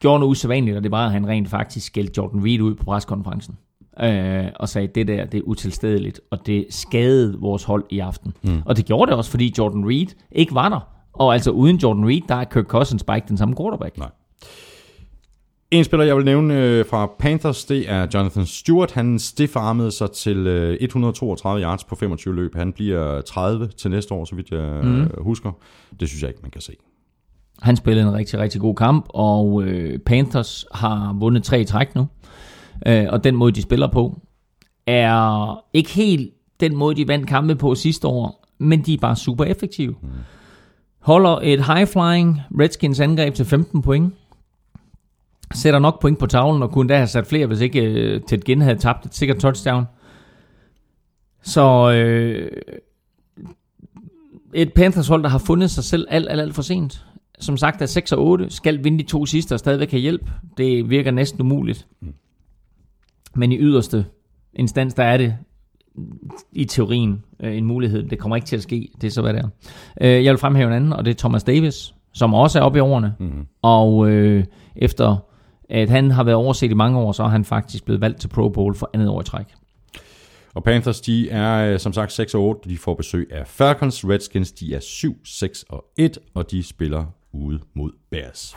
[0.00, 2.84] gjorde noget usædvanligt, og det var, at han rent faktisk skældte Jordan Reed ud på
[2.84, 3.58] preskonferencen.
[4.02, 8.32] Øh, og sagde, det der, det er utilstedeligt, og det skadede vores hold i aften.
[8.42, 8.62] Mm.
[8.64, 10.80] Og det gjorde det også, fordi Jordan Reed ikke var der.
[11.12, 13.98] Og altså uden Jordan Reed, der er Kirk Cousins bare ikke den samme quarterback.
[13.98, 14.08] Nej.
[15.70, 18.92] En spiller, jeg vil nævne øh, fra Panthers, det er Jonathan Stewart.
[18.92, 22.54] Han stiffarmede sig til øh, 132 yards på 25 løb.
[22.54, 25.10] Han bliver 30 til næste år, så vidt jeg mm.
[25.18, 25.52] husker.
[26.00, 26.72] Det synes jeg ikke, man kan se.
[27.62, 32.06] Han spillede en rigtig, rigtig god kamp, og øh, Panthers har vundet tre træk nu.
[32.86, 34.20] Øh, og den måde, de spiller på,
[34.86, 36.30] er ikke helt
[36.60, 39.94] den måde, de vandt kampe på sidste år, men de er bare super effektive.
[40.02, 40.08] Mm.
[41.00, 44.14] Holder et high-flying Redskins angreb til 15 point.
[45.54, 48.38] Sætter nok point på tavlen, og kunne da have sat flere, hvis ikke øh, Ted
[48.38, 49.84] Ginn havde tabt et sikkert touchdown.
[51.42, 52.50] Så øh,
[54.54, 57.04] et Panthers hold, der har fundet sig selv alt, alt, alt for sent.
[57.40, 60.30] Som sagt er 6 og 8, skal vinde de to sidste og stadigvæk have hjælp.
[60.56, 61.86] Det virker næsten umuligt.
[63.34, 64.04] Men i yderste
[64.54, 65.36] instans, der er det
[66.52, 68.02] i teorien øh, en mulighed.
[68.02, 68.88] Det kommer ikke til at ske.
[69.00, 69.48] Det er så, hvad det er.
[70.00, 72.78] Øh, jeg vil fremhæve en anden, og det er Thomas Davis, som også er oppe
[72.78, 73.14] i årene.
[73.18, 73.46] Mm-hmm.
[73.62, 74.44] Og øh,
[74.76, 75.16] efter
[75.70, 78.28] at han har været overset i mange år, så er han faktisk blevet valgt til
[78.28, 79.46] Pro Bowl for andet år i træk.
[80.54, 82.70] Og Panthers, de er øh, som sagt 6 og 8.
[82.70, 84.04] De får besøg af Falcons.
[84.04, 88.56] Redskins, de er 7, 6 og 1, og de spiller ude mod Bears.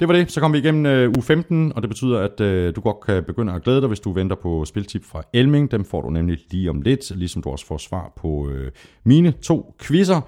[0.00, 0.32] Det var det.
[0.32, 3.24] Så kom vi igennem øh, u 15, og det betyder, at øh, du godt kan
[3.24, 5.70] begynde at glæde dig, hvis du venter på spiltip fra Elming.
[5.70, 8.70] Dem får du nemlig lige om lidt, ligesom du også får svar på øh,
[9.04, 10.20] mine to quizzer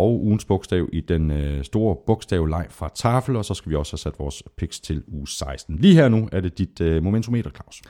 [0.00, 3.92] og ugens bogstav i den øh, store bogstavleg fra Tafel, og så skal vi også
[3.92, 5.76] have sat vores picks til uge 16.
[5.76, 7.82] Lige her nu er det dit øh, momentometer, Claus.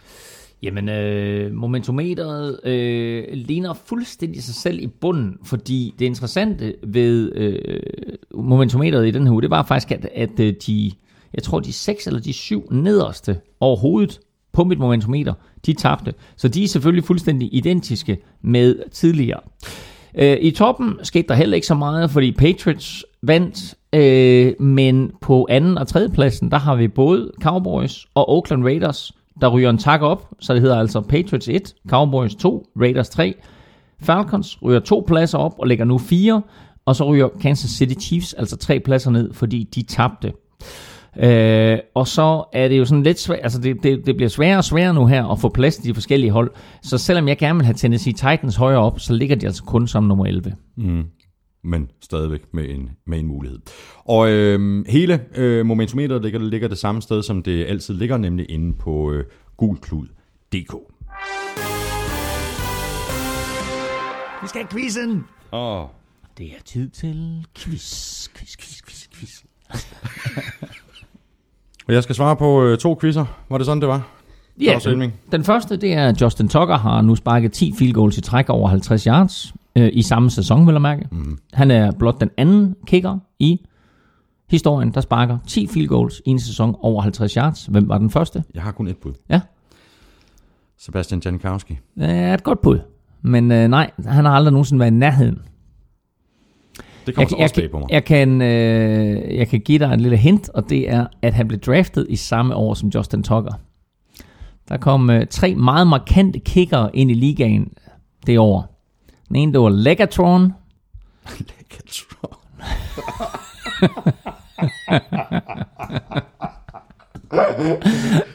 [0.62, 7.81] Jamen, øh, momentometeret øh, ligner fuldstændig sig selv i bunden, fordi det interessante ved øh,
[8.35, 10.93] momentometeret i den her uge, det var faktisk, at, at øh, de,
[11.35, 14.20] jeg tror, de seks eller de syv nederste overhovedet
[14.53, 15.35] på mit momentometer,
[15.66, 16.15] de tabte.
[16.37, 19.41] Så de er selvfølgelig fuldstændig identiske med tidligere.
[20.15, 25.47] Øh, I toppen skete der heller ikke så meget, fordi Patriots vandt, øh, men på
[25.51, 29.78] anden og tredje pladsen, der har vi både Cowboys og Oakland Raiders, der ryger en
[29.78, 33.35] tak op, så det hedder altså Patriots 1, Cowboys 2, Raiders 3.
[34.03, 36.43] Falcons ryger to pladser op og ligger nu 4,
[36.87, 40.32] og så ryger Kansas City Chiefs altså tre pladser ned, fordi de tabte.
[41.19, 44.59] Øh, og så er det jo sådan lidt svært, altså det, det, det bliver sværere
[44.59, 46.51] og sværere nu her at få plads til de forskellige hold.
[46.82, 49.89] Så selvom jeg gerne vil have Tennessee Titans højere op, så ligger de altså kun
[49.89, 50.55] som nummer 11.
[51.65, 53.59] men stadigvæk med en, med en mulighed.
[54.05, 58.51] Og øh, hele øh, momentometeret ligger, ligger det samme sted, som det altid ligger, nemlig
[58.51, 59.24] inde på øh,
[59.57, 60.74] gulklud.dk.
[64.43, 65.24] Vi skal have quizzen!
[65.53, 65.85] Åh,
[66.39, 69.43] Det er tid til quiz, quiz, quiz, quiz, quiz.
[71.91, 73.25] og jeg skal svare på øh, to quizzer.
[73.49, 74.09] Var det sådan, det var?
[74.61, 75.15] Ja, Elming.
[75.33, 78.49] den første, det er, at Justin Tucker har nu sparket 10 field goals i træk
[78.49, 81.09] over 50 yards øh, i samme sæson, vil jeg mærke.
[81.12, 81.39] Mm.
[81.53, 83.61] Han er blot den anden kicker i
[84.51, 87.67] historien, der sparker 10 field goals i en sæson over 50 yards.
[87.67, 88.45] Hvem var den første?
[88.55, 89.12] Jeg har kun et bud.
[89.29, 89.41] Ja,
[90.79, 91.79] Sebastian Janikowski.
[92.01, 92.79] er et godt bud.
[93.23, 95.39] Men øh, nej, han har aldrig nogensinde været i nærheden.
[97.07, 97.87] Det kommer så jeg, også bag jeg, på mig.
[97.91, 101.49] jeg, kan, øh, jeg kan give dig en lille hint, og det er, at han
[101.49, 103.53] blev draftet i samme år som Justin Tucker.
[104.69, 107.73] Der kom øh, tre meget markante kicker ind i ligaen
[108.27, 108.85] det år.
[109.29, 110.53] Den ene, det var Legatron.
[111.39, 112.37] Legatron.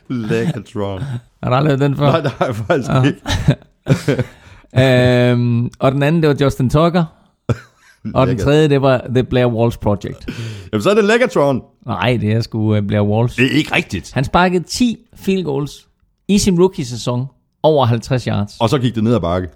[0.30, 1.02] Legatron.
[1.44, 2.12] Har du aldrig hørt den før?
[2.12, 3.22] Nej, jeg faktisk ikke.
[5.32, 7.06] øhm, og den anden, det var Justin Tucker.
[8.14, 10.28] Og den tredje, det var The Blair Walsh Project.
[10.74, 11.62] Jamen, så er det Legatron.
[11.86, 13.38] Nej, det er sgu uh, Blair Walsh.
[13.40, 14.12] Det er ikke rigtigt.
[14.14, 15.88] Han sparkede 10 field goals
[16.28, 17.26] i sin rookie-sæson
[17.64, 18.54] over 50 yards.
[18.60, 19.48] Og så gik det ned ad bakke.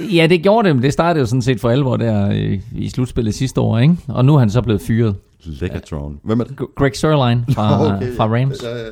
[0.00, 2.88] Ja, det gjorde det, men det startede jo sådan set for alvor der i, i
[2.88, 3.96] slutspillet sidste år, ikke?
[4.08, 5.14] Og nu er han så blevet fyret.
[5.44, 6.20] Legatron.
[6.24, 6.56] Hvem er det?
[6.76, 8.16] Greg Sørlein fra, Okay.
[8.16, 8.62] fra Rams.
[8.62, 8.90] Ja, ja, ja.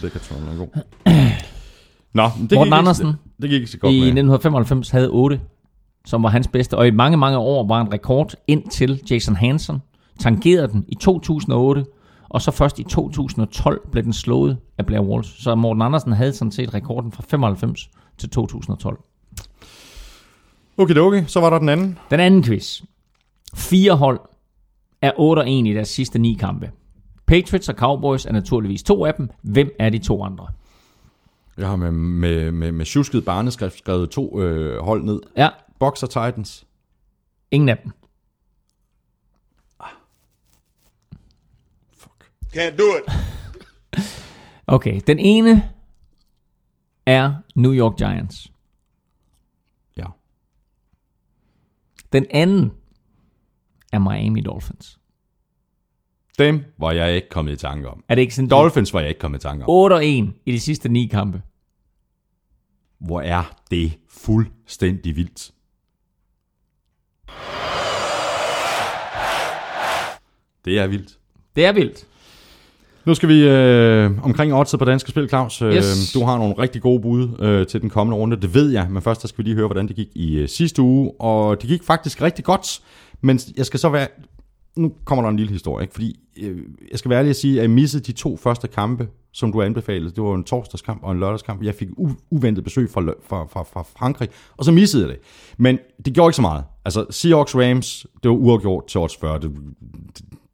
[0.00, 0.66] Legatron er god.
[2.14, 4.06] Nå, det Morten gik ikke- Andersen Det, det gik ikke så godt I med.
[4.06, 5.40] 1995 havde 8,
[6.04, 6.78] som var hans bedste.
[6.78, 9.78] Og i mange, mange år var en rekord indtil Jason Hansen
[10.20, 11.84] tangerede den i 2008.
[12.28, 15.42] Og så først i 2012 blev den slået af Blair Walsh.
[15.42, 18.98] Så Morten Andersen havde sådan set rekorden fra 95 til 2012.
[20.78, 21.98] Okay, okay, så var der den anden.
[22.10, 22.82] Den anden quiz.
[23.54, 24.20] Fire hold
[25.02, 26.70] er 8-1 i deres sidste ni kampe.
[27.26, 29.30] Patriots og Cowboys er naturligvis to af dem.
[29.42, 30.46] Hvem er de to andre?
[31.58, 35.20] Jeg har med, med, med, med tjusket barneskrift skrevet to øh, hold ned.
[35.36, 35.48] Ja,
[35.82, 36.66] Box og Titans.
[37.50, 37.92] ingen af dem.
[42.54, 43.12] Can't do it.
[44.66, 45.70] Okay, den ene
[47.06, 48.52] er New York Giants.
[49.96, 50.04] Ja.
[52.12, 52.72] Den anden
[53.92, 55.00] er Miami Dolphins.
[56.38, 58.04] Dem var jeg ikke kommet i tanke om.
[58.08, 58.48] Er det ikke sådan?
[58.48, 59.70] Dolphins var jeg ikke kommet i tanke om.
[59.70, 61.42] 8 og 1 i de sidste ni kampe.
[62.98, 65.52] Hvor er det fuldstændig vildt.
[70.64, 71.08] Det er vildt.
[71.56, 72.04] Det er vildt.
[73.04, 75.62] Nu skal vi øh, omkring oddset på Danske Spil, Claus.
[75.62, 76.12] Øh, Yes.
[76.14, 78.86] Du har nogle rigtig gode bud øh, til den kommende runde, det ved jeg.
[78.90, 81.12] Men først der skal vi lige høre, hvordan det gik i øh, sidste uge.
[81.20, 82.80] Og det gik faktisk rigtig godt.
[83.20, 84.08] Men jeg skal så være...
[84.76, 85.94] Nu kommer der en lille historie, ikke?
[85.94, 86.56] fordi øh,
[86.90, 89.62] jeg skal være ærlig at sige, at jeg missede de to første kampe, som du
[89.62, 90.10] anbefalede.
[90.10, 91.62] Det var en torsdagskamp og en lørdagskamp.
[91.62, 95.18] Jeg fik u- uventet besøg fra, fra, fra, fra Frankrig, og så missede jeg det.
[95.56, 96.64] Men det gjorde ikke så meget.
[96.84, 99.38] Altså, Seahawks Rams, det var uafgjort til odds 40.
[99.38, 99.50] Det,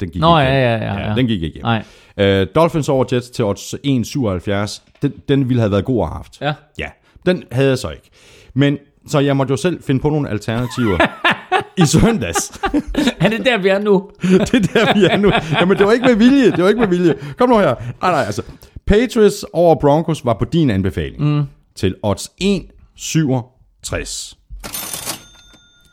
[0.01, 0.83] den gik Nå, ikke ja, hjem.
[0.89, 1.15] ja, ja, ja.
[1.15, 1.65] Den gik ikke hjem.
[1.65, 2.43] Nej.
[2.43, 4.83] Uh, Dolphins over Jets til odds 1,77.
[5.03, 6.41] Den, den ville have været god at have haft.
[6.41, 6.55] Ja.
[6.79, 6.89] Ja,
[7.27, 8.11] den havde jeg så ikke.
[8.55, 10.99] Men så jeg måtte jo selv finde på nogle alternativer
[11.83, 12.61] i søndags.
[13.21, 14.11] Er det der, vi er nu?
[14.23, 15.33] det er der, vi er nu.
[15.61, 16.51] Jamen, det var ikke med vilje.
[16.51, 17.15] Det var ikke med vilje.
[17.39, 17.75] Kom nu her.
[18.03, 18.43] Nej, nej, altså.
[18.87, 21.23] Patriots over Broncos var på din anbefaling.
[21.37, 21.43] Mm.
[21.77, 24.38] Til odds 1,67.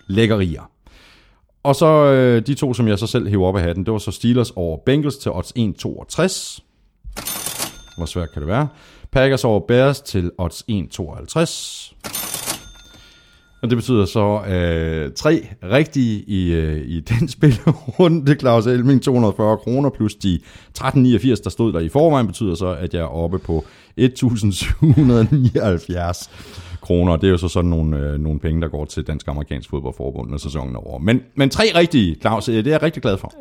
[0.08, 0.72] Lækkerier.
[1.64, 4.00] Og så øh, de to, som jeg så selv hæver op af hatten, det var
[4.00, 6.62] så Steelers over Bengals til odds 1,62.
[7.98, 8.68] Hvor svært kan det være?
[9.12, 11.96] Packers over Bears til odds 1,52.
[13.62, 18.36] Og det betyder så øh, tre rigtige i, øh, i den spillerunde.
[18.40, 22.94] Claus Elming 240 kroner plus de 1389, der stod der i forvejen, betyder så, at
[22.94, 23.66] jeg er oppe på
[23.98, 26.30] 1779
[26.82, 27.16] kroner.
[27.16, 30.30] Det er jo så sådan nogle, øh, nogle penge, der går til Dansk Amerikansk Fodboldforbund,
[30.30, 31.00] når sæsonen er over.
[31.00, 33.34] Men, men tre rigtige, Claus, øh, det er jeg rigtig glad for.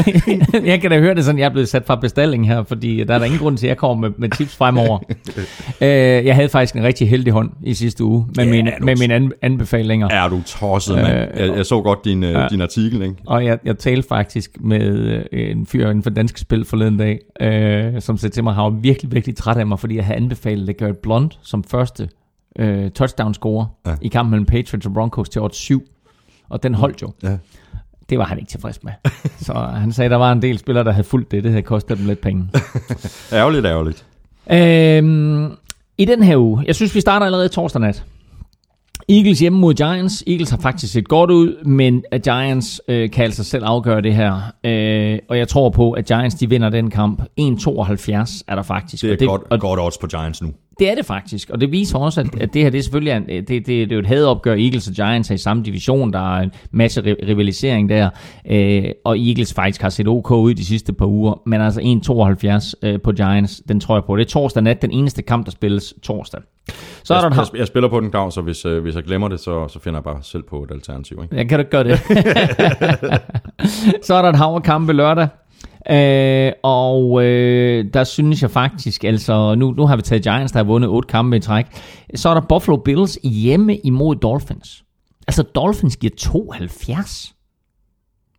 [0.66, 3.14] jeg kan da høre det sådan, jeg er blevet sat fra bestilling her, fordi der
[3.14, 4.98] er der ingen grund til, at jeg kommer med, med tips fremover.
[5.80, 5.88] øh,
[6.26, 8.96] jeg havde faktisk en rigtig heldig hånd i sidste uge med, Ja, mine, du- med
[8.96, 10.08] mine an, anbefalinger.
[10.08, 11.08] Er du tosset, mand?
[11.34, 13.14] Øh, Jeg, jeg så godt din, øh, din artikel, ikke?
[13.26, 17.18] Og jeg, jeg talte faktisk med øh, en fyr inden for dansk spil forleden dag,
[17.40, 20.16] øh, som sagde til mig, han var virkelig, virkelig træt af mig, fordi jeg havde
[20.16, 22.08] anbefalet Garrett Blunt som første
[22.58, 23.94] øh, touchdown-scorer Ja.
[24.02, 25.82] i kampen mellem Patriots og Broncos til odds 7.
[26.48, 27.12] Og den holdt jo.
[27.22, 27.38] Ja.
[28.10, 28.92] Det var han ikke tilfreds med.
[29.46, 31.44] Så han sagde, at der var en del spillere, der havde fulgt det.
[31.44, 32.48] Det havde kostet dem lidt penge.
[33.32, 34.06] Ærgerligt, ærgerligt.
[34.52, 35.52] Øhm,
[35.98, 38.04] I den her uge, jeg synes, vi starter allerede torsdag nat.
[39.10, 40.24] Eagles hjemme mod Giants.
[40.26, 44.14] Eagles har faktisk set godt ud, men at Giants øh, kan altså selv afgøre det
[44.14, 44.34] her.
[44.64, 47.22] Øh, og jeg tror på, at Giants de vinder den kamp.
[47.22, 49.02] 1-72 er der faktisk.
[49.02, 50.48] Det er og det, godt, og godt odds på Giants nu.
[50.78, 53.12] det er det faktisk, og det viser også, at, at det her det er selvfølgelig
[53.12, 54.54] en, det, det, det er jo et hadopgør.
[54.54, 58.10] Eagles og Giants er i samme division, der er en masse ri- rivalisering der,
[58.50, 61.80] øh, og Eagles faktisk har set OK ud de sidste par uger, men altså
[62.82, 64.16] 1,72 øh, på Giants, den tror jeg på.
[64.16, 66.40] Det er torsdag nat, den eneste kamp, der spilles torsdag.
[67.04, 69.28] Så er der jeg, jeg, spiller på den, Claus, så hvis, øh, hvis jeg glemmer
[69.28, 71.18] det, så, så finder jeg bare selv på et alternativ.
[71.22, 71.36] Ikke?
[71.36, 71.98] Jeg kan da gøre det.
[74.06, 75.28] så er der et hav kampe lørdag.
[75.90, 80.58] Øh, og øh, der synes jeg faktisk, altså nu, nu har vi taget Giants, der
[80.58, 81.66] har vundet otte kampe i træk.
[82.14, 84.84] Så er der Buffalo Bills hjemme imod Dolphins.
[85.28, 87.34] Altså Dolphins giver 72.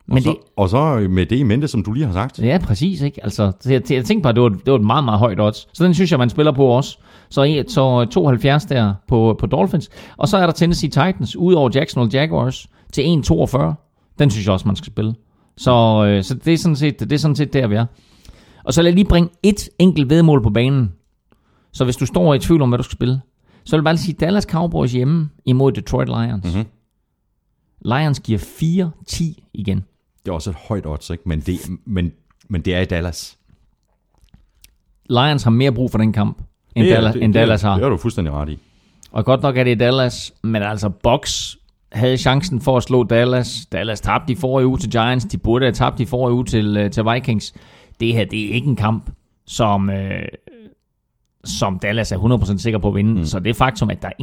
[0.07, 2.39] Men og, så, det, og så med det i mente, som du lige har sagt.
[2.39, 3.01] Ja, præcis.
[3.01, 3.23] Ikke?
[3.23, 5.67] Altså, så jeg, jeg tænkte bare, det var, det var et meget, meget højt odds.
[5.73, 6.97] Så den synes jeg, man spiller på også.
[7.31, 9.89] Så, så 72 der på, på Dolphins.
[10.17, 14.15] Og så er der Tennessee Titans, ud over Jacksonville Jaguars, til 1,42.
[14.19, 15.15] Den synes jeg også, man skal spille.
[15.57, 17.85] Så, øh, så det, er sådan set, det er sådan set der, vi er.
[18.63, 20.91] Og så lad jeg lige bringe et enkelt vedmål på banen.
[21.73, 23.21] Så hvis du står i tvivl om, hvad du skal spille.
[23.63, 26.43] Så vil jeg bare lige sige, Dallas Cowboys hjemme imod Detroit Lions.
[26.45, 26.53] Mhm.
[26.53, 26.65] Mm-hmm.
[27.85, 28.39] Lions giver
[29.11, 29.85] 4-10 igen.
[30.25, 31.23] Det er også et højt odds, ikke?
[31.25, 32.11] Men det, men,
[32.49, 33.37] men det er i Dallas.
[35.09, 36.41] Lions har mere brug for den kamp,
[36.76, 37.73] end, Det er- Dallas, det, end det, Dallas har.
[37.73, 38.60] Det har du fuldstændig ret i.
[39.11, 41.57] Og godt nok er det Dallas, men altså Bucks
[41.91, 43.65] havde chancen for at slå Dallas.
[43.72, 45.26] Dallas tabte i forrige uge til Giants.
[45.26, 47.53] De burde have tabt i forrige uge til, øh, til Vikings.
[47.99, 49.10] Det her, det er ikke en kamp,
[49.48, 50.22] som, øh,
[51.43, 53.11] som Dallas er 100% sikker på at vinde.
[53.19, 53.26] Mm.
[53.26, 54.14] Så det faktum, at der er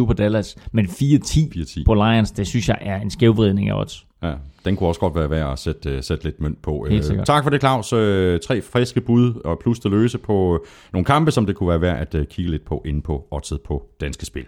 [0.00, 1.84] 1,27 på Dallas, men 4-10 4-10.
[1.86, 4.06] på Lions, det synes jeg er en skævvridning af odds.
[4.22, 4.32] Ja,
[4.66, 6.86] den kunne også godt være værd at sætte, øh, sætte lidt mønt på.
[6.90, 7.26] Helt Øh, sikkert.
[7.26, 7.92] tak for det, Claus.
[7.92, 11.80] Øh, Tre friske bud og plus det løse på nogle kampe, som det kunne være
[11.80, 14.44] værd at kigge lidt på inde på oddset på Danske Spil.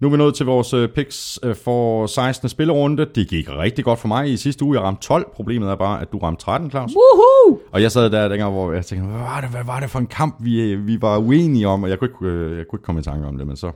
[0.00, 2.48] Nu er vi nået til vores picks for 16.
[2.48, 3.06] spillerunde.
[3.14, 4.76] Det gik rigtig godt for mig i sidste uge.
[4.76, 5.26] Jeg ramte 12.
[5.34, 6.90] Problemet er bare, at du ramte 13, Claus.
[6.96, 7.60] Woohoo!
[7.72, 9.98] Og jeg sad der dengang, hvor jeg tænkte, hvad var det, hvad var det for
[9.98, 11.82] en kamp, vi, vi var uenige om?
[11.82, 13.70] Og jeg kunne, ikke, jeg kunne ikke komme i tanke om det, men så...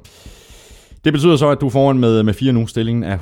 [1.04, 2.66] Det betyder så, at du er foran med, med 4 nu.
[2.66, 3.18] Stillingen er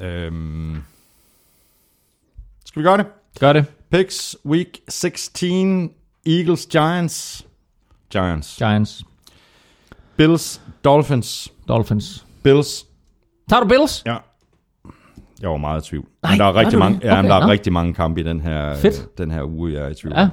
[0.00, 0.04] 139-135.
[0.04, 0.76] Øhm.
[2.64, 3.06] Skal vi gøre det?
[3.40, 3.64] Gør det.
[3.90, 5.90] Picks week 16.
[6.26, 7.46] Eagles, Giants.
[8.12, 8.56] Giants.
[8.58, 9.04] Giants.
[10.16, 11.52] Bills, Dolphins.
[11.68, 12.26] Dolphins.
[12.42, 12.86] Bills.
[13.48, 14.02] Tager du Bills?
[14.06, 14.16] Ja.
[15.40, 16.04] Jeg var meget i tvivl.
[16.22, 17.04] Nej, men der er rigtig mange, det?
[17.04, 19.18] ja, men Okay, der er rigtig mange kampe i den her, Fedt.
[19.18, 20.14] den her uge, jeg er i tvivl.
[20.16, 20.28] Ja.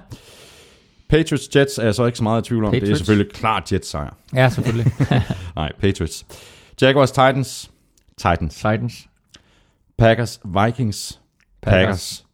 [1.09, 2.71] Patriots Jets er jeg så ikke så meget i tvivl om.
[2.71, 2.99] Det er Patriots.
[2.99, 4.13] selvfølgelig klart Jets sejr.
[4.33, 4.91] Ja, selvfølgelig.
[5.55, 6.25] Nej, Patriots.
[6.81, 7.71] Jaguars Titans.
[8.17, 8.55] Titans.
[8.55, 9.07] Titans.
[9.97, 11.21] Packers Vikings.
[11.61, 11.85] Packers.
[11.85, 12.25] Packers.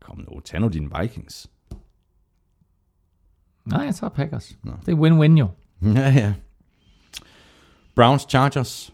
[0.00, 1.46] Kom nu, tag nu dine Vikings.
[3.64, 4.58] Nej, jeg tager Packers.
[4.86, 5.48] Det er win-win jo.
[6.00, 6.34] Ja, ja.
[7.94, 8.92] Browns Chargers.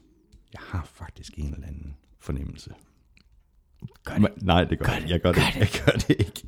[0.53, 2.71] Jeg har faktisk en eller anden fornemmelse.
[4.05, 4.43] Gør det.
[4.43, 5.11] Nej, det gør, gør det.
[5.11, 5.43] Jeg gør det.
[5.43, 6.43] Gør Jeg gør det ikke.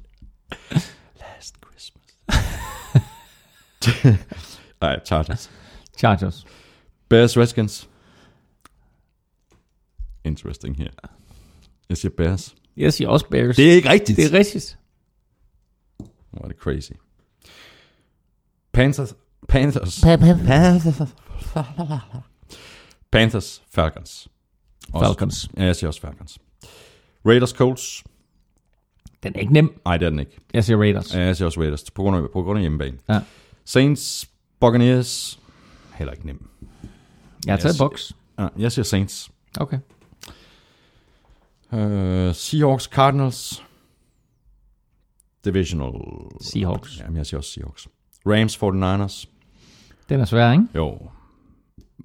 [4.81, 5.51] Nej, Chargers.
[5.99, 6.45] Chargers.
[7.09, 7.89] Bears Redskins.
[10.25, 10.91] Interesting her.
[11.89, 12.55] Jeg siger Bears.
[12.77, 13.57] Jeg siger også Bears.
[13.57, 14.17] Det er ikke rigtigt.
[14.17, 14.79] det er rigtigt.
[16.31, 16.91] Hvor er det crazy.
[18.73, 19.15] Panthers.
[19.49, 20.01] Panthers.
[23.13, 23.63] Panthers.
[23.71, 24.29] Falcons.
[24.93, 25.49] Også- Falcons.
[25.57, 26.39] Ja, jeg siger også Falcons.
[27.27, 28.05] Raiders Colts.
[29.23, 29.81] Den er ikke nem.
[29.85, 30.39] Nej, det er den ikke.
[30.55, 31.15] Jeg siger Raiders.
[31.15, 31.91] Ja, jeg siger også Raiders.
[31.91, 32.99] På grund af, på grund af hjemmebane.
[33.09, 33.21] Ja.
[33.65, 34.31] Saints.
[34.61, 35.41] Buccaneers.
[35.95, 36.49] Heller ikke nem.
[37.47, 38.13] Jeg har taget box.
[38.39, 39.31] Ja, jeg siger Saints.
[39.61, 39.79] Okay.
[41.73, 43.65] Uh, Seahawks Cardinals.
[45.45, 45.93] Divisional.
[46.41, 47.01] Seahawks.
[47.01, 47.89] Jamen, jeg siger også Seahawks.
[48.27, 49.29] Rams 49ers.
[50.09, 50.67] Den er svær, ikke?
[50.75, 51.11] Jo.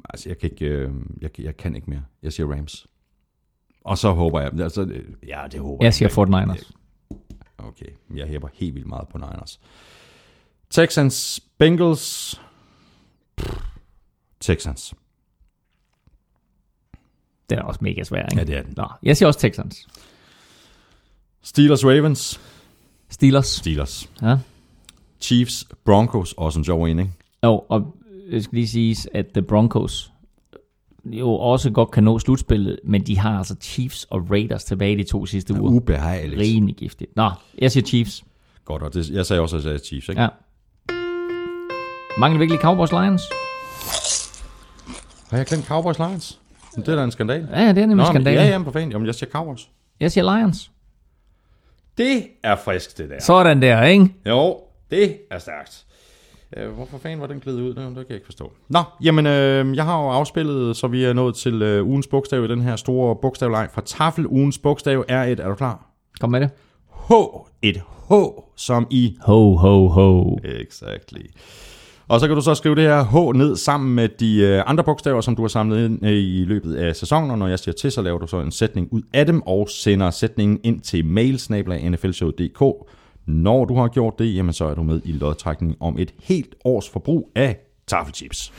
[0.10, 2.04] Altså, jeg kan ikke, øh, jeg, jeg kan ikke mere.
[2.24, 2.88] Jeg siger Rams.
[3.82, 6.72] Og så håber jeg, altså, øh, ja, det håber Jeg siger 49ers.
[7.58, 9.60] Okay, jeg hæber helt vildt meget på Niners.
[10.70, 12.42] Texans, Bengals.
[13.38, 13.58] Pff,
[14.40, 14.94] Texans.
[17.50, 18.38] Den er også mega svær, ikke?
[18.38, 18.74] Ja, det er den.
[18.78, 19.88] Nå, jeg siger også Texans.
[21.42, 22.40] Steelers, Ravens.
[23.10, 23.48] Steelers.
[23.48, 24.10] Steelers.
[24.22, 24.38] Ja.
[25.22, 26.34] Chiefs, Broncos.
[26.34, 27.12] Også en sjov en, ikke?
[27.44, 27.96] Jo, og
[28.30, 30.12] jeg skal lige sige, at The Broncos
[31.06, 35.04] jo også godt kan nå slutspillet, men de har altså Chiefs og Raiders tilbage de
[35.04, 35.72] to sidste uger.
[35.72, 36.42] Ubehageligt.
[36.42, 37.16] Rimelig giftigt.
[37.16, 38.24] Nå, jeg siger Chiefs.
[38.66, 40.22] Godt, og det, jeg sagde også, at jeg sagde Chiefs, ikke?
[40.22, 40.28] Ja.
[42.20, 43.22] Mangler virkelig Cowboys Lions?
[45.30, 46.40] Har jeg glemt Cowboys Lions?
[46.76, 47.48] Det er da en skandal.
[47.54, 48.34] Ja, det er nemlig Nå, men- skandal.
[48.34, 48.92] Ja, ja, på fanden.
[48.92, 49.70] Jamen, jeg siger Cowboys.
[50.00, 50.72] Jeg siger Lions.
[51.98, 53.20] Det er frisk, det der.
[53.22, 54.14] Sådan der, ikke?
[54.26, 54.58] Jo,
[54.92, 55.84] det er stærkt.
[56.58, 57.68] Øh, hvorfor fanden var den glædet ud?
[57.70, 58.52] Det kan jeg ikke forstå.
[58.70, 62.44] Nå, jamen, øh, jeg har jo afspillet, så vi er nået til øh, ugens bogstav
[62.44, 64.28] i den her store bogstavleg fra Tafel.
[64.28, 65.86] Ugens bogstav er et, er du klar?
[66.20, 66.50] Kom med det.
[67.10, 67.14] H.
[67.62, 68.14] Et H,
[68.56, 69.18] som i...
[69.22, 70.38] Ho, ho, ho.
[70.44, 71.26] Exactly.
[72.10, 74.84] Og så kan du så skrive det her H ned sammen med de øh, andre
[74.84, 77.32] bogstaver, som du har samlet ind øh, i løbet af sæsonen.
[77.32, 79.70] Og når jeg siger til, så laver du så en sætning ud af dem, og
[79.70, 82.90] sender sætningen ind til mailsnabla.nflshow.dk.
[83.26, 86.56] Når du har gjort det, jamen så er du med i lodtrækningen om et helt
[86.66, 88.52] års forbrug af taffelchips.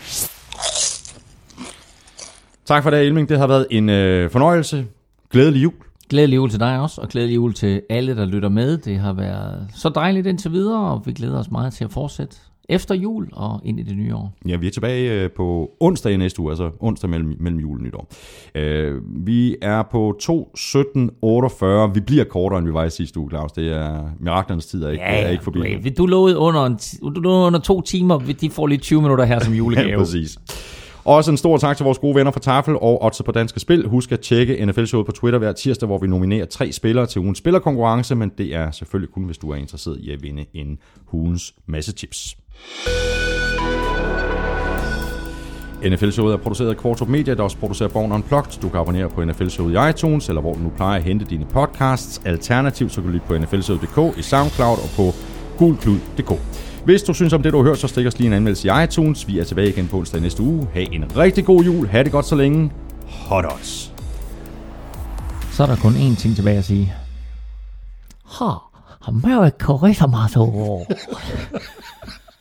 [2.65, 3.29] Tak for det, Elming.
[3.29, 4.87] Det har været en øh, fornøjelse.
[5.31, 5.73] Glædelig jul.
[6.11, 8.79] Glædelig jul til dig også, og glædelig jul til alle, der lytter med.
[8.79, 12.37] Det har været så dejligt indtil videre, og vi glæder os meget til at fortsætte
[12.69, 14.35] efter jul og ind i det nye år.
[14.49, 17.79] Ja, vi er tilbage øh, på onsdag i næste uge, altså onsdag mellem, mellem jul
[17.79, 18.09] og nytår.
[18.55, 21.93] Øh, vi er på 2.17.48.
[21.95, 23.53] Vi bliver kortere, end vi var i sidste uge, Claus.
[23.53, 25.91] Det er miraklernes tid er ikke, er ikke forbi.
[25.99, 26.79] Du lovede under, en,
[27.15, 29.89] du lovede under to timer, de får lige 20 minutter her som julegave.
[29.89, 30.39] Ja, præcis.
[31.09, 33.87] Også en stor tak til vores gode venner fra Tafel og Odds på Danske Spil.
[33.87, 37.39] Husk at tjekke NFL-showet på Twitter hver tirsdag, hvor vi nominerer tre spillere til ugens
[37.39, 41.55] spillerkonkurrence, men det er selvfølgelig kun, hvis du er interesseret i at vinde en hulens
[41.67, 42.37] masse tips.
[45.85, 48.61] NFL-showet er produceret af Kvartrup Media, der også producerer Born Unplugged.
[48.63, 51.45] Du kan abonnere på NFL-showet i iTunes, eller hvor du nu plejer at hente dine
[51.45, 52.23] podcasts.
[52.25, 55.15] Alternativt så kan du lytte på nflshowet.dk, i SoundCloud og på
[55.59, 56.33] gulklud.dk.
[56.85, 58.85] Hvis du synes om det, du har hørt, så stik os lige en anmeldelse i
[58.85, 59.29] iTunes.
[59.29, 60.69] Vi er tilbage igen på onsdag næste uge.
[60.75, 61.87] Ha' en rigtig god jul.
[61.87, 62.73] Ha' det godt så længe.
[63.07, 63.93] Hot odds.
[65.53, 66.95] Så er der kun én ting tilbage at sige.
[68.39, 68.53] Ha,
[69.07, 70.37] America Christmas.